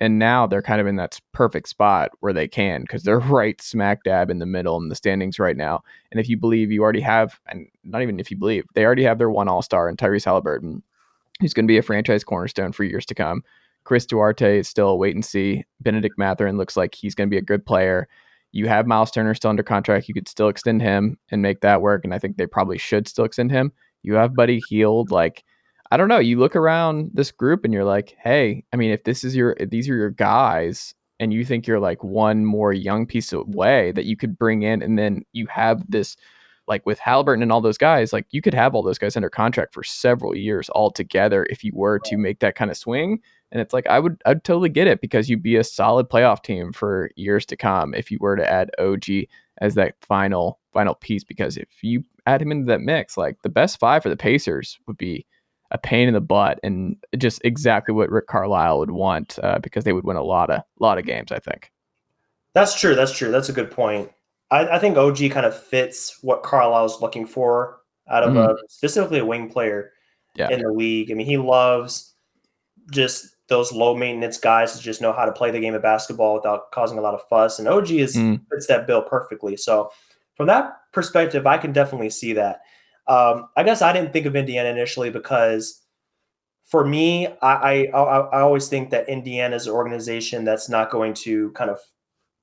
And 0.00 0.18
now 0.18 0.46
they're 0.46 0.62
kind 0.62 0.80
of 0.80 0.86
in 0.86 0.96
that 0.96 1.20
perfect 1.32 1.68
spot 1.68 2.10
where 2.20 2.32
they 2.32 2.48
can 2.48 2.82
because 2.82 3.02
they're 3.02 3.18
right 3.20 3.60
smack 3.60 4.02
dab 4.02 4.30
in 4.30 4.38
the 4.38 4.46
middle 4.46 4.78
in 4.78 4.88
the 4.88 4.94
standings 4.94 5.38
right 5.38 5.56
now. 5.56 5.82
And 6.10 6.18
if 6.18 6.28
you 6.28 6.36
believe 6.36 6.72
you 6.72 6.82
already 6.82 7.02
have, 7.02 7.38
and 7.48 7.66
not 7.84 8.02
even 8.02 8.18
if 8.18 8.30
you 8.30 8.36
believe, 8.36 8.64
they 8.74 8.84
already 8.84 9.04
have 9.04 9.18
their 9.18 9.30
one 9.30 9.48
all 9.48 9.62
star 9.62 9.88
in 9.88 9.96
Tyrese 9.96 10.24
Halliburton, 10.24 10.82
who's 11.40 11.54
going 11.54 11.66
to 11.66 11.70
be 11.70 11.78
a 11.78 11.82
franchise 11.82 12.24
cornerstone 12.24 12.72
for 12.72 12.84
years 12.84 13.06
to 13.06 13.14
come. 13.14 13.42
Chris 13.84 14.06
Duarte 14.06 14.58
is 14.58 14.68
still 14.68 14.88
a 14.88 14.96
wait 14.96 15.14
and 15.14 15.24
see. 15.24 15.64
Bennedict 15.80 16.18
Mathurin 16.18 16.56
looks 16.56 16.76
like 16.76 16.94
he's 16.94 17.14
going 17.14 17.28
to 17.28 17.34
be 17.34 17.38
a 17.38 17.42
good 17.42 17.64
player. 17.64 18.08
You 18.52 18.68
have 18.68 18.86
Miles 18.86 19.10
Turner 19.10 19.34
still 19.34 19.50
under 19.50 19.62
contract. 19.62 20.08
You 20.08 20.14
could 20.14 20.28
still 20.28 20.48
extend 20.48 20.82
him 20.82 21.18
and 21.30 21.40
make 21.40 21.60
that 21.60 21.82
work. 21.82 22.04
And 22.04 22.12
I 22.12 22.18
think 22.18 22.36
they 22.36 22.46
probably 22.46 22.78
should 22.78 23.06
still 23.06 23.24
extend 23.24 23.50
him. 23.50 23.72
You 24.02 24.14
have 24.14 24.34
Buddy 24.34 24.60
Hield. 24.68 25.10
Like, 25.10 25.44
I 25.90 25.96
don't 25.96 26.08
know. 26.08 26.18
You 26.18 26.38
look 26.38 26.54
around 26.54 27.10
this 27.14 27.32
group 27.32 27.64
and 27.64 27.74
you're 27.74 27.84
like, 27.84 28.16
hey, 28.22 28.64
I 28.72 28.76
mean, 28.76 28.90
if 28.90 29.04
this 29.04 29.24
is 29.24 29.34
your, 29.34 29.56
if 29.58 29.70
these 29.70 29.88
are 29.88 29.96
your 29.96 30.10
guys, 30.10 30.94
and 31.20 31.34
you 31.34 31.44
think 31.44 31.66
you're 31.66 31.78
like 31.78 32.02
one 32.02 32.46
more 32.46 32.72
young 32.72 33.06
piece 33.06 33.32
of 33.32 33.46
way 33.46 33.92
that 33.92 34.06
you 34.06 34.16
could 34.16 34.38
bring 34.38 34.62
in, 34.62 34.82
and 34.82 34.98
then 34.98 35.22
you 35.32 35.46
have 35.46 35.84
this, 35.88 36.16
like 36.66 36.84
with 36.86 36.98
Halliburton 36.98 37.42
and 37.42 37.52
all 37.52 37.60
those 37.60 37.76
guys, 37.76 38.12
like 38.12 38.26
you 38.30 38.40
could 38.40 38.54
have 38.54 38.74
all 38.74 38.82
those 38.82 38.98
guys 38.98 39.16
under 39.16 39.28
contract 39.28 39.74
for 39.74 39.84
several 39.84 40.34
years 40.34 40.70
all 40.70 40.90
together 40.90 41.46
if 41.50 41.62
you 41.62 41.72
were 41.74 41.98
to 42.00 42.16
make 42.16 42.40
that 42.40 42.54
kind 42.54 42.70
of 42.70 42.76
swing. 42.76 43.20
And 43.52 43.60
it's 43.60 43.74
like 43.74 43.86
I 43.86 44.00
would, 44.00 44.22
I'd 44.24 44.44
totally 44.44 44.70
get 44.70 44.86
it 44.86 45.02
because 45.02 45.28
you'd 45.28 45.42
be 45.42 45.56
a 45.56 45.64
solid 45.64 46.08
playoff 46.08 46.42
team 46.42 46.72
for 46.72 47.10
years 47.16 47.44
to 47.46 47.56
come 47.56 47.92
if 47.92 48.10
you 48.10 48.16
were 48.18 48.36
to 48.36 48.50
add 48.50 48.70
OG 48.78 49.26
as 49.60 49.74
that 49.74 49.96
final 50.00 50.58
final 50.72 50.94
piece. 50.94 51.24
Because 51.24 51.58
if 51.58 51.68
you 51.82 52.02
add 52.24 52.40
him 52.40 52.52
into 52.52 52.66
that 52.66 52.80
mix, 52.80 53.18
like 53.18 53.42
the 53.42 53.50
best 53.50 53.78
five 53.78 54.02
for 54.02 54.08
the 54.08 54.16
Pacers 54.16 54.78
would 54.86 54.96
be 54.96 55.26
a 55.70 55.78
pain 55.78 56.08
in 56.08 56.14
the 56.14 56.20
butt 56.20 56.58
and 56.62 56.96
just 57.18 57.40
exactly 57.44 57.94
what 57.94 58.10
Rick 58.10 58.26
Carlisle 58.26 58.78
would 58.80 58.90
want 58.90 59.38
uh, 59.42 59.58
because 59.60 59.84
they 59.84 59.92
would 59.92 60.04
win 60.04 60.16
a 60.16 60.22
lot 60.22 60.50
of 60.50 60.62
lot 60.80 60.98
of 60.98 61.04
games. 61.06 61.30
I 61.32 61.38
think. 61.38 61.70
That's 62.54 62.78
true. 62.78 62.94
That's 62.94 63.12
true. 63.16 63.30
That's 63.30 63.48
a 63.48 63.52
good 63.52 63.70
point. 63.70 64.10
I, 64.50 64.66
I 64.66 64.78
think 64.80 64.96
OG 64.96 65.30
kind 65.30 65.46
of 65.46 65.56
fits 65.56 66.18
what 66.22 66.42
Carlisle's 66.42 67.00
looking 67.00 67.24
for 67.26 67.78
out 68.08 68.24
of 68.24 68.34
a 68.36 68.56
specifically 68.68 69.20
a 69.20 69.24
wing 69.24 69.48
player 69.48 69.92
Yeah. 70.34 70.50
in 70.50 70.60
the 70.62 70.72
league. 70.72 71.12
I 71.12 71.14
mean, 71.14 71.26
he 71.28 71.36
loves 71.36 72.14
just 72.90 73.36
those 73.48 73.70
low 73.72 73.94
maintenance 73.94 74.36
guys 74.38 74.72
that 74.74 74.82
just 74.82 75.00
know 75.00 75.12
how 75.12 75.24
to 75.24 75.32
play 75.32 75.52
the 75.52 75.60
game 75.60 75.74
of 75.74 75.82
basketball 75.82 76.34
without 76.34 76.72
causing 76.72 76.98
a 76.98 77.00
lot 77.00 77.14
of 77.14 77.20
fuss. 77.28 77.60
And 77.60 77.68
OG 77.68 78.00
is 78.00 78.16
Mm. 78.16 78.40
fits 78.50 78.66
that 78.66 78.86
bill 78.88 79.02
perfectly. 79.02 79.56
So 79.56 79.92
from 80.36 80.46
that 80.48 80.72
perspective, 80.92 81.46
I 81.46 81.56
can 81.58 81.72
definitely 81.72 82.10
see 82.10 82.32
that. 82.32 82.62
Um, 83.10 83.48
I 83.56 83.62
guess 83.64 83.82
I 83.82 83.92
didn't 83.92 84.12
think 84.12 84.26
of 84.26 84.36
Indiana 84.36 84.68
initially 84.70 85.10
because 85.10 85.82
for 86.64 86.86
me, 86.86 87.26
I, 87.42 87.88
I 87.92 88.00
I 88.36 88.40
always 88.40 88.68
think 88.68 88.90
that 88.90 89.08
Indiana 89.08 89.56
is 89.56 89.66
an 89.66 89.72
organization 89.72 90.44
that's 90.44 90.68
not 90.68 90.90
going 90.90 91.14
to 91.14 91.50
kind 91.52 91.70
of 91.70 91.78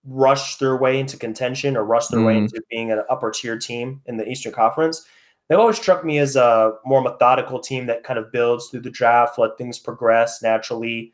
rush 0.06 0.58
their 0.58 0.76
way 0.78 1.00
into 1.00 1.18
contention 1.18 1.78
or 1.78 1.84
rush 1.86 2.08
their 2.08 2.22
way 2.22 2.34
Mm. 2.36 2.44
into 2.44 2.62
being 2.70 2.92
an 2.92 3.04
upper 3.10 3.32
tier 3.32 3.58
team 3.58 4.02
in 4.06 4.18
the 4.18 4.28
Eastern 4.28 4.52
Conference. 4.52 5.06
They've 5.48 5.60
always 5.60 5.78
struck 5.78 6.04
me 6.04 6.18
as 6.20 6.36
a 6.36 6.74
more 6.86 7.02
methodical 7.02 7.60
team 7.60 7.86
that 7.88 8.04
kind 8.04 8.20
of 8.20 8.32
builds 8.34 8.68
through 8.68 8.82
the 8.82 8.90
draft, 8.90 9.38
let 9.40 9.58
things 9.58 9.80
progress 9.80 10.42
naturally. 10.42 11.14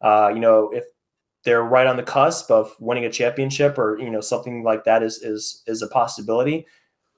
Uh, 0.00 0.30
you 0.34 0.40
know, 0.40 0.70
if 0.72 0.84
they're 1.44 1.62
right 1.64 1.86
on 1.86 1.96
the 1.98 2.02
cusp 2.02 2.50
of 2.50 2.74
winning 2.80 3.04
a 3.04 3.10
championship 3.10 3.78
or 3.78 3.98
you 3.98 4.08
know 4.10 4.22
something 4.22 4.62
like 4.64 4.84
that 4.84 5.02
is 5.02 5.18
is 5.22 5.62
is 5.66 5.82
a 5.82 5.88
possibility, 5.88 6.66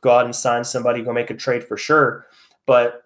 go 0.00 0.11
out 0.11 0.24
and 0.24 0.35
sign 0.35 0.64
somebody, 0.64 1.02
go 1.02 1.12
make 1.12 1.30
a 1.30 1.35
trade 1.35 1.64
for 1.64 1.76
sure. 1.76 2.26
But 2.66 3.02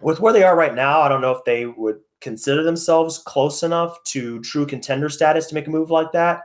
with 0.00 0.20
where 0.20 0.32
they 0.32 0.44
are 0.44 0.56
right 0.56 0.74
now, 0.74 1.00
I 1.00 1.08
don't 1.08 1.20
know 1.20 1.32
if 1.32 1.44
they 1.44 1.66
would 1.66 2.00
consider 2.20 2.62
themselves 2.62 3.18
close 3.18 3.62
enough 3.62 4.02
to 4.04 4.40
true 4.40 4.66
contender 4.66 5.08
status 5.08 5.46
to 5.46 5.54
make 5.54 5.66
a 5.66 5.70
move 5.70 5.90
like 5.90 6.12
that. 6.12 6.42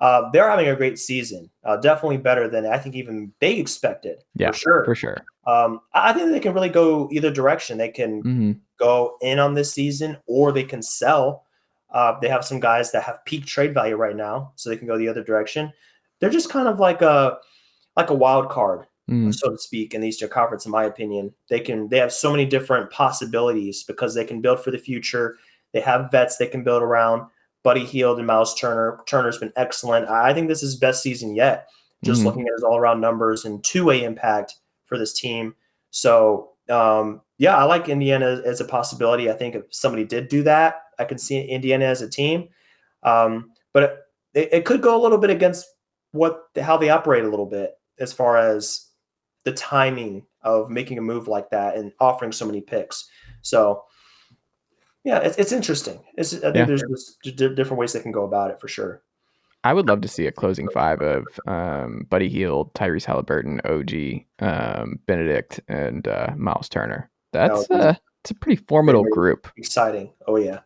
Uh, 0.00 0.30
they're 0.32 0.48
having 0.48 0.68
a 0.68 0.76
great 0.76 0.98
season, 0.98 1.50
uh, 1.64 1.76
definitely 1.76 2.16
better 2.16 2.48
than 2.48 2.64
I 2.64 2.78
think 2.78 2.94
even 2.94 3.32
they 3.38 3.58
expected. 3.58 4.24
Yeah, 4.34 4.50
for 4.50 4.58
sure. 4.58 4.84
For 4.86 4.94
sure. 4.94 5.16
Um, 5.46 5.80
I 5.92 6.12
think 6.12 6.30
they 6.30 6.40
can 6.40 6.54
really 6.54 6.70
go 6.70 7.08
either 7.12 7.30
direction. 7.30 7.78
They 7.78 7.90
can 7.90 8.20
hmm 8.22 8.52
go 8.78 9.18
in 9.20 9.38
on 9.38 9.52
this 9.52 9.74
season 9.74 10.16
or 10.26 10.52
they 10.52 10.64
can 10.64 10.80
sell. 10.80 11.44
Uh, 11.90 12.18
they 12.20 12.28
have 12.28 12.44
some 12.44 12.58
guys 12.58 12.90
that 12.92 13.02
have 13.02 13.22
peak 13.26 13.44
trade 13.44 13.74
value 13.74 13.94
right 13.94 14.16
now, 14.16 14.52
so 14.56 14.70
they 14.70 14.76
can 14.76 14.86
go 14.86 14.96
the 14.96 15.08
other 15.08 15.22
direction. 15.22 15.70
They're 16.18 16.30
just 16.30 16.48
kind 16.48 16.66
of 16.66 16.80
like 16.80 17.02
a 17.02 17.38
like 17.96 18.10
a 18.10 18.14
wild 18.14 18.48
card, 18.48 18.86
Mm. 19.10 19.34
so 19.34 19.50
to 19.50 19.58
speak, 19.58 19.92
in 19.94 20.00
the 20.00 20.08
Eastern 20.08 20.28
Conference, 20.28 20.64
in 20.66 20.72
my 20.72 20.84
opinion. 20.84 21.34
They 21.48 21.60
can 21.60 21.88
they 21.88 21.98
have 21.98 22.12
so 22.12 22.30
many 22.30 22.44
different 22.46 22.90
possibilities 22.90 23.82
because 23.82 24.14
they 24.14 24.24
can 24.24 24.40
build 24.40 24.62
for 24.62 24.70
the 24.70 24.78
future. 24.78 25.36
They 25.72 25.80
have 25.80 26.10
vets 26.10 26.36
they 26.36 26.46
can 26.46 26.62
build 26.64 26.82
around. 26.82 27.26
Buddy 27.62 27.84
Hield 27.84 28.18
and 28.18 28.26
Miles 28.26 28.54
Turner. 28.54 29.00
Turner's 29.06 29.38
been 29.38 29.52
excellent. 29.56 30.08
I 30.08 30.32
think 30.32 30.48
this 30.48 30.62
is 30.62 30.76
best 30.76 31.02
season 31.02 31.34
yet. 31.34 31.68
Just 32.02 32.22
Mhm. 32.22 32.24
looking 32.24 32.42
at 32.46 32.54
his 32.54 32.62
all 32.62 32.78
around 32.78 33.00
numbers 33.00 33.44
and 33.44 33.62
two 33.62 33.84
way 33.84 34.02
impact 34.04 34.54
for 34.86 34.96
this 34.96 35.12
team. 35.12 35.54
So 35.90 36.50
um, 36.70 37.20
yeah, 37.38 37.56
I 37.56 37.64
like 37.64 37.88
Indiana 37.88 38.40
as 38.44 38.60
a 38.60 38.64
possibility. 38.64 39.28
I 39.28 39.34
think 39.34 39.56
if 39.56 39.64
somebody 39.70 40.04
did 40.04 40.28
do 40.28 40.42
that, 40.44 40.82
I 41.00 41.04
can 41.04 41.18
see 41.18 41.40
Indiana 41.40 41.86
as 41.86 42.00
a 42.00 42.08
team. 42.08 42.48
Um, 43.02 43.50
but 43.72 44.06
it, 44.34 44.48
it 44.52 44.64
could 44.64 44.80
go 44.82 44.96
a 44.96 45.02
little 45.02 45.18
bit 45.18 45.30
against 45.30 45.66
what 46.12 46.44
how 46.60 46.76
they 46.76 46.90
operate 46.90 47.24
a 47.24 47.28
little 47.28 47.46
bit 47.46 47.72
as 47.98 48.12
far 48.12 48.36
as 48.36 48.86
the 49.44 49.52
timing 49.52 50.26
of 50.42 50.70
making 50.70 50.98
a 50.98 51.02
move 51.02 51.28
like 51.28 51.50
that 51.50 51.76
and 51.76 51.92
offering 52.00 52.32
so 52.32 52.46
many 52.46 52.60
picks. 52.60 53.08
So 53.42 53.84
yeah, 55.04 55.18
it's, 55.20 55.36
it's 55.38 55.52
interesting. 55.52 56.00
It's, 56.16 56.34
I 56.34 56.40
think 56.40 56.56
Yeah. 56.56 56.64
there's 56.66 56.82
just 56.82 57.22
di- 57.22 57.54
different 57.54 57.78
ways 57.78 57.92
they 57.92 58.00
can 58.00 58.12
go 58.12 58.24
about 58.24 58.50
it 58.50 58.60
for 58.60 58.68
sure. 58.68 59.02
I 59.62 59.74
would 59.74 59.88
love 59.88 60.00
to 60.02 60.08
see 60.08 60.26
a 60.26 60.32
closing 60.32 60.68
five 60.70 61.02
of 61.02 61.24
um, 61.46 62.06
Buddy 62.08 62.28
Hield, 62.30 62.72
Tyrese 62.74 63.04
Halliburton, 63.04 63.60
OG, 63.66 64.24
um, 64.38 64.98
Benedict, 65.06 65.60
and 65.68 66.08
uh, 66.08 66.32
Miles 66.36 66.68
Turner. 66.68 67.10
That's 67.32 67.66
be 67.68 67.74
uh, 67.74 67.94
it's 68.22 68.30
a 68.30 68.34
pretty 68.34 68.62
formidable 68.68 69.04
group. 69.10 69.50
Exciting. 69.56 70.12
Oh 70.26 70.36
yeah. 70.36 70.60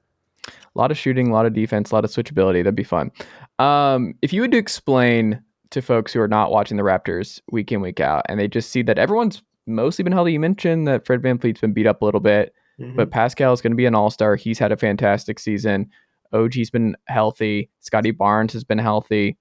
A 0.49 0.53
lot 0.79 0.91
of 0.91 0.99
shooting, 0.99 1.29
a 1.29 1.33
lot 1.33 1.47
of 1.47 1.53
defense, 1.55 1.91
a 1.91 1.95
lot 1.95 2.05
of 2.05 2.11
switchability. 2.11 2.59
That'd 2.63 2.75
be 2.75 2.85
fun. 2.85 3.11
Um, 3.59 4.15
if 4.23 4.33
you 4.33 4.41
would 4.43 4.55
explain 4.55 5.43
to 5.75 5.83
folks 5.83 6.13
who 6.13 6.21
are 6.21 6.29
not 6.29 6.51
watching 6.51 6.77
the 6.77 6.83
Raptors 6.83 7.41
week 7.51 7.71
in, 7.73 7.81
week 7.81 8.01
out, 8.01 8.25
and 8.29 8.41
they 8.41 8.49
just 8.49 8.71
see 8.71 8.83
that 8.83 8.99
everyone's 8.99 9.43
mostly 9.67 10.03
been 10.03 10.13
healthy. 10.13 10.33
You 10.33 10.41
mentioned 10.41 10.89
that 10.89 11.07
Fred 11.07 11.23
VanVleet's 11.23 11.61
been 11.61 11.73
beat 11.73 11.87
up 11.87 12.03
a 12.03 12.05
little 12.05 12.21
bit, 12.21 12.55
Mhm. 12.81 12.97
but 12.97 13.11
Pascal 13.11 13.53
is 13.53 13.61
going 13.61 13.73
to 13.73 13.77
be 13.77 13.87
an 13.87 13.95
all 13.95 14.11
star. 14.11 14.37
He's 14.37 14.59
had 14.59 14.73
a 14.73 14.77
fantastic 14.77 15.39
season. 15.39 15.89
OG's 16.33 16.71
been 16.71 16.97
healthy. 17.07 17.71
Scottie 17.81 18.11
Barnes 18.11 18.53
has 18.55 18.65
been 18.65 18.79
healthy. 18.79 19.37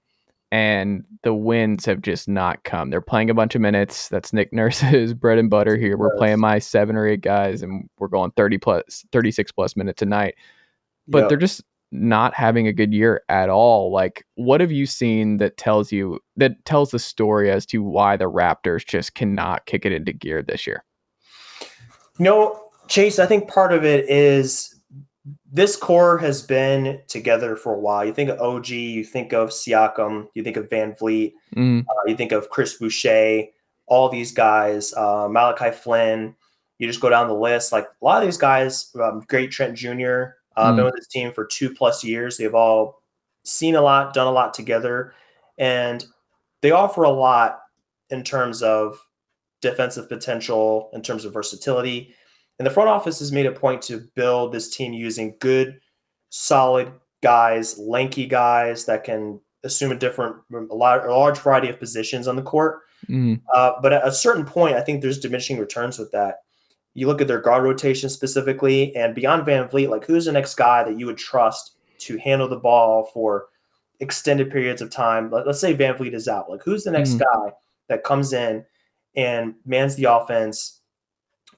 and 0.52 1.02
the 1.24 1.34
wins 1.34 1.84
have 1.84 2.00
just 2.00 2.28
not 2.28 2.62
come. 2.62 2.88
They're 2.88 3.00
playing 3.00 3.28
a 3.28 3.34
bunch 3.34 3.56
of 3.56 3.60
minutes. 3.60 4.08
That's 4.08 4.32
Nick 4.32 4.52
Nurse's 4.52 5.12
bread 5.14 5.36
and 5.38 5.50
butter 5.50 5.76
here. 5.76 5.96
We're 5.96 6.16
playing 6.16 6.38
my 6.38 6.60
seven 6.60 6.94
or 6.94 7.08
eight 7.08 7.22
guys, 7.22 7.60
and 7.64 7.88
we're 7.98 8.06
going 8.06 8.30
30 8.36 8.58
plus, 8.58 9.04
36 9.10 9.50
plus 9.50 9.74
minutes 9.74 10.00
a 10.02 10.06
night. 10.06 10.36
But 11.08 11.20
Yep. 11.22 11.28
they're 11.28 11.38
just 11.38 11.64
not 11.94 12.34
having 12.34 12.66
a 12.66 12.72
good 12.72 12.92
year 12.92 13.22
at 13.28 13.48
all. 13.48 13.92
Like, 13.92 14.26
what 14.34 14.60
have 14.60 14.72
you 14.72 14.84
seen 14.84 15.36
that 15.38 15.56
tells 15.56 15.92
you 15.92 16.18
that 16.36 16.64
tells 16.64 16.90
the 16.90 16.98
story 16.98 17.50
as 17.50 17.64
to 17.66 17.82
why 17.82 18.16
the 18.16 18.30
Raptors 18.30 18.84
just 18.84 19.14
cannot 19.14 19.66
kick 19.66 19.86
it 19.86 19.92
into 19.92 20.12
gear 20.12 20.42
this 20.42 20.66
year? 20.66 20.84
You 22.18 22.24
know, 22.24 22.60
Chase, 22.88 23.18
I 23.18 23.26
think 23.26 23.48
part 23.48 23.72
of 23.72 23.84
it 23.84 24.08
is 24.10 24.74
this 25.50 25.76
core 25.76 26.18
has 26.18 26.42
been 26.42 27.00
together 27.08 27.56
for 27.56 27.74
a 27.74 27.78
while. 27.78 28.04
You 28.04 28.12
think 28.12 28.28
of 28.28 28.40
OG, 28.40 28.68
you 28.70 29.04
think 29.04 29.32
of 29.32 29.50
Siakam, 29.50 30.28
you 30.34 30.42
think 30.42 30.56
of 30.56 30.68
VanVleet, 30.68 31.32
Mm, 31.56 31.82
uh, 31.82 32.02
you 32.06 32.16
think 32.16 32.32
of 32.32 32.50
Chris 32.50 32.74
Boucher, 32.74 33.44
all 33.86 34.08
these 34.08 34.32
guys, 34.32 34.92
uh, 34.94 35.28
Malachi 35.30 35.70
Flynn. 35.70 36.34
You 36.78 36.88
just 36.88 37.00
go 37.00 37.08
down 37.08 37.28
the 37.28 37.34
list. 37.34 37.70
Like 37.70 37.84
a 37.84 38.04
lot 38.04 38.20
of 38.20 38.26
these 38.26 38.36
guys, 38.36 38.90
um, 39.00 39.22
Gary 39.28 39.46
Trent 39.46 39.76
Jr. 39.76 40.34
Uh, 40.56 40.72
Mm. 40.72 40.76
Been 40.76 40.84
with 40.86 40.94
this 40.96 41.08
team 41.08 41.32
for 41.32 41.44
two 41.44 41.72
plus 41.72 42.04
years. 42.04 42.36
They've 42.36 42.54
all 42.54 43.02
seen 43.44 43.74
a 43.74 43.82
lot, 43.82 44.14
done 44.14 44.26
a 44.26 44.32
lot 44.32 44.54
together, 44.54 45.12
and 45.58 46.04
they 46.62 46.70
offer 46.70 47.02
a 47.02 47.10
lot 47.10 47.60
in 48.10 48.22
terms 48.22 48.62
of 48.62 48.98
defensive 49.60 50.08
potential, 50.08 50.90
in 50.92 51.02
terms 51.02 51.24
of 51.24 51.32
versatility. 51.32 52.14
And 52.58 52.66
the 52.66 52.70
front 52.70 52.88
office 52.88 53.18
has 53.18 53.32
made 53.32 53.46
a 53.46 53.52
point 53.52 53.82
to 53.82 54.06
build 54.14 54.52
this 54.52 54.74
team 54.74 54.92
using 54.92 55.34
good, 55.40 55.80
solid 56.30 56.92
guys, 57.22 57.78
lanky 57.78 58.26
guys 58.26 58.84
that 58.84 59.04
can 59.04 59.40
assume 59.64 59.90
a 59.90 59.96
different, 59.96 60.36
a, 60.52 60.74
lot, 60.74 61.04
a 61.06 61.10
large 61.10 61.38
variety 61.38 61.68
of 61.68 61.78
positions 61.80 62.28
on 62.28 62.36
the 62.36 62.42
court. 62.42 62.80
mm, 63.08 63.40
Uh, 63.54 63.72
but 63.82 63.92
at 63.92 64.06
a 64.06 64.12
certain 64.12 64.44
point, 64.44 64.76
I 64.76 64.82
think 64.82 65.00
there's 65.02 65.18
diminishing 65.18 65.58
returns 65.58 65.98
with 65.98 66.12
that. 66.12 66.36
You 66.94 67.06
look 67.08 67.20
at 67.20 67.28
their 67.28 67.40
guard 67.40 67.64
rotation 67.64 68.08
specifically, 68.08 68.94
and 68.96 69.14
beyond 69.14 69.44
VanVleet, 69.46 69.88
like 69.90 70.04
who's 70.06 70.24
the 70.26 70.32
next 70.32 70.54
guy 70.54 70.84
that 70.84 70.98
you 70.98 71.06
would 71.06 71.18
trust 71.18 71.72
to 71.98 72.16
handle 72.18 72.48
the 72.48 72.56
ball 72.56 73.10
for 73.12 73.46
extended 74.00 74.50
periods 74.50 74.80
of 74.80 74.90
time? 74.90 75.30
Let, 75.30 75.46
us 75.48 75.60
say 75.60 75.74
VanVleet 75.76 76.14
is 76.14 76.28
out. 76.28 76.48
Like 76.50 76.62
who's 76.62 76.84
the 76.84 76.90
next 76.92 77.14
Mhm. 77.14 77.20
guy 77.20 77.52
that 77.88 78.04
comes 78.04 78.32
in 78.32 78.64
and 79.16 79.54
mans 79.66 79.96
the 79.96 80.04
offense? 80.04 80.80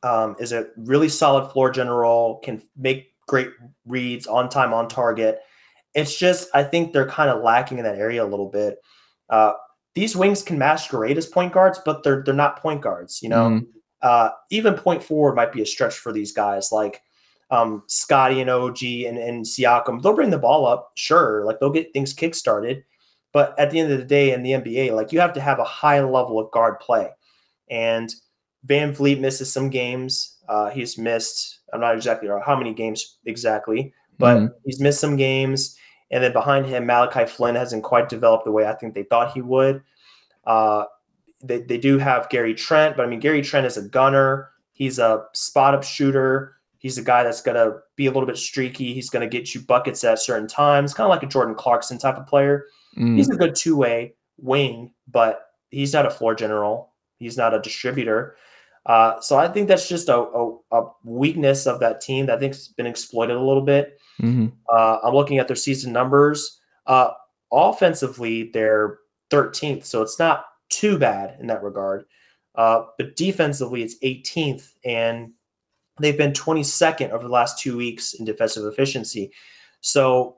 Um, 0.03 0.37
is 0.39 0.53
a 0.53 0.67
really 0.77 1.09
solid 1.09 1.51
floor 1.53 1.71
general, 1.71 2.37
can 2.45 2.63
make 2.77 3.13
great 3.27 3.49
reads 3.87 4.27
on 4.27 4.49
time, 4.49 4.73
on 4.75 4.89
target. 4.89 5.41
It's 5.95 6.17
just 6.17 6.49
I 6.55 6.63
think 6.63 6.93
they're 6.93 7.09
kind 7.09 7.31
of 7.31 7.43
lacking 7.43 7.79
in 7.79 7.85
that 7.85 7.97
area 7.99 8.23
a 8.23 8.27
little 8.29 8.49
bit. 8.51 8.79
Uh, 9.31 9.55
these 9.95 10.15
wings 10.15 10.43
can 10.43 10.59
masquerade 10.59 11.17
as 11.19 11.27
point 11.27 11.53
guards, 11.55 11.81
but 11.85 12.03
they're 12.05 12.23
they're 12.23 12.35
not 12.35 12.61
point 12.61 12.83
guards. 12.83 13.23
You 13.23 13.31
know, 13.31 13.49
Mhm. 13.49 13.67
Uh, 14.03 14.31
even 14.51 14.75
point 14.75 15.03
forward 15.03 15.35
might 15.35 15.53
be 15.53 15.63
a 15.63 15.67
stretch 15.67 15.95
for 15.95 16.13
these 16.13 16.33
guys. 16.33 16.71
Like 16.71 17.03
um, 17.51 17.83
Scottie 17.87 18.41
and 18.41 18.51
OG 18.51 18.83
and, 18.83 19.19
and 19.19 19.45
Siakam, 19.45 20.03
they'll 20.03 20.15
bring 20.15 20.31
the 20.31 20.39
ball 20.39 20.67
up, 20.67 20.93
sure. 20.95 21.45
Like 21.45 21.61
they'll 21.61 21.71
get 21.71 21.93
things 21.93 22.13
kick 22.13 22.35
started, 22.35 22.85
but 23.33 23.59
at 23.59 23.71
the 23.71 23.81
end 23.81 23.93
of 23.93 23.99
the 23.99 24.05
day, 24.05 24.33
in 24.33 24.43
the 24.43 24.53
NBA, 24.53 24.93
like 24.93 25.13
you 25.13 25.21
have 25.21 25.33
to 25.35 25.41
have 25.41 25.59
a 25.59 25.65
high 25.65 26.01
level 26.01 26.39
of 26.39 26.51
guard 26.51 26.79
play. 26.81 27.09
And 27.71 28.13
VanVleet 28.67 29.21
misses 29.21 29.53
some 29.53 29.71
games. 29.71 30.37
Uh, 30.49 30.71
he's 30.71 30.99
missed. 30.99 31.61
I'm 31.73 31.81
not 31.81 31.95
exactly 31.95 32.29
sure 32.29 32.41
how 32.41 32.57
many 32.57 32.73
games 32.75 33.19
exactly, 33.27 33.93
but 34.19 34.39
Mhm. 34.39 34.53
he's 34.65 34.81
missed 34.81 35.01
some 35.01 35.17
games. 35.17 35.77
And 36.11 36.23
then 36.23 36.33
behind 36.33 36.67
him, 36.67 36.87
Malachi 36.87 37.27
Flynn 37.27 37.57
hasn't 37.57 37.83
quite 37.83 38.09
developed 38.09 38.45
the 38.45 38.53
way 38.53 38.67
I 38.67 38.75
think 38.75 38.95
they 38.95 39.03
thought 39.03 39.33
he 39.33 39.43
would. 39.43 39.83
Uh, 40.47 40.85
they, 41.47 41.61
they 41.61 41.79
do 41.79 41.99
have 41.99 42.29
Gary 42.29 42.55
Trent, 42.55 42.97
but 42.97 43.07
I 43.07 43.09
mean, 43.09 43.21
Gary 43.21 43.43
Trent 43.43 43.67
is 43.67 43.77
a 43.77 43.83
gunner. 43.83 44.51
He's 44.73 44.99
a 44.99 45.25
spot 45.33 45.75
up 45.75 45.83
shooter. 45.83 46.55
He's 46.79 46.99
a 46.99 47.03
guy 47.03 47.23
that's 47.25 47.41
going 47.41 47.57
to 47.57 47.79
be 47.97 48.07
a 48.07 48.11
little 48.11 48.27
bit 48.27 48.37
streaky. 48.37 48.93
He's 48.95 49.11
going 49.11 49.29
to 49.29 49.39
get 49.39 49.55
you 49.55 49.61
buckets 49.63 50.05
at 50.05 50.19
certain 50.21 50.47
times, 50.47 50.95
kind 50.95 51.07
of 51.07 51.11
like 51.11 51.23
a 51.23 51.27
Jordan 51.27 51.55
Clarkson 51.55 51.99
type 51.99 52.17
of 52.17 52.27
player. 52.27 52.67
mm. 52.97 53.17
He's 53.17 53.31
a 53.31 53.35
good 53.37 53.55
two 53.55 53.77
way 53.77 54.15
wing, 54.39 54.93
but 55.09 55.41
he's 55.71 55.93
not 55.93 56.07
a 56.07 56.11
floor 56.11 56.35
general. 56.35 56.93
He's 57.19 57.37
not 57.37 57.55
a 57.55 57.61
distributor. 57.61 58.37
Uh, 58.85 59.19
so 59.21 59.37
I 59.37 59.49
think 59.49 59.67
that's 59.67 59.89
just 59.89 60.09
a, 60.09 60.17
a, 60.17 60.57
a 60.73 60.83
weakness 61.03 61.67
of 61.67 61.81
that 61.81 62.01
team 62.01 62.27
that 62.27 62.37
I 62.37 62.39
think's 62.39 62.69
been 62.69 62.87
exploited 62.87 63.37
a 63.37 63.43
little 63.43 63.63
bit. 63.63 63.99
Mhm. 64.21 64.53
Uh, 64.73 64.99
I'm 65.03 65.15
looking 65.15 65.39
at 65.39 65.49
their 65.49 65.57
season 65.57 65.93
numbers. 65.93 66.61
Uh, 66.87 67.11
offensively, 67.53 68.51
they're 68.53 68.99
13th, 69.31 69.85
so 69.85 70.03
it's 70.03 70.19
not 70.19 70.45
too 70.69 70.99
bad 70.99 71.37
in 71.41 71.47
that 71.49 71.63
regard. 71.63 72.05
Uh, 72.55 72.85
but 72.99 73.17
defensively, 73.17 73.83
it's 73.83 73.97
18th, 74.03 74.73
and 74.85 75.33
they've 76.01 76.17
been 76.17 76.33
22nd 76.33 77.11
over 77.11 77.25
the 77.25 77.33
last 77.33 77.59
two 77.59 77.77
weeks 77.77 78.15
in 78.15 78.25
defensive 78.25 78.65
efficiency. 78.65 79.31
So 79.81 80.37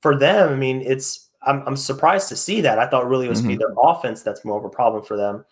for 0.00 0.16
them, 0.16 0.52
I 0.52 0.56
mean, 0.56 0.82
it's 0.82 1.26
I'm, 1.42 1.62
I'm 1.66 1.76
surprised 1.76 2.28
to 2.30 2.36
see 2.36 2.60
that. 2.62 2.78
I 2.80 2.86
thought 2.86 3.08
really 3.08 3.26
it 3.26 3.30
was 3.30 3.42
be 3.42 3.54
Mhm. 3.54 3.58
their 3.60 3.74
offense 3.78 4.22
that's 4.22 4.44
more 4.44 4.58
of 4.58 4.64
a 4.64 4.68
problem 4.68 5.04
for 5.04 5.16
them, 5.16 5.44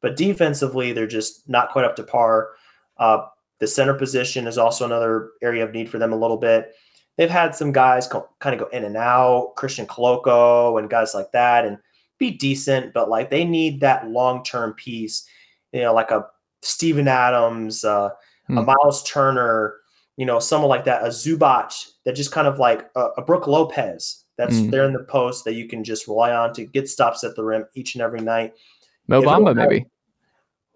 but 0.00 0.16
defensively, 0.16 0.92
they're 0.92 1.06
just 1.06 1.46
not 1.48 1.70
quite 1.70 1.84
up 1.84 1.96
to 1.96 2.02
par. 2.02 2.50
Uh, 2.96 3.26
the 3.58 3.66
center 3.66 3.94
position 3.94 4.46
is 4.46 4.56
also 4.58 4.84
another 4.84 5.30
area 5.42 5.62
of 5.64 5.72
need 5.72 5.88
for 5.90 5.98
them 5.98 6.12
a 6.12 6.16
little 6.16 6.38
bit. 6.38 6.74
They've 7.16 7.30
had 7.30 7.54
some 7.54 7.72
guys 7.72 8.06
go, 8.08 8.28
kind 8.40 8.54
of 8.54 8.60
go 8.60 8.76
in 8.76 8.84
and 8.84 8.96
out, 8.96 9.52
Christian 9.56 9.86
Koloko 9.86 10.78
and 10.78 10.88
guys 10.90 11.14
like 11.14 11.30
that, 11.32 11.64
and 11.66 11.78
be 12.18 12.30
decent, 12.30 12.92
but 12.94 13.08
like 13.08 13.30
they 13.30 13.44
need 13.44 13.80
that 13.80 14.08
long 14.08 14.42
term 14.44 14.72
piece, 14.74 15.26
you 15.72 15.80
know, 15.82 15.92
like 15.94 16.10
a 16.10 16.24
Steven 16.62 17.08
Adams, 17.08 17.84
uh, 17.84 18.10
a 18.48 18.52
Hmm. 18.52 18.64
Miles 18.64 19.02
Turner, 19.04 19.74
you 20.16 20.26
know, 20.26 20.38
someone 20.38 20.68
like 20.68 20.84
that, 20.84 21.02
a 21.02 21.08
Zubac 21.08 21.72
that 22.04 22.14
just 22.14 22.30
kind 22.32 22.46
of 22.46 22.58
like 22.58 22.88
a, 22.94 23.06
a 23.18 23.22
Brook 23.22 23.46
Lopez 23.46 24.24
that's 24.36 24.56
Mm. 24.56 24.70
there 24.70 24.84
in 24.84 24.92
the 24.92 25.04
post 25.04 25.44
that 25.44 25.54
you 25.54 25.66
can 25.68 25.82
just 25.84 26.06
rely 26.08 26.32
on 26.32 26.52
to 26.54 26.64
get 26.64 26.88
stops 26.88 27.24
at 27.24 27.36
the 27.36 27.44
rim 27.44 27.64
each 27.74 27.94
and 27.94 28.02
every 28.02 28.20
night. 28.20 28.52
Mo 29.08 29.18
If 29.18 29.24
it 29.24 29.28
Bamba, 29.28 29.44
was- 29.44 29.56
maybe. 29.56 29.86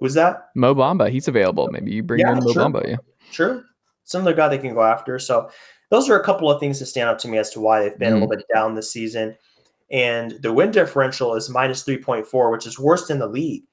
Who's 0.00 0.14
that? 0.14 0.48
Mo 0.54 0.74
Bamba. 0.74 1.10
He's 1.10 1.26
available. 1.28 1.68
Maybe 1.72 1.90
you 1.92 2.02
bring 2.02 2.20
Yeah, 2.20 2.32
in 2.32 2.38
Mo 2.44 2.52
Bamba. 2.52 2.82
sure. 2.82 2.88
Yeah. 2.90 2.96
Sure. 3.30 3.64
Some 4.04 4.22
other 4.22 4.32
guy 4.34 4.48
they 4.48 4.58
can 4.58 4.74
go 4.74 4.82
after. 4.82 5.18
So 5.18 5.50
those 5.90 6.08
are 6.08 6.18
a 6.18 6.24
couple 6.24 6.50
of 6.50 6.60
things 6.60 6.78
that 6.78 6.86
stand 6.86 7.08
out 7.10 7.18
to 7.20 7.28
me 7.28 7.36
as 7.38 7.50
to 7.50 7.60
why 7.60 7.80
they've 7.82 7.98
been 7.98 8.12
a 8.12 8.16
little 8.16 8.28
bit 8.28 8.44
down 8.54 8.74
this 8.74 8.92
season. 8.92 9.36
And 9.90 10.32
the 10.42 10.52
win 10.52 10.70
differential 10.70 11.34
is 11.34 11.48
minus 11.48 11.84
3.4, 11.84 12.52
which 12.52 12.66
is 12.66 12.78
worse 12.78 13.06
than 13.08 13.18
the 13.18 13.26
league. 13.26 13.64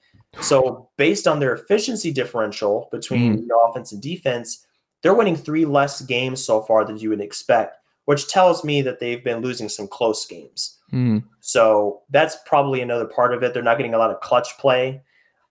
So 0.41 0.89
based 0.97 1.27
on 1.27 1.39
their 1.39 1.53
efficiency 1.53 2.11
differential 2.11 2.89
between 2.91 3.47
know, 3.47 3.59
offense 3.69 3.91
and 3.91 4.01
defense, 4.01 4.65
they're 5.01 5.13
winning 5.13 5.35
three 5.35 5.65
less 5.65 6.01
games 6.01 6.43
so 6.43 6.61
far 6.61 6.83
than 6.85 6.97
you 6.97 7.09
would 7.09 7.21
expect, 7.21 7.77
which 8.05 8.27
tells 8.27 8.63
me 8.63 8.81
that 8.81 8.99
they've 8.99 9.23
been 9.23 9.41
losing 9.41 9.69
some 9.69 9.87
close 9.87 10.25
games. 10.25 10.77
Mhm. 10.91 11.23
So 11.39 12.01
that's 12.09 12.37
probably 12.45 12.81
another 12.81 13.05
part 13.05 13.33
of 13.33 13.43
it. 13.43 13.53
They're 13.53 13.63
not 13.63 13.77
getting 13.77 13.93
a 13.93 13.97
lot 13.97 14.11
of 14.11 14.19
clutch 14.21 14.57
play. 14.57 15.01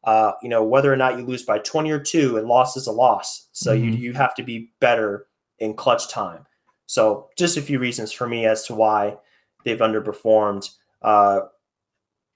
Uh, 0.05 0.33
you 0.43 0.51
know, 0.51 0.63
whether 0.63 0.93
or 0.93 0.97
not 0.97 1.17
you 1.19 1.25
lose 1.25 1.45
by 1.45 1.59
20 1.61 1.91
or 1.91 1.99
two, 1.99 2.37
and 2.37 2.47
loss 2.47 2.77
is 2.77 2.87
a 2.87 2.93
loss. 2.93 3.49
So 3.53 3.73
you 3.73 3.91
Mhm. 3.91 3.99
you 3.99 4.13
have 4.13 4.35
to 4.35 4.43
be 4.43 4.71
better 4.81 5.29
in 5.61 5.75
clutch 5.75 6.09
time. 6.09 6.45
So 6.87 7.31
just 7.39 7.57
a 7.57 7.63
few 7.63 7.79
reasons 7.79 8.13
for 8.13 8.27
me 8.27 8.45
as 8.45 8.65
to 8.67 8.75
why 8.75 9.17
they've 9.65 9.79
underperformed. 9.79 10.71
Uh, 11.03 11.41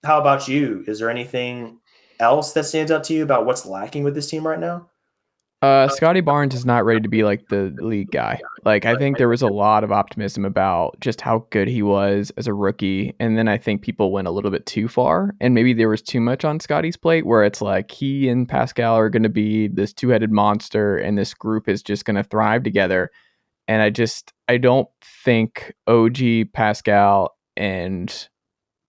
how 0.04 0.20
about 0.20 0.48
you? 0.48 0.84
Is 0.86 0.98
there 0.98 1.10
anything 1.10 1.78
else 2.20 2.52
that 2.52 2.64
stands 2.64 2.90
out 2.90 3.04
to 3.04 3.14
you 3.14 3.22
about 3.22 3.46
what's 3.46 3.66
lacking 3.66 4.04
with 4.04 4.14
this 4.14 4.28
team 4.28 4.46
right 4.46 4.58
now? 4.58 4.88
Uh, 5.60 5.88
Scottie 5.88 6.20
Barnes 6.20 6.54
is 6.54 6.64
not 6.64 6.84
ready 6.84 7.00
to 7.00 7.08
be 7.08 7.24
like 7.24 7.48
the 7.48 7.74
league 7.78 8.12
guy. 8.12 8.38
Like 8.64 8.86
I 8.86 8.94
think 8.94 9.18
there 9.18 9.28
was 9.28 9.42
a 9.42 9.48
lot 9.48 9.82
of 9.82 9.90
optimism 9.90 10.44
about 10.44 11.00
just 11.00 11.20
how 11.20 11.46
good 11.50 11.66
he 11.66 11.82
was 11.82 12.30
as 12.36 12.46
a 12.46 12.54
rookie, 12.54 13.12
and 13.18 13.36
then 13.36 13.48
I 13.48 13.58
think 13.58 13.82
people 13.82 14.12
went 14.12 14.28
a 14.28 14.30
little 14.30 14.52
bit 14.52 14.66
too 14.66 14.86
far, 14.86 15.34
and 15.40 15.54
maybe 15.54 15.74
there 15.74 15.88
was 15.88 16.00
too 16.00 16.20
much 16.20 16.44
on 16.44 16.60
Scottie's 16.60 16.96
plate, 16.96 17.26
where 17.26 17.42
it's 17.42 17.60
like 17.60 17.90
he 17.90 18.28
and 18.28 18.48
Pascal 18.48 18.94
are 18.94 19.10
going 19.10 19.24
to 19.24 19.28
be 19.28 19.66
this 19.66 19.92
two-headed 19.92 20.30
monster, 20.30 20.96
and 20.96 21.18
this 21.18 21.34
group 21.34 21.68
is 21.68 21.82
just 21.82 22.04
going 22.04 22.14
to 22.14 22.22
thrive 22.22 22.62
together. 22.62 23.10
And 23.66 23.82
I 23.82 23.90
just 23.90 24.32
I 24.48 24.56
don't 24.56 24.88
think 25.24 25.74
OG 25.86 26.52
Pascal 26.54 27.36
and 27.56 28.28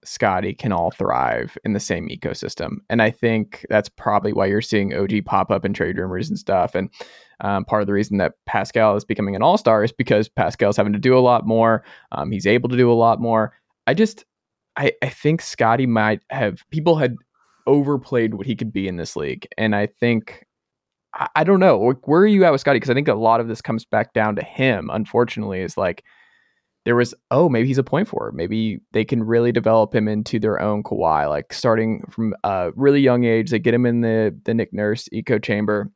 Scottie 0.06 0.54
can 0.54 0.72
all 0.72 0.92
thrive 0.92 1.58
in 1.66 1.74
the 1.74 1.80
same 1.80 2.08
ecosystem. 2.08 2.78
And 2.90 3.02
I 3.02 3.12
think 3.12 3.66
that's 3.70 3.90
probably 3.90 4.32
why 4.32 4.46
you're 4.46 4.62
seeing 4.62 4.94
OG 4.94 5.26
pop 5.26 5.52
up 5.52 5.66
in 5.66 5.74
trade 5.74 5.98
rumors 5.98 6.30
and 6.30 6.40
stuff. 6.40 6.76
And 6.76 6.90
um, 7.42 7.66
part 7.66 7.82
of 7.82 7.88
the 7.88 7.94
reason 7.94 8.18
that 8.18 8.34
Pascal 8.46 8.96
is 8.96 9.04
becoming 9.04 9.36
an 9.36 9.44
all 9.44 9.58
star 9.58 9.84
is 9.84 9.92
because 9.92 10.30
Pascal's 10.30 10.78
having 10.78 10.94
to 10.94 11.00
do 11.00 11.18
a 11.18 11.20
lot 11.20 11.46
more. 11.46 11.84
Um, 12.14 12.32
he's 12.32 12.48
able 12.48 12.70
to 12.70 12.78
do 12.78 12.92
a 12.92 12.94
lot 12.94 13.20
more. 13.20 13.54
I 13.86 13.94
just, 13.94 14.24
I, 14.78 14.94
I 15.02 15.10
think 15.10 15.42
Scotty 15.42 15.86
might 15.86 16.22
have, 16.30 16.64
people 16.72 16.96
had 16.96 17.16
overplayed 17.68 18.34
what 18.34 18.48
he 18.48 18.56
could 18.56 18.72
be 18.72 18.88
in 18.88 18.98
this 18.98 19.16
league. 19.16 19.48
And 19.58 19.76
I 19.76 19.88
think, 19.88 20.46
I, 21.14 21.44
don't 21.44 21.60
know, 21.60 21.94
where 22.04 22.22
are 22.22 22.28
you 22.28 22.44
at 22.46 22.52
with 22.52 22.62
Scottie? 22.62 22.78
Because 22.78 22.90
I 22.90 22.94
think 22.94 23.08
a 23.08 23.16
lot 23.16 23.40
of 23.40 23.48
this 23.48 23.62
comes 23.62 23.84
back 23.84 24.14
down 24.14 24.36
to 24.36 24.44
him, 24.44 24.90
unfortunately, 24.94 25.62
is 25.62 25.78
like, 25.78 26.04
there 26.86 26.96
was 26.96 27.14
oh 27.30 27.50
maybe 27.50 27.68
he's 27.68 27.78
a 27.78 27.84
point 27.84 28.08
forward. 28.08 28.34
Maybe 28.34 28.80
they 28.94 29.04
can 29.04 29.22
really 29.22 29.52
develop 29.52 29.94
him 29.94 30.08
into 30.08 30.40
their 30.40 30.62
own 30.62 30.82
Kawhi, 30.82 31.28
like 31.28 31.54
starting 31.54 32.04
from 32.10 32.34
a 32.44 32.72
really 32.76 33.02
young 33.02 33.26
age. 33.26 33.52
They 33.52 33.60
get 33.60 33.74
him 33.74 33.86
in 33.86 34.02
the 34.02 34.36
the 34.46 34.54
Nick 34.54 34.74
Nurse 34.74 35.10
eco 35.12 35.38
chamber 35.40 35.92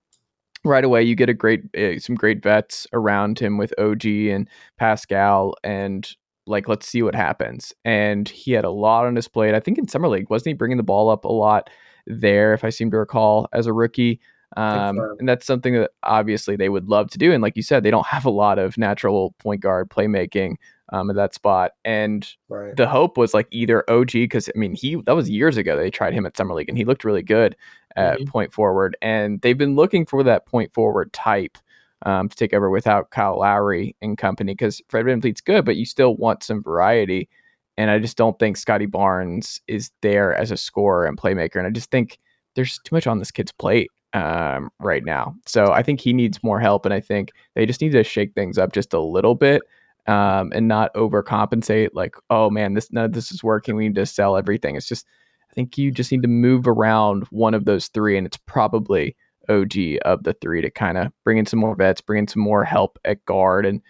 right 0.66 0.84
away. 0.84 1.03
You 1.03 1.16
get 1.16 1.30
a 1.30 1.34
great 1.34 1.64
uh, 1.76 1.99
some 1.99 2.16
great 2.16 2.43
vets 2.43 2.86
around 2.93 3.39
him 3.39 3.57
with 3.57 3.74
OG 3.80 4.05
and 4.05 4.47
Pascal 4.78 5.55
and 5.64 6.07
like 6.45 6.68
let's 6.68 6.88
see 6.88 7.01
what 7.01 7.16
happens. 7.16 7.74
And 7.86 8.28
he 8.28 8.51
had 8.51 8.66
a 8.66 8.72
lot 8.72 9.05
on 9.05 9.16
his 9.16 9.28
plate. 9.28 9.55
I 9.55 9.59
think 9.61 9.78
in 9.78 9.88
summer 9.88 10.09
league 10.09 10.30
wasn't 10.30 10.47
he 10.47 10.53
bringing 10.53 10.78
the 10.78 10.84
ball 10.84 11.09
up 11.09 11.26
a 11.26 11.32
lot 11.32 11.70
there, 12.05 12.53
if 12.53 12.64
I 12.64 12.70
seem 12.70 12.91
to 12.91 12.97
recall, 12.97 13.47
as 13.53 13.66
a 13.66 13.74
rookie. 13.74 14.20
Um, 14.57 14.97
so. 14.97 15.15
And 15.19 15.27
that's 15.27 15.45
something 15.45 15.73
that 15.73 15.91
obviously 16.03 16.55
they 16.55 16.69
would 16.69 16.87
love 16.87 17.09
to 17.11 17.17
do. 17.17 17.31
And 17.31 17.41
like 17.41 17.55
you 17.55 17.63
said, 17.63 17.83
they 17.83 17.91
don't 17.91 18.05
have 18.07 18.25
a 18.25 18.31
lot 18.31 18.59
of 18.59 18.77
natural 18.77 19.33
point 19.39 19.61
guard 19.61 19.89
playmaking 19.89 20.55
um, 20.89 21.09
at 21.09 21.15
that 21.15 21.33
spot. 21.33 21.71
And 21.85 22.27
right. 22.49 22.75
the 22.75 22.87
hope 22.87 23.17
was 23.17 23.33
like 23.33 23.47
either 23.51 23.89
OG, 23.89 24.11
because 24.11 24.49
I 24.49 24.57
mean, 24.57 24.73
he 24.73 24.95
that 25.05 25.15
was 25.15 25.29
years 25.29 25.57
ago 25.57 25.75
they 25.75 25.89
tried 25.89 26.13
him 26.13 26.25
at 26.25 26.37
Summer 26.37 26.53
League 26.53 26.69
and 26.69 26.77
he 26.77 26.85
looked 26.85 27.03
really 27.03 27.23
good 27.23 27.55
at 27.95 28.17
mm-hmm. 28.17 28.29
point 28.29 28.53
forward. 28.53 28.95
And 29.01 29.41
they've 29.41 29.57
been 29.57 29.75
looking 29.75 30.05
for 30.05 30.23
that 30.23 30.45
point 30.45 30.73
forward 30.73 31.11
type 31.13 31.57
um, 32.05 32.29
to 32.29 32.35
take 32.35 32.53
over 32.53 32.69
without 32.69 33.11
Kyle 33.11 33.39
Lowry 33.39 33.95
and 34.01 34.17
company 34.17 34.53
because 34.53 34.81
Fred 34.89 35.05
VanVleet's 35.05 35.41
good, 35.41 35.65
but 35.65 35.77
you 35.77 35.85
still 35.85 36.15
want 36.15 36.43
some 36.43 36.61
variety. 36.61 37.29
And 37.77 37.89
I 37.89 37.97
just 37.97 38.17
don't 38.17 38.37
think 38.37 38.57
Scottie 38.57 38.85
Barnes 38.85 39.59
is 39.67 39.89
there 40.01 40.35
as 40.35 40.51
a 40.51 40.57
scorer 40.57 41.05
and 41.05 41.17
playmaker. 41.17 41.55
And 41.55 41.65
I 41.65 41.71
just 41.71 41.89
think 41.89 42.19
there's 42.55 42.77
too 42.83 42.93
much 42.93 43.07
on 43.07 43.17
this 43.17 43.31
kid's 43.31 43.51
plate 43.51 43.89
um, 44.14 44.70
right 44.80 45.03
now. 45.03 45.36
So 45.45 45.72
I 45.72 45.84
think 45.84 45.99
he 45.99 46.14
needs 46.14 46.43
more 46.43 46.59
help. 46.59 46.86
And 46.86 46.93
I 46.93 46.99
think 46.99 47.32
they 47.55 47.66
just 47.66 47.82
need 47.82 47.91
to 47.93 48.03
shake 48.03 48.34
things 48.34 48.57
up 48.57 48.74
just 48.74 48.93
a 48.93 48.99
little 48.99 49.36
bit 49.36 49.61
um, 50.07 50.51
and 50.53 50.68
not 50.68 50.93
overcompensate. 50.93 51.89
Like, 51.93 52.16
oh 52.30 52.49
man, 52.49 52.74
this 52.74 52.89
of 52.95 53.14
this 53.14 53.32
is 53.32 53.43
working. 53.43 53.76
We 53.76 53.88
need 53.88 53.95
to 53.95 54.05
sell 54.05 54.38
everything. 54.38 54.76
It's 54.76 54.88
just, 54.88 55.05
I 55.49 55.53
think 55.53 55.78
you 55.78 55.91
just 55.91 56.11
need 56.11 56.22
to 56.24 56.28
move 56.28 56.68
around 56.68 57.24
one 57.30 57.53
of 57.53 57.66
those 57.66 57.88
three, 57.88 58.18
and 58.18 58.26
it's 58.26 58.38
probably 58.38 59.16
OG 59.49 59.74
of 60.03 60.24
the 60.24 60.36
three 60.41 60.61
to 60.61 60.70
kind 60.70 60.97
of 60.97 61.11
bring 61.24 61.38
in 61.38 61.45
some 61.45 61.59
more 61.59 61.76
vets, 61.76 62.01
bring 62.01 62.20
in 62.20 62.28
some 62.28 62.41
more 62.41 62.64
help 62.64 62.99
at 63.05 63.24
guard, 63.26 63.66
and 63.66 63.82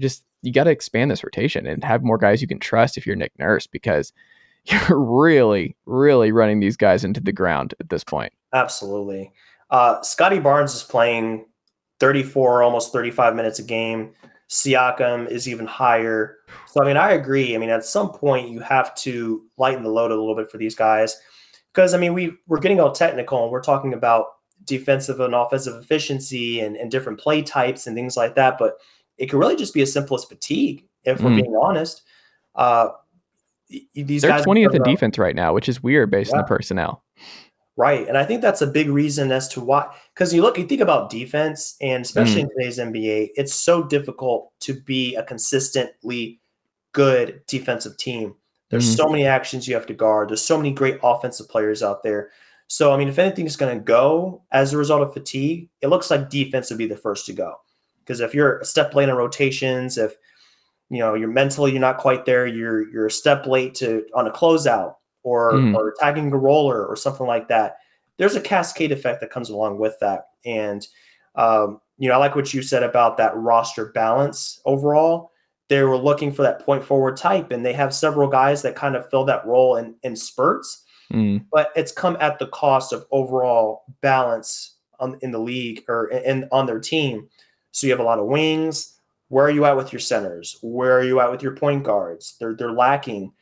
just 0.00 0.24
you 0.42 0.52
got 0.52 0.64
to 0.64 0.70
expand 0.70 1.10
this 1.10 1.22
rotation 1.22 1.66
and 1.66 1.84
have 1.84 2.02
more 2.02 2.18
guys 2.18 2.42
you 2.42 2.48
can 2.48 2.58
trust 2.58 2.98
if 2.98 3.06
you're 3.06 3.16
Nick 3.16 3.32
Nurse 3.38 3.66
because 3.66 4.12
you're 4.64 4.98
really, 4.98 5.76
really 5.86 6.32
running 6.32 6.60
these 6.60 6.76
guys 6.76 7.04
into 7.04 7.20
the 7.20 7.32
ground 7.32 7.74
at 7.80 7.88
this 7.88 8.04
point. 8.04 8.32
Absolutely. 8.52 9.32
Uh, 9.72 10.02
Scottie 10.02 10.38
Barnes 10.38 10.74
is 10.74 10.82
playing 10.82 11.46
34, 11.98 12.62
almost 12.62 12.92
35 12.92 13.34
minutes 13.34 13.58
a 13.58 13.62
game. 13.62 14.12
Siakam 14.50 15.28
is 15.30 15.48
even 15.48 15.66
higher. 15.66 16.36
So, 16.66 16.82
I 16.82 16.86
mean, 16.86 16.98
I 16.98 17.12
agree. 17.12 17.54
I 17.54 17.58
mean, 17.58 17.70
at 17.70 17.84
some 17.86 18.12
point, 18.12 18.50
you 18.50 18.60
have 18.60 18.94
to 18.96 19.42
lighten 19.56 19.82
the 19.82 19.88
load 19.88 20.10
a 20.10 20.14
little 20.14 20.36
bit 20.36 20.50
for 20.50 20.58
these 20.58 20.74
guys. 20.74 21.18
Because, 21.72 21.94
I 21.94 21.98
mean, 21.98 22.12
we, 22.12 22.34
we're 22.46 22.60
getting 22.60 22.80
all 22.80 22.92
technical 22.92 23.42
and 23.42 23.50
we're 23.50 23.62
talking 23.62 23.94
about 23.94 24.26
defensive 24.64 25.20
and 25.20 25.34
offensive 25.34 25.82
efficiency 25.82 26.60
and, 26.60 26.76
and 26.76 26.90
different 26.90 27.18
play 27.18 27.40
types 27.40 27.86
and 27.86 27.96
things 27.96 28.14
like 28.14 28.34
that. 28.34 28.58
But 28.58 28.74
it 29.16 29.26
could 29.26 29.38
really 29.38 29.56
just 29.56 29.72
be 29.72 29.80
as 29.80 29.90
simple 29.90 30.14
as 30.18 30.24
fatigue, 30.24 30.86
if 31.04 31.18
mm. 31.18 31.24
we're 31.24 31.36
being 31.36 31.56
honest. 31.56 32.02
Uh, 32.54 32.88
these 33.94 34.20
They're 34.20 34.32
guys 34.32 34.44
20th 34.44 34.74
in 34.74 34.82
defense 34.82 35.16
right 35.16 35.34
now, 35.34 35.54
which 35.54 35.66
is 35.66 35.82
weird 35.82 36.10
based 36.10 36.30
yeah. 36.30 36.36
on 36.36 36.42
the 36.42 36.46
personnel. 36.46 37.02
Right. 37.76 38.06
And 38.06 38.18
I 38.18 38.24
think 38.24 38.42
that's 38.42 38.60
a 38.60 38.66
big 38.66 38.90
reason 38.90 39.32
as 39.32 39.48
to 39.48 39.60
why, 39.60 39.86
because 40.14 40.34
you 40.34 40.42
look, 40.42 40.58
you 40.58 40.66
think 40.66 40.82
about 40.82 41.08
defense, 41.08 41.74
and 41.80 42.04
especially 42.04 42.42
mm. 42.42 42.44
in 42.44 42.50
today's 42.50 42.78
NBA, 42.78 43.30
it's 43.34 43.54
so 43.54 43.82
difficult 43.82 44.52
to 44.60 44.78
be 44.78 45.14
a 45.14 45.22
consistently 45.22 46.38
good 46.92 47.40
defensive 47.46 47.96
team. 47.96 48.34
There's 48.68 48.92
mm. 48.92 48.96
so 48.96 49.08
many 49.08 49.26
actions 49.26 49.66
you 49.66 49.74
have 49.74 49.86
to 49.86 49.94
guard. 49.94 50.28
There's 50.28 50.44
so 50.44 50.58
many 50.58 50.70
great 50.70 50.98
offensive 51.02 51.48
players 51.48 51.82
out 51.82 52.02
there. 52.02 52.30
So, 52.68 52.92
I 52.92 52.98
mean, 52.98 53.08
if 53.08 53.18
anything 53.18 53.46
is 53.46 53.56
going 53.56 53.76
to 53.76 53.82
go 53.82 54.42
as 54.50 54.72
a 54.72 54.78
result 54.78 55.02
of 55.02 55.14
fatigue, 55.14 55.68
it 55.80 55.88
looks 55.88 56.10
like 56.10 56.28
defense 56.28 56.70
would 56.70 56.78
be 56.78 56.86
the 56.86 56.96
first 56.96 57.24
to 57.26 57.32
go. 57.32 57.56
Because 58.00 58.20
if 58.20 58.34
you're 58.34 58.58
a 58.58 58.64
step 58.64 58.94
late 58.94 59.08
in 59.08 59.14
rotations, 59.14 59.96
if 59.96 60.14
you 60.90 60.98
know 60.98 61.14
you're 61.14 61.28
mentally 61.28 61.70
you're 61.70 61.80
not 61.80 61.98
quite 61.98 62.26
there, 62.26 62.46
you're 62.46 62.90
you're 62.90 63.06
a 63.06 63.10
step 63.10 63.46
late 63.46 63.74
to 63.76 64.04
on 64.14 64.26
a 64.26 64.30
closeout 64.30 64.94
or 65.22 65.52
mm. 65.52 65.74
or 65.74 65.94
tagging 65.98 66.32
a 66.32 66.36
roller 66.36 66.84
or 66.84 66.96
something 66.96 67.26
like 67.26 67.48
that. 67.48 67.78
There's 68.18 68.36
a 68.36 68.40
cascade 68.40 68.92
effect 68.92 69.20
that 69.20 69.30
comes 69.30 69.50
along 69.50 69.78
with 69.78 69.96
that. 70.00 70.28
And 70.44 70.86
um, 71.34 71.80
you 71.98 72.08
know, 72.08 72.14
I 72.14 72.18
like 72.18 72.34
what 72.34 72.52
you 72.52 72.62
said 72.62 72.82
about 72.82 73.16
that 73.18 73.36
roster 73.36 73.86
balance 73.86 74.60
overall. 74.64 75.30
They 75.68 75.82
were 75.82 75.96
looking 75.96 76.32
for 76.32 76.42
that 76.42 76.64
point 76.64 76.84
forward 76.84 77.16
type, 77.16 77.50
and 77.50 77.64
they 77.64 77.72
have 77.72 77.94
several 77.94 78.28
guys 78.28 78.62
that 78.62 78.76
kind 78.76 78.96
of 78.96 79.08
fill 79.08 79.24
that 79.26 79.46
role 79.46 79.76
in, 79.76 79.94
in 80.02 80.16
spurts. 80.16 80.84
Mm. 81.12 81.46
But 81.50 81.70
it's 81.76 81.92
come 81.92 82.16
at 82.20 82.38
the 82.38 82.48
cost 82.48 82.92
of 82.92 83.06
overall 83.10 83.84
balance 84.00 84.76
on, 85.00 85.18
in 85.22 85.30
the 85.30 85.38
league 85.38 85.84
or 85.88 86.08
in, 86.08 86.48
on 86.52 86.66
their 86.66 86.80
team. 86.80 87.28
So 87.70 87.86
you 87.86 87.92
have 87.92 88.00
a 88.00 88.04
lot 88.04 88.18
of 88.18 88.26
wings. 88.26 88.98
Where 89.28 89.46
are 89.46 89.50
you 89.50 89.64
at 89.64 89.76
with 89.76 89.92
your 89.92 90.00
centers? 90.00 90.58
Where 90.62 90.98
are 90.98 91.04
you 91.04 91.20
at 91.20 91.30
with 91.30 91.42
your 91.42 91.56
point 91.56 91.84
guards? 91.84 92.36
They're 92.38 92.54
they're 92.54 92.72
lacking. 92.72 93.32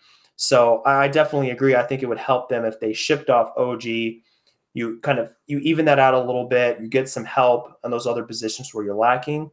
So 0.41 0.81
I 0.87 1.07
definitely 1.07 1.51
agree. 1.51 1.77
I 1.77 1.83
think 1.83 2.03
it 2.03 2.07
would 2.07 2.17
help 2.17 2.49
them 2.49 2.65
if 2.65 2.81
they 2.81 2.95
shipped 2.95 3.29
off 3.29 3.53
OG. 3.59 3.85
You 3.85 4.99
kind 5.03 5.19
of 5.19 5.35
you 5.47 5.59
even 5.59 5.85
that 5.85 5.99
out 5.99 6.15
a 6.15 6.25
little 6.25 6.49
bit. 6.49 6.81
You 6.81 6.89
get 6.89 7.11
some 7.11 7.27
help 7.27 7.75
on 7.85 7.91
those 7.91 8.07
other 8.07 8.23
positions 8.23 8.73
where 8.73 8.83
you're 8.83 8.95
lacking. 8.95 9.51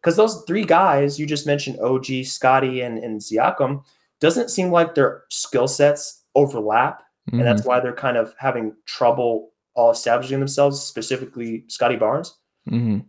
Because 0.00 0.16
those 0.16 0.42
three 0.44 0.64
guys 0.64 1.20
you 1.20 1.24
just 1.24 1.46
mentioned, 1.46 1.78
OG, 1.78 2.24
Scottie, 2.24 2.80
and, 2.80 2.98
and 2.98 3.20
Siakam, 3.20 3.84
doesn't 4.20 4.50
seem 4.50 4.72
like 4.72 4.96
their 4.96 5.22
skill 5.30 5.68
sets 5.68 6.24
overlap. 6.34 7.02
Mm-hmm. 7.28 7.38
And 7.38 7.46
that's 7.46 7.60
mm-hmm. 7.60 7.68
why 7.68 7.78
they're 7.78 7.94
kind 7.94 8.16
of 8.16 8.34
having 8.36 8.74
trouble 8.86 9.52
all 9.74 9.92
establishing 9.92 10.40
themselves, 10.40 10.80
specifically 10.80 11.64
Scottie 11.68 11.94
Barnes. 11.94 12.36
Mm-hmm. 12.68 13.06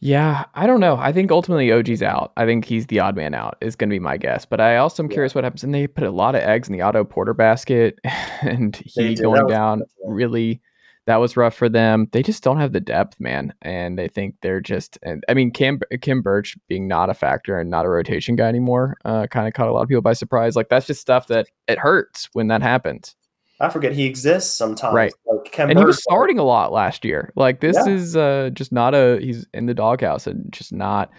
Yeah, 0.00 0.44
I 0.54 0.66
don't 0.66 0.80
know. 0.80 0.96
I 0.96 1.12
think 1.12 1.32
ultimately 1.32 1.72
OG's 1.72 2.02
out. 2.02 2.32
I 2.36 2.46
think 2.46 2.64
he's 2.64 2.86
the 2.86 3.00
odd 3.00 3.16
man 3.16 3.34
out, 3.34 3.56
is 3.60 3.74
going 3.74 3.90
to 3.90 3.94
be 3.94 3.98
my 3.98 4.16
guess. 4.16 4.44
But 4.44 4.60
I 4.60 4.76
also 4.76 5.02
am 5.02 5.10
yeah. 5.10 5.14
curious 5.14 5.34
what 5.34 5.44
happens. 5.44 5.64
And 5.64 5.74
they 5.74 5.86
put 5.86 6.04
a 6.04 6.10
lot 6.10 6.36
of 6.36 6.42
eggs 6.42 6.68
in 6.68 6.72
the 6.72 6.82
Otto 6.82 7.04
Porter 7.04 7.34
basket, 7.34 7.98
and 8.42 8.76
he 8.76 9.16
going 9.16 9.48
down 9.48 9.82
really, 10.04 10.60
that 11.06 11.16
was 11.16 11.36
rough 11.36 11.54
for 11.54 11.68
them. 11.68 12.06
They 12.12 12.22
just 12.22 12.44
don't 12.44 12.58
have 12.58 12.72
the 12.72 12.80
depth, 12.80 13.18
man. 13.18 13.52
And 13.62 14.00
I 14.00 14.06
think 14.06 14.36
they're 14.40 14.60
just, 14.60 14.98
and 15.02 15.24
I 15.28 15.34
mean, 15.34 15.50
Khem, 15.50 15.80
Kim 16.00 16.22
Birch 16.22 16.56
being 16.68 16.86
not 16.86 17.10
a 17.10 17.14
factor 17.14 17.58
and 17.58 17.70
not 17.70 17.86
a 17.86 17.88
rotation 17.88 18.36
guy 18.36 18.48
anymore 18.48 18.98
uh, 19.04 19.26
kind 19.26 19.48
of 19.48 19.54
caught 19.54 19.68
a 19.68 19.72
lot 19.72 19.82
of 19.82 19.88
people 19.88 20.02
by 20.02 20.12
surprise. 20.12 20.54
Like, 20.54 20.68
that's 20.68 20.86
just 20.86 21.00
stuff 21.00 21.26
that 21.26 21.48
it 21.66 21.78
hurts 21.78 22.28
when 22.34 22.48
that 22.48 22.62
happens. 22.62 23.16
I 23.60 23.68
forget 23.68 23.92
he 23.92 24.04
exists 24.04 24.54
sometimes. 24.54 24.94
Right. 24.94 25.12
Like 25.26 25.58
and 25.58 25.78
he 25.78 25.84
was 25.84 26.00
starting 26.02 26.38
a 26.38 26.44
lot 26.44 26.72
last 26.72 27.04
year. 27.04 27.32
Like 27.34 27.60
this 27.60 27.76
yeah. 27.76 27.92
is 27.92 28.16
uh, 28.16 28.50
just 28.52 28.72
not 28.72 28.94
a 28.94 29.18
he's 29.20 29.46
in 29.52 29.66
the 29.66 29.74
doghouse 29.74 30.26
and 30.26 30.50
just 30.52 30.72
not 30.72 31.10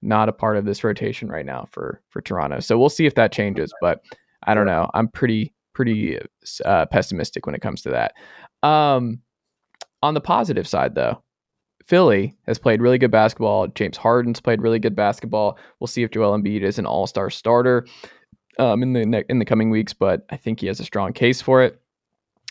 not 0.00 0.28
a 0.28 0.32
part 0.32 0.56
of 0.56 0.64
this 0.64 0.84
rotation 0.84 1.28
right 1.28 1.46
now 1.46 1.66
for 1.70 2.00
for 2.10 2.20
Toronto. 2.20 2.60
So 2.60 2.78
we'll 2.78 2.88
see 2.88 3.06
if 3.06 3.14
that 3.16 3.32
changes, 3.32 3.72
but 3.80 4.02
I 4.44 4.54
don't 4.54 4.66
know. 4.66 4.88
I'm 4.94 5.08
pretty 5.08 5.52
pretty 5.74 6.18
uh, 6.64 6.86
pessimistic 6.86 7.46
when 7.46 7.54
it 7.54 7.62
comes 7.62 7.82
to 7.82 7.90
that. 7.90 8.14
Um, 8.68 9.20
on 10.02 10.14
the 10.14 10.20
positive 10.20 10.68
side 10.68 10.94
though, 10.94 11.22
Philly 11.86 12.36
has 12.46 12.58
played 12.58 12.80
really 12.80 12.98
good 12.98 13.10
basketball. 13.10 13.66
James 13.68 13.96
Harden's 13.96 14.40
played 14.40 14.62
really 14.62 14.78
good 14.78 14.94
basketball. 14.94 15.58
We'll 15.80 15.88
see 15.88 16.02
if 16.04 16.10
Joel 16.12 16.38
Embiid 16.38 16.62
is 16.62 16.78
an 16.78 16.86
all-star 16.86 17.30
starter 17.30 17.86
um, 18.58 18.82
in 18.82 18.92
the 18.92 19.24
in 19.28 19.38
the 19.38 19.44
coming 19.44 19.70
weeks, 19.70 19.92
but 19.92 20.26
I 20.30 20.36
think 20.36 20.60
he 20.60 20.68
has 20.68 20.78
a 20.78 20.84
strong 20.84 21.12
case 21.12 21.40
for 21.40 21.62
it. 21.62 21.80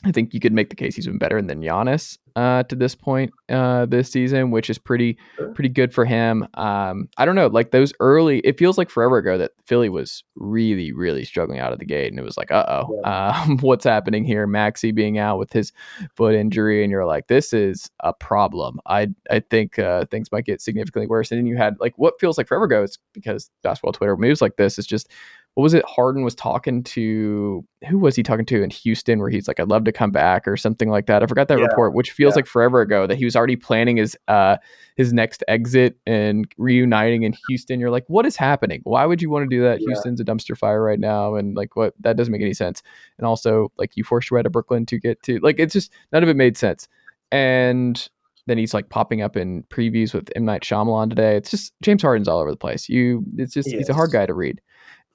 I 0.03 0.11
think 0.11 0.33
you 0.33 0.39
could 0.39 0.53
make 0.53 0.69
the 0.69 0.75
case 0.75 0.95
he's 0.95 1.07
been 1.07 1.17
better 1.17 1.41
than 1.41 1.61
Giannis 1.61 2.19
uh, 2.35 2.61
to 2.63 2.75
this 2.75 2.93
point 2.93 3.33
uh, 3.49 3.87
this 3.87 4.11
season, 4.11 4.51
which 4.51 4.69
is 4.69 4.77
pretty 4.77 5.17
pretty 5.55 5.69
good 5.69 5.91
for 5.91 6.05
him. 6.05 6.47
Um, 6.53 7.09
I 7.17 7.25
don't 7.25 7.33
know, 7.33 7.47
like 7.47 7.71
those 7.71 7.93
early. 7.99 8.39
It 8.39 8.59
feels 8.59 8.77
like 8.77 8.91
forever 8.91 9.17
ago 9.17 9.39
that 9.39 9.53
Philly 9.65 9.89
was 9.89 10.23
really 10.35 10.91
really 10.91 11.25
struggling 11.25 11.59
out 11.59 11.73
of 11.73 11.79
the 11.79 11.85
gate, 11.85 12.11
and 12.11 12.19
it 12.19 12.23
was 12.23 12.37
like, 12.37 12.51
uh 12.51 12.65
oh, 12.67 13.01
yeah. 13.03 13.41
um, 13.41 13.57
what's 13.61 13.85
happening 13.85 14.23
here? 14.23 14.45
Maxey 14.45 14.91
being 14.91 15.17
out 15.17 15.39
with 15.39 15.51
his 15.51 15.73
foot 16.15 16.35
injury, 16.35 16.83
and 16.83 16.91
you're 16.91 17.07
like, 17.07 17.25
this 17.25 17.51
is 17.51 17.89
a 18.01 18.13
problem. 18.13 18.79
I 18.85 19.07
I 19.31 19.39
think 19.39 19.79
uh, 19.79 20.05
things 20.11 20.31
might 20.31 20.45
get 20.45 20.61
significantly 20.61 21.07
worse. 21.07 21.31
And 21.31 21.39
then 21.39 21.47
you 21.47 21.57
had 21.57 21.75
like 21.79 21.97
what 21.97 22.19
feels 22.19 22.37
like 22.37 22.47
forever 22.47 22.65
ago. 22.65 22.83
It's 22.83 22.99
because 23.13 23.49
basketball 23.63 23.93
Twitter 23.93 24.15
moves 24.15 24.43
like 24.43 24.57
this. 24.57 24.77
It's 24.77 24.87
just 24.87 25.09
what 25.57 25.63
was 25.63 25.73
it? 25.73 25.83
Harden 25.87 26.23
was 26.23 26.35
talking 26.35 26.83
to 26.83 27.65
who 27.89 27.97
was 27.97 28.15
he 28.15 28.21
talking 28.21 28.45
to 28.45 28.61
in 28.61 28.69
Houston 28.69 29.17
where 29.17 29.31
he's 29.31 29.47
like, 29.47 29.59
I'd 29.59 29.69
love 29.69 29.85
to 29.85 29.91
come 29.91 30.11
back 30.11 30.47
or 30.47 30.55
something 30.55 30.87
like 30.87 31.07
that. 31.07 31.23
I 31.23 31.25
forgot 31.25 31.47
that 31.47 31.57
yeah. 31.57 31.65
report, 31.65 31.95
which 31.95 32.11
feels 32.11 32.33
yeah. 32.33 32.35
like 32.35 32.45
forever 32.45 32.81
ago 32.81 33.07
that 33.07 33.17
he 33.17 33.25
was 33.25 33.35
already 33.35 33.55
planning 33.55 33.97
his 33.97 34.15
uh 34.27 34.57
his 34.97 35.13
next 35.13 35.43
exit 35.47 35.97
and 36.05 36.47
reuniting 36.59 37.23
in 37.23 37.33
Houston. 37.47 37.79
You're 37.79 37.89
like, 37.89 38.03
what 38.05 38.27
is 38.27 38.35
happening? 38.35 38.81
Why 38.83 39.07
would 39.07 39.19
you 39.19 39.31
want 39.31 39.49
to 39.49 39.55
do 39.55 39.63
that? 39.63 39.81
Yeah. 39.81 39.87
Houston's 39.87 40.19
a 40.19 40.23
dumpster 40.23 40.55
fire 40.55 40.83
right 40.83 40.99
now, 40.99 41.33
and 41.33 41.57
like 41.57 41.75
what 41.75 41.95
that 42.01 42.17
doesn't 42.17 42.31
make 42.31 42.43
any 42.43 42.53
sense. 42.53 42.83
And 43.17 43.25
also, 43.25 43.71
like 43.79 43.97
you 43.97 44.03
forced 44.03 44.29
your 44.29 44.37
way 44.37 44.43
to 44.43 44.51
Brooklyn 44.51 44.85
to 44.85 44.99
get 44.99 45.23
to 45.23 45.39
like 45.39 45.59
it's 45.59 45.73
just 45.73 45.91
none 46.11 46.21
of 46.21 46.29
it 46.29 46.35
made 46.35 46.55
sense. 46.55 46.87
And 47.31 48.07
then 48.45 48.57
he's 48.57 48.73
like 48.73 48.89
popping 48.89 49.21
up 49.21 49.35
in 49.35 49.63
previews 49.63 50.13
with 50.13 50.29
M 50.35 50.45
Night 50.45 50.61
Shyamalan 50.61 51.09
today. 51.09 51.35
It's 51.35 51.51
just 51.51 51.73
James 51.81 52.01
Harden's 52.01 52.27
all 52.27 52.39
over 52.39 52.51
the 52.51 52.57
place. 52.57 52.87
You, 52.89 53.23
it's 53.37 53.53
just 53.53 53.69
He 53.69 53.77
he's 53.77 53.89
a 53.89 53.93
hard 53.93 54.11
guy 54.11 54.25
to 54.25 54.33
read, 54.33 54.61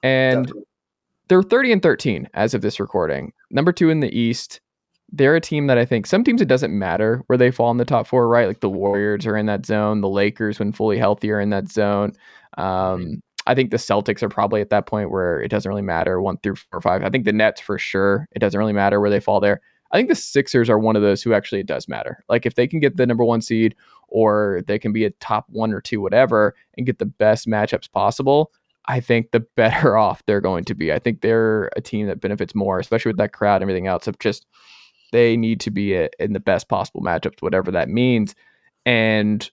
and 0.03 0.45
Definitely. 0.45 0.63
they're 1.29 1.43
30 1.43 1.71
and 1.71 1.81
13 1.81 2.29
as 2.35 2.53
of 2.53 2.61
this 2.61 2.79
recording. 2.79 3.33
Number 3.49 3.71
two 3.71 3.89
in 3.89 4.01
the 4.01 4.15
East. 4.15 4.59
They're 5.11 5.35
a 5.35 5.41
team 5.41 5.67
that 5.67 5.77
I 5.77 5.85
think 5.85 6.07
some 6.07 6.23
teams 6.23 6.41
it 6.41 6.47
doesn't 6.47 6.77
matter 6.77 7.23
where 7.27 7.37
they 7.37 7.51
fall 7.51 7.69
in 7.71 7.77
the 7.77 7.85
top 7.85 8.07
four, 8.07 8.27
right? 8.27 8.47
Like 8.47 8.61
the 8.61 8.69
Warriors 8.69 9.27
are 9.27 9.37
in 9.37 9.45
that 9.45 9.65
zone, 9.65 10.01
the 10.01 10.09
Lakers, 10.09 10.57
when 10.57 10.71
fully 10.71 10.97
healthy, 10.97 11.31
are 11.31 11.39
in 11.39 11.51
that 11.51 11.69
zone. 11.69 12.13
Um, 12.57 13.21
I 13.45 13.53
think 13.53 13.71
the 13.71 13.77
Celtics 13.77 14.23
are 14.23 14.29
probably 14.29 14.61
at 14.61 14.69
that 14.71 14.87
point 14.87 15.11
where 15.11 15.39
it 15.41 15.49
doesn't 15.49 15.69
really 15.69 15.83
matter 15.83 16.21
one 16.21 16.37
through 16.37 16.55
four 16.55 16.79
or 16.79 16.81
five. 16.81 17.03
I 17.03 17.09
think 17.09 17.25
the 17.25 17.33
Nets 17.33 17.61
for 17.61 17.77
sure, 17.77 18.27
it 18.31 18.39
doesn't 18.39 18.57
really 18.57 18.73
matter 18.73 18.99
where 18.99 19.09
they 19.09 19.19
fall 19.19 19.39
there. 19.39 19.61
I 19.91 19.97
think 19.97 20.09
the 20.09 20.15
Sixers 20.15 20.69
are 20.69 20.79
one 20.79 20.95
of 20.95 21.03
those 21.03 21.21
who 21.21 21.33
actually 21.33 21.61
it 21.61 21.67
does 21.67 21.87
matter. 21.87 22.23
Like 22.27 22.47
if 22.47 22.55
they 22.55 22.67
can 22.67 22.79
get 22.79 22.97
the 22.97 23.05
number 23.05 23.23
one 23.23 23.41
seed 23.41 23.75
or 24.07 24.63
they 24.65 24.79
can 24.79 24.91
be 24.91 25.05
a 25.05 25.11
top 25.11 25.45
one 25.49 25.71
or 25.73 25.81
two, 25.81 26.01
whatever, 26.01 26.55
and 26.77 26.85
get 26.87 26.97
the 26.97 27.05
best 27.05 27.47
matchups 27.47 27.91
possible, 27.91 28.51
I 28.87 28.99
think 28.99 29.31
the 29.31 29.41
better 29.55 29.97
off 30.05 30.23
they're 30.25 30.41
going 30.41 30.65
to 30.65 30.75
be. 30.75 30.91
I 30.91 30.99
think 30.99 31.21
they're 31.21 31.69
a 31.75 31.81
team 31.81 32.07
that 32.07 32.21
benefits 32.21 32.55
more, 32.55 32.79
especially 32.79 33.09
with 33.09 33.17
that 33.17 33.33
crowd 33.33 33.55
and 33.55 33.63
everything 33.63 33.87
else, 33.87 34.07
of 34.07 34.19
just 34.19 34.45
they 35.11 35.37
need 35.37 35.59
to 35.61 35.71
be 35.71 35.95
in 36.19 36.33
the 36.33 36.39
best 36.39 36.67
possible 36.67 37.01
matchups, 37.01 37.41
whatever 37.41 37.71
that 37.71 37.87
means. 37.87 38.35
And 38.85 39.49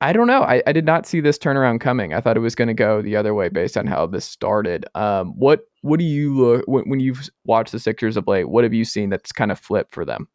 I 0.00 0.12
don't 0.12 0.26
know. 0.26 0.42
I, 0.42 0.62
I 0.66 0.72
did 0.72 0.84
not 0.84 1.06
see 1.06 1.20
this 1.20 1.38
turnaround 1.38 1.80
coming. 1.80 2.12
I 2.12 2.20
thought 2.20 2.36
it 2.36 2.40
was 2.40 2.54
going 2.54 2.68
to 2.68 2.74
go 2.74 3.00
the 3.00 3.16
other 3.16 3.32
way 3.32 3.48
based 3.48 3.76
on 3.76 3.86
how 3.86 4.06
this 4.06 4.24
started. 4.24 4.84
Um, 4.94 5.32
what 5.36 5.60
what 5.82 5.98
do 5.98 6.04
you 6.04 6.34
look 6.34 6.64
when, 6.66 6.88
when 6.88 7.00
you've 7.00 7.28
watched 7.44 7.72
the 7.72 7.78
Sixers 7.78 8.16
of 8.16 8.26
late? 8.26 8.48
What 8.48 8.64
have 8.64 8.74
you 8.74 8.84
seen 8.84 9.10
that's 9.10 9.32
kind 9.32 9.52
of 9.52 9.58
flipped 9.58 9.94
for 9.94 10.04
them? 10.04 10.28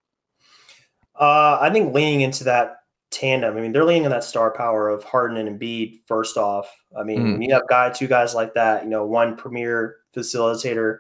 Uh, 1.20 1.58
I 1.60 1.70
think 1.72 1.94
leaning 1.94 2.22
into 2.22 2.46
that 2.46 2.79
tandem. 3.12 3.58
I 3.58 3.62
mean, 3.62 3.72
they're 3.72 3.86
leaning 3.86 4.06
on 4.06 4.12
that 4.12 4.24
star 4.24 4.52
power 4.52 4.90
of 4.90 5.04
Harden 5.04 5.38
and 5.38 5.60
Embiid. 5.60 6.00
First 6.06 6.38
off, 6.38 6.70
I 6.98 7.04
mean, 7.04 7.24
when 7.34 7.42
you 7.42 7.54
have 7.54 7.68
guy, 7.68 7.90
two 7.90 8.08
guys 8.08 8.36
like 8.36 8.54
that, 8.54 8.84
you 8.84 8.90
know, 8.90 9.06
one 9.06 9.36
premier 9.36 9.98
facilitator, 10.16 11.00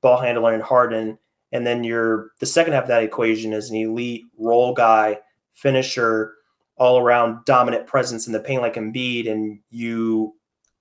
ball 0.00 0.20
handler, 0.20 0.54
and 0.54 0.62
Harden, 0.62 1.18
and 1.52 1.66
then 1.66 1.82
you're 1.82 2.30
the 2.38 2.46
second 2.46 2.72
half 2.72 2.84
of 2.84 2.88
that 2.88 3.02
equation 3.02 3.52
is 3.52 3.70
an 3.70 3.76
elite 3.76 4.24
role 4.38 4.72
guy, 4.72 5.18
finisher, 5.52 6.34
all 6.76 6.98
around 6.98 7.44
dominant 7.44 7.86
presence 7.86 8.26
in 8.26 8.32
the 8.32 8.40
paint 8.40 8.62
like 8.62 8.74
Embiid, 8.74 9.30
and 9.30 9.58
you 9.70 10.34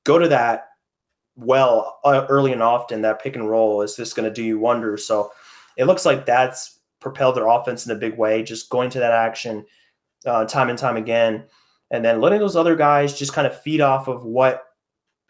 go 0.04 0.20
to 0.20 0.28
that 0.28 0.68
well 1.36 2.00
uh, 2.04 2.26
early 2.30 2.54
and 2.54 2.62
often. 2.62 3.02
That 3.02 3.22
pick 3.22 3.36
and 3.36 3.50
roll 3.50 3.82
is 3.82 3.96
just 3.96 4.16
going 4.16 4.30
to 4.30 4.34
do 4.34 4.44
you 4.44 4.60
wonders. 4.60 5.06
So 5.06 5.32
it 5.78 5.86
looks 5.86 6.06
like 6.06 6.26
that's 6.26 6.80
propelled 7.00 7.36
their 7.36 7.48
offense 7.48 7.86
in 7.86 7.92
a 7.92 8.00
big 8.00 8.18
way, 8.18 8.44
just 8.44 8.70
going 8.70 8.90
to 8.92 9.00
that 9.00 9.12
action 9.12 9.66
uh, 10.26 10.46
time 10.46 10.70
and 10.70 10.78
time 10.78 10.98
again, 10.98 11.46
and 11.92 12.04
then 12.04 12.22
letting 12.22 12.40
those 12.40 12.56
other 12.56 12.76
guys 12.76 13.18
just 13.18 13.34
kind 13.34 13.48
of 13.48 13.62
feed 13.62 13.82
off 13.82 14.08
of 14.08 14.24
what 14.24 14.64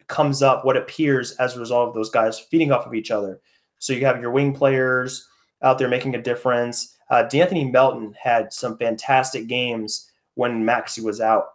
comes 0.08 0.42
up, 0.42 0.66
what 0.66 0.76
appears 0.76 1.34
as 1.34 1.56
a 1.56 1.60
result 1.60 1.90
of 1.90 1.94
those 1.94 2.10
guys 2.10 2.40
feeding 2.40 2.72
off 2.72 2.86
of 2.86 2.94
each 2.94 3.12
other. 3.12 3.40
So 3.78 3.94
you 3.94 4.06
have 4.06 4.20
your 4.20 4.32
wing 4.32 4.54
players 4.54 5.28
out 5.62 5.78
there 5.78 5.88
making 5.88 6.16
a 6.16 6.22
difference. 6.22 6.98
Uh, 7.10 7.24
D'Anthony 7.24 7.66
Melton 7.66 8.16
had 8.22 8.52
some 8.52 8.78
fantastic 8.78 9.48
games 9.48 10.10
when 10.36 10.66
Maxey 10.66 11.02
was 11.02 11.22
out. 11.22 11.50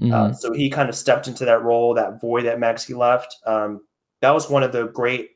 Mm-hmm. 0.00 0.12
Uh, 0.12 0.32
so 0.32 0.52
he 0.52 0.70
kind 0.70 0.88
of 0.88 0.94
stepped 0.94 1.28
into 1.28 1.44
that 1.44 1.62
role, 1.62 1.94
that 1.94 2.20
void 2.20 2.44
that 2.44 2.60
Maxey 2.60 2.94
left. 2.94 3.36
Um, 3.46 3.82
that 4.20 4.30
was 4.30 4.50
one 4.50 4.62
of 4.62 4.72
the 4.72 4.88
great 4.88 5.30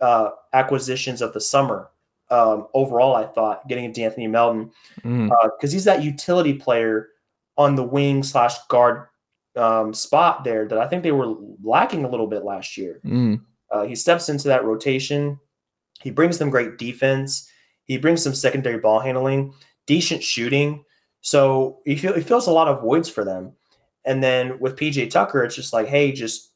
uh, 0.00 0.30
acquisitions 0.52 1.22
of 1.22 1.32
the 1.32 1.40
summer. 1.40 1.90
Um, 2.30 2.68
overall, 2.74 3.16
I 3.16 3.26
thought 3.26 3.66
getting 3.68 3.90
D'Anthony 3.92 4.28
Melton 4.28 4.70
because 5.02 5.72
he's 5.72 5.84
that 5.84 6.02
utility 6.02 6.54
player 6.54 7.08
on 7.56 7.74
the 7.74 7.82
wing 7.82 8.22
slash 8.22 8.56
guard 8.68 9.08
um, 9.56 9.92
spot 9.92 10.44
there 10.44 10.66
that 10.66 10.78
I 10.78 10.86
think 10.86 11.02
they 11.02 11.12
were 11.12 11.34
lacking 11.62 12.04
a 12.04 12.08
little 12.08 12.26
bit 12.26 12.44
last 12.44 12.76
year. 12.76 13.00
Mhm. 13.04 13.40
Uh, 13.70 13.82
he 13.82 13.94
steps 13.94 14.28
into 14.28 14.48
that 14.48 14.64
rotation. 14.64 15.38
He 16.00 16.10
brings 16.10 16.38
them 16.38 16.50
great 16.50 16.78
defense. 16.78 17.48
He 17.84 17.98
brings 17.98 18.22
some 18.22 18.34
secondary 18.34 18.78
ball 18.78 19.00
handling, 19.00 19.52
decent 19.86 20.22
shooting. 20.22 20.84
So 21.20 21.80
he, 21.84 21.96
feel, 21.96 22.14
he 22.14 22.22
fills 22.22 22.46
a 22.46 22.52
lot 22.52 22.68
of 22.68 22.80
voids 22.80 23.08
for 23.08 23.24
them. 23.24 23.52
And 24.04 24.22
then 24.22 24.58
with 24.60 24.76
PJ 24.76 25.10
Tucker, 25.10 25.44
it's 25.44 25.56
just 25.56 25.72
like, 25.72 25.86
hey, 25.88 26.12
just 26.12 26.52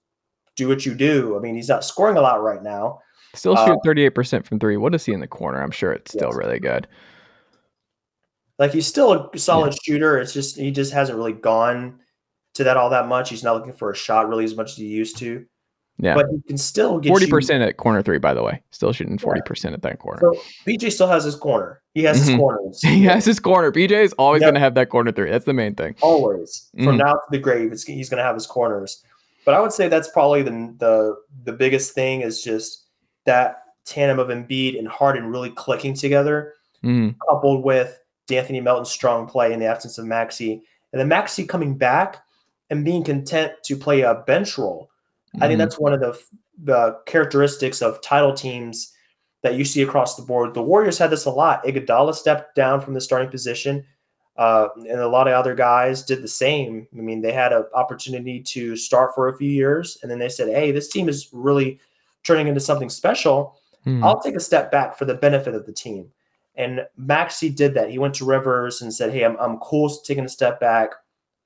do 0.56 0.68
what 0.68 0.86
you 0.86 0.94
do. 0.94 1.36
I 1.36 1.40
mean, 1.40 1.54
he's 1.56 1.68
not 1.68 1.84
scoring 1.84 2.16
a 2.16 2.20
lot 2.20 2.42
right 2.42 2.62
now. 2.62 3.00
Still 3.34 3.56
shoot 3.56 3.78
38% 3.84 4.46
from 4.46 4.58
three. 4.58 4.76
What 4.76 4.94
is 4.94 5.04
he 5.04 5.12
in 5.12 5.20
the 5.20 5.26
corner? 5.26 5.60
I'm 5.62 5.70
sure 5.70 5.92
it's 5.92 6.12
still 6.12 6.28
Yes. 6.30 6.36
really 6.36 6.58
good. 6.60 6.86
Like 8.58 8.72
he's 8.72 8.86
still 8.86 9.30
a 9.32 9.38
solid 9.38 9.74
shooter. 9.82 10.18
It's 10.18 10.32
just 10.32 10.56
he 10.56 10.70
just 10.70 10.92
hasn't 10.92 11.18
really 11.18 11.32
gone 11.32 11.98
to 12.54 12.64
that 12.64 12.76
all 12.76 12.90
that 12.90 13.08
much. 13.08 13.30
He's 13.30 13.42
not 13.42 13.54
looking 13.56 13.72
for 13.72 13.90
a 13.90 13.96
shot 13.96 14.28
really 14.28 14.44
as 14.44 14.54
much 14.56 14.70
as 14.70 14.76
he 14.76 14.86
used 14.86 15.18
to. 15.18 15.44
Yeah. 15.98 16.14
But 16.14 16.26
he 16.30 16.40
can 16.46 16.56
still 16.58 16.98
get 17.00 17.08
forty 17.08 17.26
percent 17.28 17.62
at 17.64 17.76
corner 17.76 18.00
three, 18.02 18.18
by 18.18 18.32
the 18.34 18.42
way. 18.42 18.62
Still 18.70 18.92
shooting 18.92 19.18
forty 19.18 19.40
percent 19.44 19.74
at 19.74 19.82
that 19.82 19.98
corner. 19.98 20.20
So 20.20 20.40
PJ 20.66 20.92
still 20.92 21.08
has 21.08 21.24
his 21.24 21.34
corner. 21.34 21.82
He 21.94 22.04
has 22.04 22.16
Mhm. 22.22 22.26
his 22.28 22.36
corners. 22.36 22.80
he 22.84 23.02
has 23.04 23.24
his 23.24 23.40
corner. 23.40 23.72
PJ 23.72 23.90
is 24.04 24.12
always 24.14 24.40
Yep. 24.40 24.46
going 24.46 24.54
to 24.54 24.60
have 24.60 24.74
that 24.74 24.88
corner 24.88 25.10
three. 25.12 25.30
That's 25.30 25.44
the 25.44 25.52
main 25.52 25.74
thing. 25.74 25.96
always 26.00 26.68
from 26.76 26.96
Mhm. 26.96 26.98
now 26.98 27.12
to 27.14 27.20
the 27.32 27.38
grave. 27.38 27.72
It's, 27.72 27.82
he's 27.84 28.08
going 28.08 28.18
to 28.18 28.24
have 28.24 28.34
his 28.36 28.46
corners. 28.46 29.02
But 29.44 29.54
I 29.54 29.60
would 29.60 29.72
say 29.72 29.88
that's 29.88 30.08
probably 30.08 30.42
the 30.42 30.74
the 30.78 31.16
the 31.44 31.52
biggest 31.52 31.92
thing 31.92 32.20
is 32.22 32.40
just 32.42 32.83
that 33.26 33.62
tandem 33.84 34.18
of 34.18 34.28
Embiid 34.28 34.78
and 34.78 34.88
Harden 34.88 35.26
really 35.26 35.50
clicking 35.50 35.94
together, 35.94 36.54
Mhm. 36.82 37.16
coupled 37.28 37.64
with 37.64 37.98
D'Anthony 38.26 38.60
Melton's 38.60 38.90
strong 38.90 39.26
play 39.26 39.52
in 39.52 39.60
the 39.60 39.66
absence 39.66 39.98
of 39.98 40.06
Maxey, 40.06 40.62
and 40.92 41.00
then 41.00 41.08
Maxey 41.08 41.44
coming 41.44 41.76
back 41.76 42.22
and 42.70 42.84
being 42.84 43.04
content 43.04 43.52
to 43.64 43.76
play 43.76 44.00
a 44.00 44.14
bench 44.14 44.56
role. 44.56 44.88
I 45.40 45.48
think 45.48 45.58
Mhm. 45.58 45.64
that's 45.64 45.78
one 45.78 45.92
of 45.92 46.00
the 46.00 46.18
the 46.62 46.96
characteristics 47.06 47.82
of 47.82 48.00
title 48.00 48.32
teams 48.32 48.92
that 49.42 49.56
you 49.56 49.64
see 49.64 49.82
across 49.82 50.14
the 50.14 50.22
board. 50.22 50.54
The 50.54 50.62
Warriors 50.62 50.98
had 50.98 51.10
this 51.10 51.24
a 51.24 51.30
lot. 51.30 51.64
Iguodala 51.64 52.14
stepped 52.14 52.54
down 52.54 52.80
from 52.80 52.94
the 52.94 53.00
starting 53.00 53.28
position, 53.28 53.84
uh, 54.36 54.68
and 54.76 55.00
a 55.00 55.08
lot 55.08 55.26
of 55.26 55.34
other 55.34 55.56
guys 55.56 56.04
did 56.04 56.22
the 56.22 56.28
same. 56.28 56.86
I 56.96 57.00
mean, 57.00 57.22
they 57.22 57.32
had 57.32 57.52
an 57.52 57.64
opportunity 57.74 58.40
to 58.40 58.76
start 58.76 59.16
for 59.16 59.26
a 59.28 59.36
few 59.36 59.50
years, 59.50 59.98
and 60.00 60.10
then 60.10 60.20
they 60.20 60.28
said, 60.28 60.48
"Hey, 60.48 60.70
this 60.70 60.88
team 60.88 61.08
is 61.08 61.28
really 61.32 61.80
turning 62.24 62.48
into 62.48 62.60
something 62.60 62.90
special. 62.90 63.56
Mhm. 63.86 64.02
I'll 64.02 64.20
take 64.20 64.34
a 64.34 64.40
step 64.40 64.70
back 64.70 64.98
for 64.98 65.04
the 65.04 65.14
benefit 65.14 65.54
of 65.54 65.66
the 65.66 65.72
team." 65.72 66.10
And 66.56 66.86
Maxey 66.96 67.50
did 67.50 67.74
that. 67.74 67.90
He 67.90 67.98
went 67.98 68.14
to 68.16 68.24
Rivers 68.24 68.82
and 68.82 68.92
said, 68.92 69.12
"Hey, 69.12 69.24
I'm 69.24 69.36
I'm 69.38 69.58
cool 69.58 69.88
taking 69.88 70.24
a 70.24 70.28
step 70.28 70.60
back. 70.60 70.90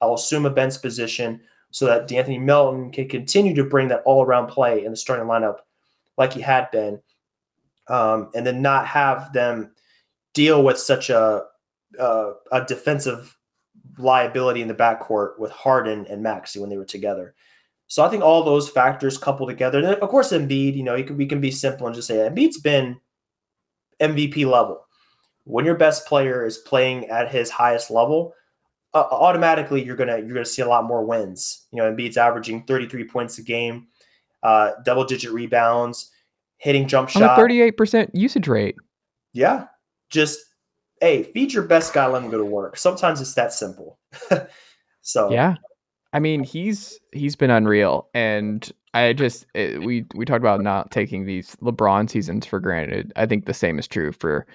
I'll 0.01 0.15
assume 0.15 0.47
a 0.47 0.51
bench 0.51 0.81
position." 0.81 1.41
so 1.71 1.87
that 1.87 2.09
D'Anthony 2.09 2.39
Melton 2.39 2.91
can 2.91 3.09
continue 3.09 3.55
to 3.55 3.65
bring 3.65 3.89
that 3.89 4.03
all 4.05 4.25
around 4.25 4.47
play 4.47 4.85
in 4.85 4.91
the 4.91 4.97
starting 4.97 5.27
lineup 5.27 5.59
like 6.17 6.33
he 6.33 6.41
had 6.41 6.71
been, 6.71 7.01
um, 7.89 8.31
and 8.35 8.47
then 8.47 8.63
not 8.63 8.87
have 8.87 9.33
them 9.33 9.73
deal 10.35 10.63
with 10.63 10.79
such 10.79 11.11
a 11.11 11.45
uh, 11.99 12.33
a 12.53 12.65
defensive 12.65 13.37
liability 13.99 14.63
in 14.63 14.69
the 14.69 14.75
backcourt 14.75 15.39
with 15.39 15.51
Harden 15.51 16.07
and 16.07 16.23
Maxey 16.23 16.61
when 16.61 16.71
they 16.71 16.77
were 16.77 16.85
together. 16.85 17.35
So 17.89 18.05
I 18.05 18.09
think 18.09 18.23
all 18.23 18.45
those 18.45 18.69
factors 18.69 19.17
couple 19.19 19.47
together, 19.47 19.79
and 19.79 19.87
then, 19.87 19.95
of 19.95 20.09
course 20.09 20.31
Embiid, 20.31 20.77
you 20.77 20.83
know, 20.83 20.95
you 20.95 21.05
can, 21.05 21.17
we 21.17 21.27
can 21.27 21.41
be 21.41 21.51
simple 21.51 21.87
and 21.87 21.97
just 21.97 22.07
say 22.07 22.17
Embiid's 22.17 22.61
been 22.61 23.01
MVP 24.01 24.47
level. 24.47 24.85
When 25.45 25.65
your 25.65 25.75
best 25.75 26.07
player 26.07 26.45
is 26.45 26.59
playing 26.59 27.07
at 27.09 27.31
his 27.31 27.51
highest 27.51 27.91
level, 27.91 28.35
uh, 28.95 29.05
automatically 29.11 29.83
you're 29.83 29.97
gonna 29.97 30.19
you're 30.19 30.35
gonna 30.35 30.45
see 30.45 30.63
a 30.63 30.69
lot 30.69 30.85
more 30.85 31.05
wins. 31.05 31.67
You 31.73 31.79
know, 31.79 31.91
Embiid's 31.91 32.19
averaging 32.19 32.65
33 32.65 33.05
points 33.05 33.39
a 33.39 33.43
game, 33.43 33.89
uh, 34.43 34.73
double 34.85 35.05
digit 35.05 35.33
rebounds, 35.33 36.11
hitting 36.59 36.87
jump 36.87 37.09
shot. 37.09 37.37
thirty-eight 37.37 37.77
percent 37.77 38.11
usage 38.15 38.49
rate. 38.49 38.77
Yeah, 39.33 39.67
just 40.11 40.41
hey, 41.01 41.23
feed 41.23 41.53
your 41.53 41.63
best 41.63 41.95
guy, 41.95 42.07
let 42.07 42.23
him 42.23 42.31
go 42.31 42.39
to 42.39 42.45
work. 42.45 42.77
Sometimes 42.77 43.21
it's 43.21 43.35
that 43.35 43.53
simple. 43.53 43.99
so 45.01 45.31
Yeah. 45.33 45.55
I 46.13 46.21
mean, 46.21 46.43
he's 46.43 46.99
he's 47.13 47.37
been 47.37 47.51
unreal, 47.51 48.09
and 48.15 48.71
I 48.95 49.13
just 49.13 49.47
it, 49.55 49.83
we 49.83 50.07
we 50.15 50.25
talked 50.25 50.43
about 50.43 50.63
not 50.63 50.91
taking 50.91 51.27
these 51.27 51.55
LeBron 51.57 52.09
seasons 52.09 52.47
for 52.47 52.61
granted. 52.61 53.13
I 53.17 53.27
think 53.27 53.45
the 53.47 53.55
same 53.55 53.79
is 53.79 53.87
true 53.87 54.13
for 54.13 54.47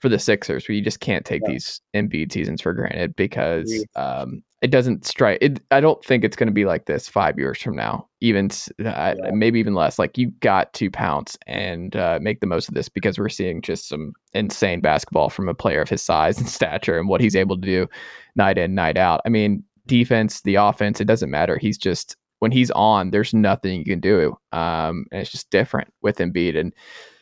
for 0.00 0.08
the 0.08 0.18
Sixers, 0.18 0.68
where 0.68 0.74
you 0.74 0.82
just 0.82 1.00
can't 1.00 1.24
take 1.24 1.42
Yeah. 1.46 1.52
these 1.52 1.80
Embiid 1.94 2.32
seasons 2.32 2.60
for 2.60 2.72
granted 2.74 3.14
because 3.16 3.86
um, 3.94 4.42
it 4.60 4.72
doesn't 4.72 5.06
strike. 5.06 5.38
It, 5.40 5.60
I 5.70 5.80
don't 5.80 6.04
think 6.04 6.24
it's 6.24 6.36
going 6.36 6.48
to 6.48 6.52
be 6.52 6.64
like 6.64 6.86
this 6.86 7.08
five 7.08 7.38
years 7.38 7.62
from 7.62 7.76
now, 7.76 8.08
even 8.20 8.50
uh, 8.84 9.14
Yeah. 9.16 9.30
maybe 9.32 9.60
even 9.60 9.74
less. 9.74 10.00
Like 10.00 10.18
you 10.18 10.30
got 10.40 10.72
to 10.74 10.90
pounce 10.90 11.38
and 11.46 11.94
uh, 11.94 12.18
make 12.20 12.40
the 12.40 12.46
most 12.48 12.68
of 12.68 12.74
this 12.74 12.88
because 12.88 13.16
we're 13.16 13.28
seeing 13.28 13.62
just 13.62 13.88
some 13.88 14.12
insane 14.34 14.80
basketball 14.80 15.30
from 15.30 15.48
a 15.48 15.54
player 15.54 15.80
of 15.80 15.88
his 15.88 16.02
size 16.02 16.36
and 16.36 16.48
stature 16.58 16.98
and 16.98 17.08
what 17.08 17.20
he's 17.20 17.36
able 17.36 17.56
to 17.56 17.66
do 17.66 17.86
night 18.34 18.58
in, 18.58 18.74
night 18.74 18.96
out. 18.98 19.20
I 19.24 19.28
mean, 19.28 19.62
defense, 19.86 20.40
the 20.42 20.56
offense, 20.56 21.00
it 21.00 21.06
doesn't 21.06 21.30
matter. 21.30 21.58
He's 21.58 21.78
just 21.78 22.16
when 22.40 22.50
he's 22.52 22.70
on, 22.72 23.10
there's 23.10 23.32
nothing 23.32 23.78
you 23.78 23.84
can 23.84 24.00
do. 24.00 24.36
Um, 24.52 25.06
and 25.12 25.20
it's 25.22 25.30
just 25.30 25.50
different 25.50 25.92
with 26.02 26.18
Embiid, 26.18 26.58
and 26.58 26.72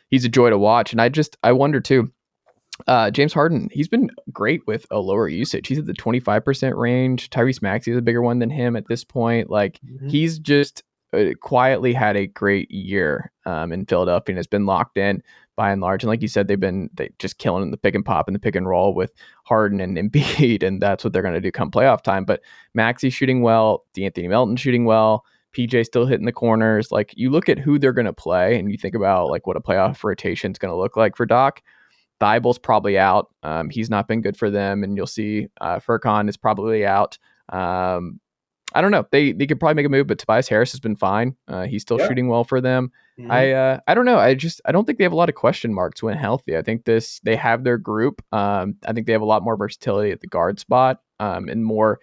he's 0.09 0.25
a 0.25 0.29
joy 0.29 0.49
to 0.49 0.57
watch. 0.57 0.91
And 0.91 1.01
I 1.01 1.09
just 1.09 1.37
I 1.43 1.51
wonder 1.51 1.79
too. 1.79 2.11
Uh, 2.87 3.11
James 3.11 3.33
Harden, 3.33 3.69
he's 3.71 3.87
been 3.87 4.09
great 4.31 4.65
with 4.65 4.87
a 4.89 4.97
lower 4.99 5.27
usage. 5.27 5.67
He's 5.67 5.77
at 5.77 5.85
the 5.85 5.93
25% 5.93 6.75
range. 6.75 7.29
Tyrese 7.29 7.61
Maxey 7.61 7.91
is 7.91 7.97
a 7.97 8.01
bigger 8.01 8.23
one 8.23 8.39
than 8.39 8.49
him 8.49 8.75
at 8.75 8.87
this 8.87 9.03
point. 9.03 9.51
Like 9.51 9.79
Mhm. 9.85 10.09
he's 10.09 10.39
just 10.39 10.81
uh, 11.13 11.33
quietly 11.41 11.93
had 11.93 12.15
a 12.15 12.25
great 12.25 12.71
year 12.71 13.31
um, 13.45 13.71
in 13.71 13.85
Philadelphia 13.85 14.31
and 14.33 14.37
has 14.37 14.47
been 14.47 14.65
locked 14.65 14.97
in 14.97 15.21
by 15.55 15.71
and 15.71 15.81
large. 15.81 16.03
And 16.03 16.09
like 16.09 16.21
you 16.21 16.27
said, 16.27 16.47
they've 16.47 16.59
been 16.59 16.89
they 16.93 17.09
just 17.19 17.37
killing 17.37 17.63
in 17.63 17.71
the 17.71 17.77
pick 17.77 17.95
and 17.95 18.05
pop 18.05 18.27
and 18.27 18.35
the 18.35 18.39
pick 18.39 18.55
and 18.55 18.67
roll 18.67 18.93
with 18.93 19.11
Harden 19.45 19.79
and 19.81 19.97
Embiid, 19.97 20.63
and 20.67 20.81
that's 20.81 21.03
what 21.03 21.13
they're 21.13 21.21
going 21.21 21.33
to 21.33 21.41
do 21.41 21.51
come 21.51 21.71
playoff 21.71 22.01
time. 22.01 22.25
But 22.25 22.41
Maxey 22.73 23.09
shooting 23.09 23.41
well, 23.41 23.85
D'Anthony 23.93 24.27
Melton 24.27 24.55
shooting 24.55 24.85
well. 24.85 25.25
PJ 25.55 25.85
still 25.85 26.05
hitting 26.05 26.25
the 26.25 26.31
corners. 26.31 26.91
Like 26.93 27.13
you 27.17 27.29
look 27.29 27.49
at 27.49 27.59
who 27.59 27.77
they're 27.77 27.91
going 27.91 28.05
to 28.05 28.13
play, 28.13 28.57
and 28.57 28.71
you 28.71 28.77
think 28.77 28.95
about 28.95 29.29
like 29.29 29.45
what 29.47 29.57
a 29.57 29.61
playoff 29.61 30.03
rotation 30.03 30.51
is 30.51 30.57
going 30.57 30.71
to 30.71 30.77
look 30.77 30.95
like 30.95 31.15
for 31.17 31.25
Doc. 31.25 31.61
Thybulle's 32.21 32.59
probably 32.59 32.97
out. 32.97 33.27
Um, 33.43 33.69
he's 33.69 33.89
not 33.89 34.07
been 34.07 34.21
good 34.21 34.37
for 34.37 34.49
them, 34.49 34.83
and 34.83 34.95
you'll 34.95 35.07
see 35.07 35.47
uh, 35.59 35.79
Furkan 35.79 36.29
is 36.29 36.37
probably 36.37 36.85
out. 36.85 37.17
Um, 37.49 38.19
I 38.73 38.79
don't 38.81 38.91
know. 38.91 39.05
They 39.11 39.33
they 39.33 39.45
could 39.47 39.59
probably 39.59 39.73
make 39.73 39.85
a 39.85 39.89
move, 39.89 40.07
but 40.07 40.19
Tobias 40.19 40.47
Harris 40.47 40.71
has 40.71 40.79
been 40.79 40.95
fine. 40.95 41.35
Uh, 41.47 41.63
he's 41.63 41.81
still 41.81 41.99
Yeah. 41.99 42.07
shooting 42.07 42.27
well 42.29 42.43
for 42.45 42.61
them. 42.61 42.91
I 43.29 43.51
uh, 43.51 43.79
I 43.87 43.93
don't 43.93 44.05
know. 44.05 44.17
I 44.17 44.33
just 44.33 44.61
I 44.65 44.71
don't 44.71 44.85
think 44.85 44.97
they 44.97 45.03
have 45.03 45.13
a 45.13 45.17
lot 45.17 45.29
of 45.29 45.35
question 45.35 45.73
marks 45.73 46.01
when 46.01 46.17
healthy. 46.17 46.57
I 46.57 46.61
think 46.61 46.85
this 46.85 47.19
they 47.23 47.35
have 47.35 47.63
their 47.63 47.77
group. 47.77 48.21
Um, 48.31 48.75
I 48.85 48.93
think 48.93 49.07
they 49.07 49.13
have 49.13 49.21
a 49.21 49.25
lot 49.25 49.43
more 49.43 49.57
versatility 49.57 50.11
at 50.11 50.21
the 50.21 50.27
guard 50.27 50.59
spot. 50.59 51.01
Um, 51.19 51.49
and 51.49 51.63
more 51.63 51.99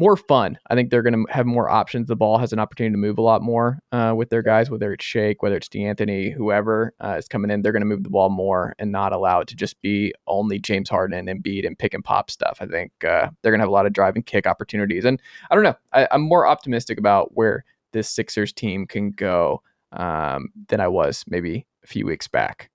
more 0.00 0.16
fun. 0.16 0.58
I 0.70 0.74
think 0.74 0.88
they're 0.90 1.02
going 1.02 1.26
to 1.26 1.30
have 1.30 1.44
more 1.44 1.68
options. 1.68 2.08
The 2.08 2.16
ball 2.16 2.38
has 2.38 2.54
an 2.54 2.58
opportunity 2.58 2.94
to 2.94 2.98
move 2.98 3.18
a 3.18 3.22
lot 3.22 3.42
more 3.42 3.80
uh, 3.92 4.14
with 4.16 4.30
their 4.30 4.42
guys, 4.42 4.70
whether 4.70 4.94
it's 4.94 5.04
Shake, 5.04 5.42
whether 5.42 5.56
it's 5.56 5.68
D'Anthony, 5.68 6.30
whoever 6.30 6.94
uh, 7.04 7.16
is 7.18 7.28
coming 7.28 7.50
in. 7.50 7.60
They're 7.60 7.70
going 7.70 7.82
to 7.82 7.86
move 7.86 8.02
the 8.02 8.10
ball 8.10 8.30
more 8.30 8.74
and 8.78 8.90
not 8.90 9.12
allow 9.12 9.40
it 9.40 9.48
to 9.48 9.56
just 9.56 9.80
be 9.82 10.14
only 10.26 10.58
James 10.58 10.88
Harden 10.88 11.28
and 11.28 11.44
Embiid 11.44 11.66
and 11.66 11.78
pick 11.78 11.92
and 11.92 12.02
pop 12.02 12.30
stuff. 12.30 12.56
I 12.62 12.66
think 12.66 12.92
uh, 13.04 13.28
they're 13.42 13.52
going 13.52 13.58
to 13.58 13.64
have 13.64 13.68
a 13.68 13.72
lot 13.72 13.84
of 13.84 13.92
drive 13.92 14.16
and 14.16 14.24
kick 14.24 14.46
opportunities. 14.46 15.04
And 15.04 15.20
I 15.50 15.54
don't 15.54 15.64
know. 15.64 15.76
I, 15.92 16.08
I'm 16.10 16.22
more 16.22 16.46
optimistic 16.46 16.98
about 16.98 17.36
where 17.36 17.66
this 17.92 18.08
Sixers 18.08 18.54
team 18.54 18.86
can 18.86 19.10
go 19.10 19.62
um, 19.92 20.50
than 20.68 20.80
I 20.80 20.88
was 20.88 21.24
maybe 21.28 21.66
a 21.84 21.86
few 21.86 22.06
weeks 22.06 22.28
back. 22.28 22.70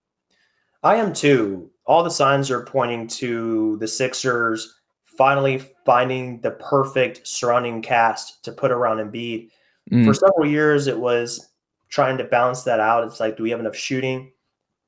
I 0.83 0.95
am 0.95 1.13
too. 1.13 1.71
All 1.85 2.03
the 2.03 2.09
signs 2.09 2.51
are 2.51 2.65
pointing 2.65 3.07
to 3.07 3.77
the 3.77 3.87
Sixers 3.87 4.79
finally 5.17 5.61
finding 5.85 6.41
the 6.41 6.51
perfect 6.51 7.25
surrounding 7.27 7.81
cast 7.81 8.43
to 8.43 8.51
put 8.51 8.71
around 8.71 8.97
Embiid. 8.97 9.49
Mm, 9.91 10.05
For 10.05 10.13
several 10.13 10.45
years, 10.45 10.87
it 10.87 10.99
was 10.99 11.49
trying 11.89 12.17
to 12.17 12.23
balance 12.23 12.63
that 12.63 12.79
out. 12.79 13.05
It's 13.05 13.19
like, 13.19 13.37
do 13.37 13.43
we 13.43 13.51
have 13.51 13.59
enough 13.59 13.75
shooting? 13.75 14.31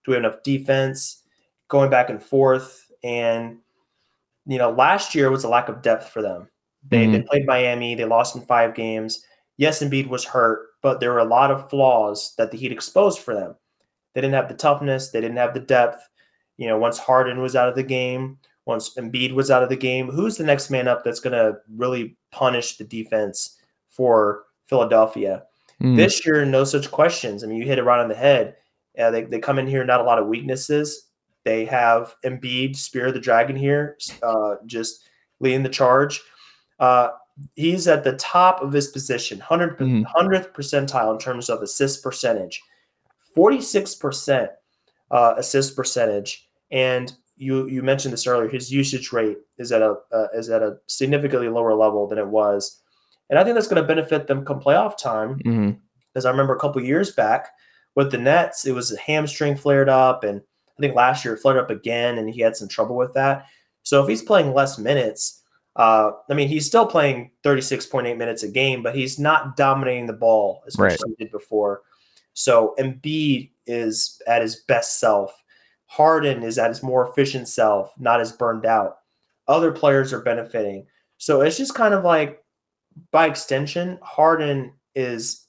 Do 0.04 0.12
we 0.12 0.16
have 0.16 0.26
enough 0.26 0.44
defense? 0.44 1.24
Going 1.70 1.90
back 1.90 2.10
and 2.10 2.22
forth. 2.22 2.86
And, 3.04 3.60
you 4.46 4.58
know, 4.58 4.72
last 4.72 5.16
year 5.16 5.30
was 5.30 5.44
a 5.44 5.50
lack 5.50 5.70
of 5.70 5.82
depth 5.82 6.10
for 6.10 6.22
them. 6.22 6.50
They, 6.90 7.06
they 7.08 7.22
played 7.22 7.46
Miami, 7.46 7.96
they 7.96 8.06
lost 8.06 8.36
in 8.36 8.42
five 8.44 8.74
games. 8.74 9.24
Yes, 9.58 9.84
Embiid 9.84 10.08
was 10.08 10.24
hurt, 10.24 10.67
but 10.82 11.00
there 11.00 11.12
were 11.12 11.20
a 11.20 11.26
lot 11.26 11.52
of 11.52 11.70
flaws 11.70 12.34
that 12.38 12.52
the 12.52 12.58
Heat 12.58 12.72
exposed 12.72 13.20
for 13.20 13.34
them. 13.34 13.56
They 14.14 14.22
didn't 14.22 14.36
have 14.36 14.50
the 14.50 14.56
toughness, 14.56 15.10
they 15.10 15.22
didn't 15.22 15.38
have 15.38 15.54
the 15.54 15.60
depth. 15.60 16.08
You 16.58 16.68
know, 16.68 16.78
once 16.78 16.98
Harden 16.98 17.42
was 17.42 17.56
out 17.56 17.70
of 17.70 17.76
the 17.76 17.84
game, 17.84 18.40
once 18.66 18.96
Embiid 18.96 19.34
was 19.34 19.52
out 19.52 19.64
of 19.64 19.70
the 19.70 19.76
game, 19.76 20.10
who's 20.10 20.38
the 20.38 20.44
next 20.44 20.70
man 20.70 20.88
up 20.88 21.04
that's 21.04 21.20
going 21.20 21.34
to 21.34 21.60
really 21.76 22.18
punish 22.32 22.78
the 22.78 22.84
defense 22.84 23.60
for 23.90 24.44
Philadelphia? 24.66 25.44
mm, 25.82 25.96
This 25.96 26.26
year, 26.26 26.44
no 26.46 26.64
such 26.64 26.92
questions. 26.92 27.44
I 27.44 27.48
mean, 27.48 27.60
you 27.60 27.66
hit 27.66 27.80
it 27.80 27.84
right 27.84 28.00
on 28.00 28.10
the 28.10 28.16
head. 28.16 28.56
Uh, 29.00 29.12
they, 29.12 29.24
they 29.24 29.40
come 29.40 29.60
in 29.60 29.68
here, 29.68 29.86
not 29.86 30.02
a 30.02 30.04
lot 30.04 30.20
of 30.20 30.28
weaknesses. 30.28 31.10
They 31.44 31.64
have 31.66 32.16
Embiid, 32.26 32.76
Spear 32.76 33.08
of 33.08 33.14
the 33.14 33.20
Dragon 33.20 33.56
here, 33.56 33.98
uh, 34.22 34.56
just 34.66 35.08
leading 35.40 35.64
the 35.64 35.70
charge. 35.70 36.20
Uh, 36.80 37.10
he's 37.56 37.88
at 37.88 38.04
the 38.04 38.14
top 38.14 38.62
of 38.62 38.72
his 38.74 38.88
position, 38.88 39.40
100, 39.40 39.78
Mhm. 39.80 40.04
100th 40.06 40.54
percentile 40.54 41.12
in 41.14 41.20
terms 41.20 41.50
of 41.50 41.62
assist 41.62 42.04
percentage, 42.04 42.62
46% 43.36 44.50
uh, 45.12 45.34
assist 45.38 45.76
percentage. 45.76 46.48
And 46.72 47.14
you 47.38 47.68
you 47.68 47.82
mentioned 47.84 48.12
this 48.14 48.28
earlier. 48.28 48.50
His 48.50 48.72
usage 48.72 49.12
rate 49.14 49.38
is 49.58 49.72
at 49.72 49.82
a 49.82 49.96
uh, 50.12 50.28
is 50.34 50.50
at 50.50 50.64
a 50.64 50.78
significantly 50.88 51.48
lower 51.50 51.76
level 51.76 52.08
than 52.08 52.18
it 52.18 52.28
was, 52.28 52.82
and 53.30 53.38
I 53.38 53.44
think 53.44 53.54
that's 53.56 53.68
going 53.68 53.82
to 53.82 53.88
benefit 53.88 54.28
them 54.28 54.44
come 54.44 54.60
playoff 54.60 54.98
time. 54.98 55.40
mhm. 55.46 55.78
Because 56.14 56.26
I 56.26 56.32
remember 56.32 56.56
a 56.56 56.60
couple 56.60 56.82
years 56.82 57.12
back 57.12 57.50
with 57.96 58.12
the 58.12 58.18
Nets, 58.18 58.66
it 58.66 58.72
was 58.74 58.92
a 58.92 58.98
hamstring 59.00 59.56
flared 59.56 59.88
up, 59.88 60.24
and 60.24 60.42
I 60.42 60.82
think 60.82 60.96
last 60.96 61.24
year 61.24 61.36
it 61.36 61.42
flared 61.42 61.58
up 61.60 61.70
again, 61.70 62.18
and 62.18 62.28
he 62.28 62.42
had 62.42 62.56
some 62.56 62.68
trouble 62.68 62.96
with 62.96 63.14
that. 63.14 63.46
So 63.84 64.02
if 64.02 64.10
he's 64.10 64.24
playing 64.24 64.54
less 64.54 64.80
minutes, 64.80 65.44
uh, 65.78 66.12
I 66.30 66.34
mean, 66.34 66.48
he's 66.50 66.66
still 66.66 66.86
playing 66.86 67.32
36.8 67.44 68.18
minutes 68.18 68.44
a 68.44 68.48
game, 68.50 68.84
but 68.84 68.96
he's 68.96 69.18
not 69.20 69.56
dominating 69.56 70.08
the 70.08 70.14
ball 70.14 70.64
as 70.68 70.78
much 70.78 70.84
Right. 70.84 70.94
as 70.94 71.04
he 71.18 71.24
did 71.24 71.32
before. 71.32 71.84
So 72.34 72.76
Embiid 72.80 73.52
is 73.66 74.22
at 74.28 74.42
his 74.42 74.58
best 74.68 75.00
self. 75.00 75.32
Harden 75.86 76.44
is 76.44 76.58
at 76.58 76.70
his 76.70 76.84
more 76.84 77.08
efficient 77.10 77.48
self, 77.48 77.94
not 77.98 78.20
as 78.20 78.32
burned 78.32 78.66
out. 78.66 78.98
Other 79.48 79.72
players 79.72 80.12
are 80.14 80.22
benefiting. 80.22 80.86
So 81.18 81.42
it's 81.42 81.58
just 81.58 81.74
kind 81.76 81.94
of 81.94 82.04
like, 82.04 82.44
by 83.12 83.28
extension, 83.28 83.98
Harden 84.02 84.74
is 84.96 85.46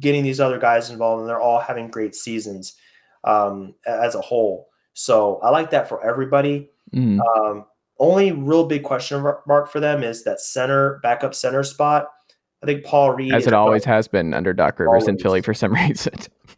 getting 0.00 0.22
these 0.22 0.40
other 0.40 0.58
guys 0.58 0.90
involved, 0.90 1.20
and 1.20 1.28
they're 1.28 1.40
all 1.40 1.58
having 1.60 1.88
great 1.88 2.14
seasons 2.14 2.76
um, 3.24 3.74
as 3.86 4.14
a 4.16 4.20
whole. 4.20 4.68
So 4.94 5.36
I 5.42 5.50
like 5.50 5.70
that 5.70 5.88
for 5.88 6.04
everybody. 6.04 6.70
Mhm. 6.92 7.20
Um, 7.20 7.64
only 8.02 8.32
real 8.32 8.66
big 8.66 8.82
question 8.82 9.22
mark 9.46 9.70
for 9.70 9.80
them 9.80 10.02
is 10.02 10.24
that 10.24 10.40
center 10.40 10.98
backup 11.02 11.34
center 11.34 11.62
spot. 11.62 12.08
I 12.62 12.66
think 12.66 12.84
Paul 12.84 13.12
Reed, 13.14 13.34
As 13.34 13.46
it 13.46 13.52
always 13.54 13.84
has 13.86 14.06
been 14.06 14.34
under 14.34 14.52
Doc 14.52 14.78
Rivers 14.78 15.08
in 15.08 15.18
Philly 15.18 15.40
for 15.42 15.52
some 15.54 15.72
reason. 15.88 16.14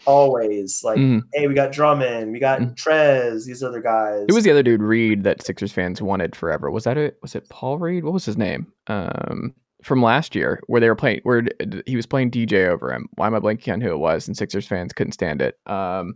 always 0.07 0.83
like, 0.85 0.99
Mhm. 0.99 1.23
hey, 1.33 1.47
we 1.49 1.55
got 1.55 1.73
Drummond, 1.73 2.31
we 2.33 2.39
got 2.39 2.61
Mhm. 2.61 2.75
Trez, 2.77 3.47
these 3.47 3.63
other 3.63 3.81
guys. 3.81 4.27
Who 4.29 4.35
was 4.35 4.45
the 4.45 4.51
other 4.51 4.63
dude 4.63 4.83
Reed 4.83 5.25
that 5.25 5.43
Sixers 5.43 5.73
fans 5.73 6.03
wanted 6.03 6.37
forever? 6.37 6.71
Was 6.71 6.85
that 6.85 6.99
it? 6.99 7.17
Was 7.23 7.35
it 7.35 7.49
Paul 7.49 7.79
Reed? 7.79 8.05
What 8.05 8.13
was 8.13 8.27
his 8.27 8.37
name? 8.37 8.67
Um, 8.87 9.55
from 9.83 10.03
last 10.03 10.35
year, 10.35 10.61
where 10.67 10.81
they 10.81 10.89
were 10.89 10.95
playing, 10.95 11.21
where 11.25 11.43
he 11.87 11.97
was 11.97 12.07
playing 12.07 12.31
DJ 12.31 12.67
over 12.69 12.93
him. 12.93 13.09
Why 13.15 13.27
am 13.27 13.35
I 13.35 13.39
blanking 13.41 13.73
on 13.73 13.81
who 13.81 13.91
it 13.93 13.99
was? 13.99 14.27
And 14.27 14.37
Sixers 14.37 14.67
fans 14.67 14.93
couldn't 14.93 15.13
stand 15.13 15.41
it. 15.43 15.57
Um, 15.67 16.15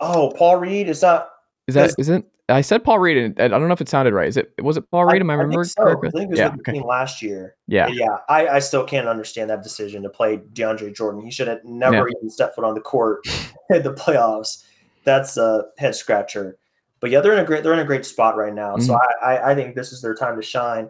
oh, 0.00 0.32
Paul 0.36 0.56
Reed 0.56 0.88
is 0.88 1.02
not. 1.02 1.28
Is 1.68 1.74
that 1.74 1.90
Is- 1.90 1.94
isn't? 1.98 2.24
I 2.50 2.62
said 2.62 2.82
Paul 2.82 2.98
Reed, 2.98 3.18
and 3.18 3.38
I 3.38 3.48
don't 3.48 3.68
know 3.68 3.74
if 3.74 3.80
it 3.82 3.90
sounded 3.90 4.14
right. 4.14 4.26
Is 4.26 4.38
it? 4.38 4.50
Was 4.62 4.78
it 4.78 4.90
Paul 4.90 5.04
Reed? 5.04 5.20
Am 5.20 5.28
I, 5.28 5.34
think 5.34 5.42
remembering 5.42 5.64
so. 5.68 5.82
correctly? 5.82 6.08
I 6.08 6.10
think 6.12 6.24
it 6.24 6.30
was 6.30 6.38
Yeah. 6.38 6.46
with 6.48 6.64
the 6.64 6.70
Okay. 6.70 6.72
team 6.78 6.86
last 6.88 7.20
year. 7.20 7.56
Yeah. 7.66 7.88
yeah. 7.88 8.16
I, 8.30 8.48
I 8.48 8.58
still 8.60 8.84
can't 8.84 9.06
understand 9.06 9.50
that 9.50 9.62
decision 9.62 10.02
to 10.04 10.08
play 10.08 10.38
DeAndre 10.54 10.94
Jordan. 10.96 11.20
He 11.22 11.30
should 11.30 11.46
have 11.46 11.62
never 11.62 12.08
even 12.08 12.30
stepped 12.30 12.54
foot 12.54 12.64
on 12.64 12.72
the 12.72 12.80
court 12.80 13.20
in 13.70 13.82
the 13.82 13.92
playoffs. 13.92 14.64
That's 15.04 15.36
a 15.36 15.64
head 15.76 15.94
scratcher. 15.94 16.56
But 17.00 17.10
yeah, 17.10 17.20
they're 17.20 17.34
in 17.34 17.38
a 17.40 17.44
great 17.44 17.62
they're 17.62 17.74
in 17.74 17.78
a 17.80 17.84
great 17.84 18.06
spot 18.06 18.34
right 18.38 18.54
now. 18.54 18.78
So 18.78 18.94
Mm-hmm. 18.94 19.24
I, 19.24 19.36
I 19.36 19.50
I 19.50 19.54
think 19.54 19.76
this 19.76 19.92
is 19.92 20.00
their 20.00 20.14
time 20.14 20.34
to 20.36 20.42
shine. 20.42 20.88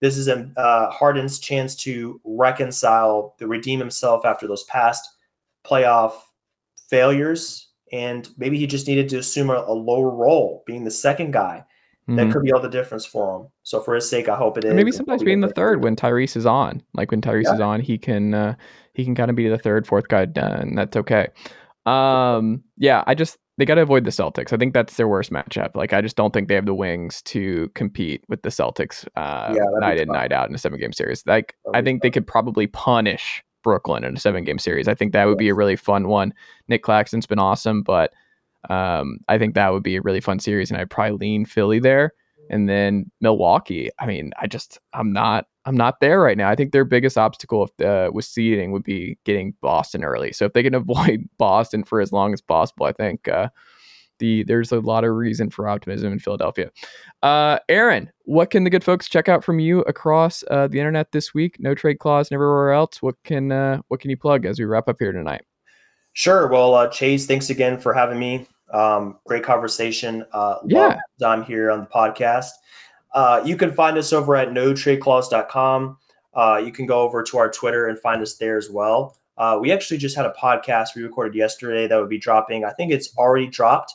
This 0.00 0.16
is 0.16 0.28
a 0.28 0.48
uh, 0.56 0.90
Harden's 0.90 1.40
chance 1.40 1.74
to 1.82 2.20
reconcile, 2.24 3.34
to 3.40 3.48
redeem 3.48 3.80
himself 3.80 4.24
after 4.24 4.46
those 4.46 4.62
past 4.64 5.08
playoff 5.64 6.12
failures, 6.88 7.68
and 7.92 8.28
maybe 8.38 8.58
he 8.58 8.66
just 8.66 8.86
needed 8.88 9.08
to 9.10 9.18
assume 9.18 9.50
a, 9.50 9.64
a 9.66 9.72
lower 9.74 10.10
role, 10.10 10.62
being 10.66 10.84
the 10.84 10.90
second 10.90 11.32
guy. 11.32 11.64
That 12.08 12.26
Mhm. 12.26 12.32
could 12.32 12.42
be 12.42 12.50
all 12.52 12.60
the 12.60 12.68
difference 12.68 13.06
for 13.06 13.36
him. 13.38 13.46
So 13.62 13.78
for 13.80 13.94
his 13.94 14.10
sake, 14.10 14.28
I 14.28 14.34
hope 14.34 14.58
it 14.58 14.64
is. 14.64 14.74
Maybe 14.74 14.90
sometimes 14.90 15.22
being 15.22 15.40
the 15.40 15.48
third 15.50 15.84
when 15.84 15.94
Tyrese 15.94 16.36
is 16.36 16.46
on. 16.46 16.82
Like 16.94 17.12
when 17.12 17.20
Tyrese 17.20 17.54
is 17.54 17.60
on, 17.60 17.80
he 17.80 17.96
can 17.96 18.34
uh, 18.34 18.54
he 18.92 19.04
can 19.04 19.14
kind 19.14 19.30
of 19.30 19.36
be 19.36 19.48
the 19.48 19.56
third, 19.56 19.86
fourth 19.86 20.08
guy 20.08 20.24
done. 20.24 20.74
That's 20.74 20.96
okay. 20.96 21.28
Um, 21.86 22.62
yeah, 22.76 23.04
I 23.06 23.14
just 23.14 23.38
they 23.58 23.64
got 23.64 23.74
to 23.76 23.82
avoid 23.82 24.04
the 24.04 24.10
Celtics. 24.10 24.52
I 24.52 24.56
think 24.56 24.74
that's 24.74 24.96
their 24.96 25.06
worst 25.08 25.30
matchup. 25.30 25.76
Like 25.76 25.92
I 25.92 26.00
just 26.00 26.16
don't 26.16 26.32
think 26.32 26.48
they 26.48 26.54
have 26.54 26.66
the 26.66 26.74
wings 26.74 27.22
to 27.22 27.70
compete 27.74 28.24
with 28.28 28.42
the 28.42 28.48
Celtics 28.48 29.06
uh, 29.14 29.54
Yeah, 29.54 29.62
night 29.78 30.00
in 30.00 30.08
night 30.08 30.32
out 30.32 30.48
in 30.48 30.54
a 30.54 30.58
seven 30.58 30.80
game 30.80 30.92
series. 30.92 31.22
Like 31.26 31.54
I 31.72 31.82
think 31.82 32.02
they 32.02 32.10
could 32.10 32.26
probably 32.26 32.66
punish 32.66 33.44
Brooklyn 33.62 34.04
in 34.04 34.16
a 34.16 34.20
seven 34.20 34.44
game 34.44 34.58
series. 34.58 34.88
I 34.88 34.94
think 34.94 35.12
that 35.12 35.26
would 35.26 35.38
be 35.38 35.48
a 35.48 35.54
really 35.54 35.76
fun 35.76 36.08
one. 36.08 36.34
Nic 36.68 36.82
Claxton's 36.82 37.26
been 37.26 37.38
awesome, 37.38 37.82
but 37.82 38.12
um, 38.70 39.18
I 39.28 39.38
think 39.38 39.54
that 39.54 39.72
would 39.72 39.82
be 39.82 39.96
a 39.96 40.02
really 40.02 40.20
fun 40.20 40.38
series, 40.38 40.70
and 40.70 40.80
I'd 40.80 40.90
probably 40.90 41.18
lean 41.18 41.44
Philly 41.44 41.78
there. 41.78 42.12
And 42.50 42.68
then 42.68 43.10
Milwaukee. 43.20 43.90
I 43.98 44.06
mean, 44.06 44.32
I 44.38 44.46
just 44.46 44.78
I'm 44.92 45.12
not 45.12 45.46
I'm 45.64 45.76
not 45.76 46.00
there 46.00 46.20
right 46.20 46.36
now. 46.36 46.50
I 46.50 46.56
think 46.56 46.72
their 46.72 46.84
biggest 46.84 47.16
obstacle 47.16 47.68
if, 47.78 47.86
uh, 47.86 48.10
with 48.12 48.24
seeding 48.24 48.72
would 48.72 48.82
be 48.82 49.16
getting 49.24 49.54
Boston 49.60 50.04
early. 50.04 50.32
So 50.32 50.44
if 50.44 50.52
they 50.52 50.62
can 50.62 50.74
avoid 50.74 51.28
Boston 51.38 51.84
for 51.84 52.00
as 52.00 52.12
long 52.12 52.32
as 52.32 52.40
possible, 52.40 52.86
I 52.86 52.92
think 52.92 53.28
uh, 53.28 53.48
the 54.22 54.44
there's 54.44 54.72
a 54.72 54.80
lot 54.80 55.04
of 55.04 55.12
reason 55.14 55.50
for 55.50 55.68
optimism 55.68 56.12
in 56.12 56.18
Philadelphia. 56.20 56.70
Uh, 57.22 57.58
Aaron, 57.68 58.10
what 58.24 58.50
can 58.50 58.64
the 58.64 58.70
good 58.70 58.84
folks 58.84 59.08
check 59.08 59.28
out 59.28 59.44
from 59.44 59.58
you 59.58 59.80
across 59.80 60.42
uh, 60.50 60.68
the 60.68 60.78
internet 60.78 61.12
this 61.12 61.34
week? 61.34 61.56
No 61.58 61.74
trade 61.74 61.98
clause 61.98 62.30
and 62.30 62.36
everywhere 62.36 62.72
else. 62.72 63.02
What 63.02 63.16
can 63.24 63.52
uh, 63.52 63.82
what 63.88 64.00
can 64.00 64.10
you 64.10 64.16
plug 64.16 64.46
as 64.46 64.58
we 64.58 64.64
wrap 64.64 64.88
up 64.88 64.96
here 64.98 65.12
tonight? 65.12 65.42
Sure. 66.14 66.46
Well, 66.48 66.74
uh, 66.74 66.88
Chase, 66.88 67.26
thanks 67.26 67.50
again 67.50 67.78
for 67.78 67.92
having 67.92 68.18
me 68.18 68.46
Um, 68.72 69.18
great 69.26 69.42
conversation. 69.44 70.24
Uh, 70.32 70.56
Yeah. 70.64 70.98
I'm 71.22 71.42
here 71.44 71.70
on 71.70 71.80
the 71.80 71.86
podcast. 71.86 72.50
Uh, 73.14 73.42
you 73.44 73.56
can 73.56 73.70
find 73.72 73.98
us 73.98 74.12
over 74.14 74.34
at 74.36 74.48
notradeclause.com. 74.48 75.98
Uh, 76.34 76.62
you 76.64 76.72
can 76.72 76.86
go 76.86 77.00
over 77.00 77.22
to 77.22 77.38
our 77.38 77.50
Twitter 77.50 77.86
and 77.88 77.98
find 77.98 78.22
us 78.22 78.36
there 78.36 78.56
as 78.56 78.70
well. 78.70 79.16
Uh, 79.36 79.58
we 79.60 79.72
actually 79.72 79.98
just 79.98 80.16
had 80.16 80.24
a 80.26 80.32
podcast 80.40 80.94
we 80.96 81.02
recorded 81.02 81.34
yesterday 81.34 81.86
that 81.86 81.98
would 81.98 82.08
be 82.08 82.18
dropping. 82.18 82.64
I 82.64 82.70
think 82.70 82.92
it's 82.92 83.14
already 83.16 83.46
dropped. 83.48 83.92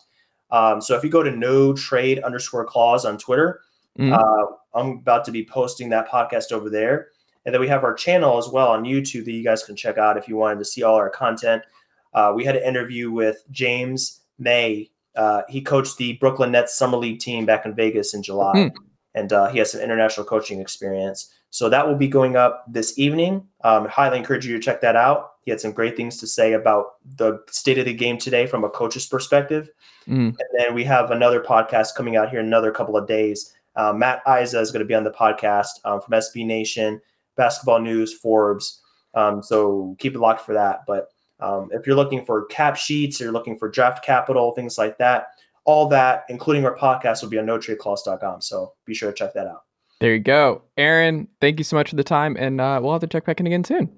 Um, 0.52 0.82
so 0.82 0.96
if 0.96 1.04
you 1.04 1.10
go 1.10 1.24
to 1.24 1.32
no 1.32 1.74
trade 1.74 2.20
underscore 2.20 2.66
clause 2.66 3.06
on 3.06 3.18
Twitter, 3.18 3.62
Mhm. 4.00 4.14
uh, 4.14 4.46
I'm 4.74 4.92
about 4.92 5.26
to 5.26 5.32
be 5.32 5.46
posting 5.46 5.90
that 5.90 6.08
podcast 6.08 6.52
over 6.52 6.70
there. 6.70 7.10
And 7.46 7.54
then 7.54 7.62
we 7.62 7.68
have 7.68 7.84
our 7.84 7.94
channel 7.94 8.38
as 8.38 8.48
well 8.50 8.68
on 8.68 8.84
YouTube 8.84 9.26
that 9.26 9.32
you 9.32 9.44
guys 9.44 9.64
can 9.64 9.76
check 9.76 9.98
out 9.98 10.18
if 10.18 10.28
you 10.28 10.36
wanted 10.38 10.60
to 10.60 10.66
see 10.66 10.84
all 10.84 10.96
our 10.96 11.10
content. 11.10 11.64
Uh, 12.14 12.34
we 12.36 12.44
had 12.46 12.56
an 12.56 12.64
interview 12.64 13.12
with 13.12 13.44
James 13.52 14.22
May. 14.38 14.90
Uh, 15.16 15.42
he 15.50 15.62
coached 15.62 15.98
the 15.98 16.14
Brooklyn 16.14 16.52
Nets 16.52 16.78
Summer 16.78 16.98
League 16.98 17.20
team 17.20 17.46
back 17.46 17.66
in 17.66 17.74
Vegas 17.74 18.14
in 18.14 18.22
July, 18.22 18.52
Hmm. 18.54 18.68
and 19.16 19.34
uh, 19.34 19.48
he 19.48 19.60
has 19.60 19.72
some 19.72 19.82
international 19.82 20.26
coaching 20.26 20.60
experience. 20.60 21.34
So 21.50 21.70
that 21.70 21.88
will 21.88 21.96
be 21.96 22.08
going 22.08 22.36
up 22.36 22.66
this 22.68 22.98
evening. 23.00 23.48
Um, 23.64 23.88
I 23.88 23.90
highly 23.90 24.18
encourage 24.18 24.46
you 24.46 24.54
to 24.56 24.62
check 24.62 24.82
that 24.82 24.96
out. 24.96 25.32
He 25.44 25.52
had 25.52 25.62
some 25.62 25.72
great 25.72 25.96
things 25.96 26.18
to 26.18 26.28
say 26.28 26.54
about 26.54 26.96
the 27.16 27.40
state 27.50 27.78
of 27.78 27.86
the 27.86 27.94
game 27.94 28.18
today 28.18 28.46
from 28.46 28.64
a 28.64 28.70
coach's 28.70 29.08
perspective. 29.08 29.70
Mm. 30.08 30.28
And 30.28 30.50
then 30.58 30.74
we 30.74 30.84
have 30.84 31.12
another 31.12 31.42
podcast 31.42 31.96
coming 31.96 32.18
out 32.18 32.30
here 32.30 32.40
in 32.40 32.46
another 32.46 32.72
couple 32.72 32.98
of 32.98 33.08
days. 33.08 33.54
Uh, 33.76 33.94
Matt 33.94 34.22
Isa 34.28 34.60
is 34.60 34.72
going 34.72 34.82
to 34.82 34.86
be 34.86 34.96
on 34.96 35.04
the 35.04 35.12
podcast 35.12 35.70
um, 35.86 36.02
from 36.02 36.14
SB 36.14 36.46
Nation, 36.46 37.00
Basketball 37.36 37.80
News, 37.80 38.14
Forbes. 38.14 38.82
Um, 39.14 39.42
so 39.42 39.96
keep 40.00 40.16
it 40.16 40.20
locked 40.20 40.42
for 40.42 40.54
that. 40.54 40.82
But 40.86 41.10
um, 41.40 41.70
if 41.72 41.86
you're 41.86 41.96
looking 41.96 42.26
for 42.26 42.46
cap 42.48 42.76
sheets, 42.76 43.20
you're 43.20 43.32
looking 43.32 43.58
for 43.58 43.70
draft 43.70 44.04
capital, 44.04 44.52
things 44.54 44.78
like 44.78 44.98
that, 44.98 45.28
all 45.64 45.88
that, 45.90 46.26
including 46.30 46.66
our 46.66 46.76
podcast, 46.76 47.22
will 47.22 47.30
be 47.30 47.38
on 47.40 47.46
notradeclause.com. 47.46 48.42
So 48.42 48.74
be 48.86 48.94
sure 48.94 49.12
to 49.12 49.16
check 49.16 49.34
that 49.34 49.48
out. 49.48 49.67
There 50.00 50.14
you 50.14 50.20
go. 50.20 50.62
Aaron, 50.78 51.28
thank 51.42 51.58
you 51.58 51.64
so 51.64 51.76
much 51.76 51.90
for 51.90 51.96
the 51.96 52.04
time. 52.04 52.38
And 52.38 52.62
uh, 52.62 52.80
we'll 52.82 52.92
have 52.92 53.02
to 53.02 53.08
check 53.08 53.26
back 53.26 53.40
in 53.40 53.48
again 53.48 53.64
soon. 53.64 53.90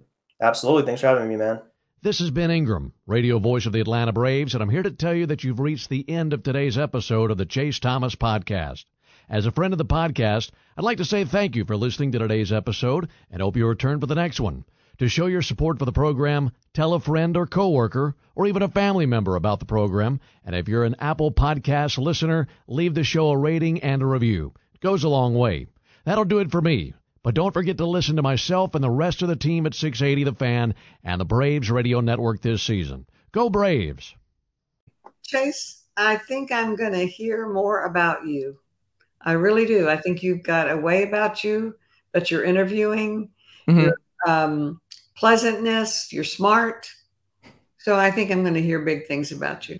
Absolutely. 0.41 0.83
Thanks 0.85 1.01
for 1.01 1.07
having 1.07 1.27
me, 1.27 1.35
man. 1.35 1.61
This 2.01 2.21
is 2.21 2.31
Ben 2.31 2.49
Ingram, 2.49 2.93
radio 3.07 3.39
voice 3.39 3.65
of 3.65 3.73
the 3.73 3.81
Atlanta 3.81 4.13
Braves, 4.13 4.53
and 4.53 4.63
I'm 4.63 4.69
here 4.69 4.83
to 4.83 4.91
tell 4.91 5.13
you 5.13 5.25
that 5.25 5.43
you've 5.43 5.59
reached 5.59 5.89
the 5.89 6.09
end 6.09 6.31
of 6.31 6.43
today's 6.43 6.77
episode 6.77 7.29
of 7.29 7.37
the 7.37 7.45
Chase 7.45 7.77
Thomas 7.77 8.15
Podcast. 8.15 8.85
As 9.27 9.45
a 9.45 9.51
friend 9.51 9.73
of 9.73 9.77
the 9.77 9.85
podcast, 9.85 10.51
I'd 10.77 10.85
like 10.85 10.99
to 10.99 11.05
say 11.05 11.25
thank 11.25 11.57
you 11.57 11.65
for 11.65 11.75
listening 11.75 12.13
to 12.13 12.19
today's 12.19 12.53
episode 12.53 13.09
and 13.29 13.41
hope 13.41 13.57
you 13.57 13.67
return 13.67 13.99
for 13.99 14.05
the 14.05 14.15
next 14.15 14.39
one. 14.39 14.63
To 14.99 15.09
show 15.09 15.25
your 15.25 15.41
support 15.41 15.77
for 15.77 15.83
the 15.83 15.91
program, 15.91 16.51
tell 16.73 16.93
a 16.93 17.01
friend 17.01 17.35
or 17.35 17.45
coworker 17.45 18.15
or 18.33 18.47
even 18.47 18.61
a 18.61 18.69
family 18.69 19.05
member 19.05 19.35
about 19.35 19.59
the 19.59 19.65
program. 19.65 20.21
And 20.45 20.55
if 20.55 20.69
you're 20.69 20.85
an 20.85 20.95
Apple 20.99 21.33
Podcast 21.33 21.97
listener, 21.97 22.47
leave 22.65 22.93
the 22.93 23.03
show 23.03 23.31
a 23.31 23.37
rating 23.37 23.81
and 23.81 24.01
a 24.01 24.05
review. 24.05 24.53
It 24.73 24.79
goes 24.79 25.03
a 25.03 25.09
long 25.09 25.35
way. 25.35 25.67
That'll 26.09 26.25
do 26.25 26.39
it 26.39 26.49
for 26.49 26.59
me. 26.59 26.95
But 27.21 27.35
don't 27.35 27.53
forget 27.53 27.77
to 27.77 27.85
listen 27.85 28.15
to 28.15 28.23
myself 28.23 28.73
and 28.73 28.83
the 28.83 28.89
rest 28.89 29.21
of 29.21 29.27
the 29.27 29.35
team 29.35 29.67
at 29.67 29.75
680 29.75 30.23
The 30.23 30.33
Fan 30.33 30.73
and 31.03 31.21
the 31.21 31.25
Braves 31.25 31.69
Radio 31.69 31.99
Network 31.99 32.41
this 32.41 32.63
season. 32.63 33.05
Go 33.31 33.47
Braves! 33.47 34.15
Chase, 35.23 35.83
I 35.95 36.15
think 36.17 36.51
I'm 36.51 36.75
going 36.75 36.93
to 36.93 37.05
hear 37.05 37.47
more 37.47 37.85
about 37.85 38.25
you. 38.25 38.57
I 39.21 39.33
really 39.33 39.67
do. 39.67 39.87
I 39.87 39.97
think 39.97 40.23
you've 40.23 40.41
got 40.41 40.71
a 40.71 40.77
way 40.77 41.03
about 41.03 41.43
you 41.43 41.75
that 42.13 42.31
you're 42.31 42.43
interviewing, 42.43 43.29
Mhm. 43.67 43.83
your 43.83 43.97
um, 44.25 44.81
pleasantness, 45.15 46.11
you're 46.11 46.23
smart. 46.23 46.89
So 47.77 47.95
I 47.95 48.09
think 48.09 48.31
I'm 48.31 48.41
going 48.41 48.55
to 48.55 48.63
hear 48.63 48.79
big 48.79 49.05
things 49.05 49.31
about 49.31 49.69
you. 49.69 49.79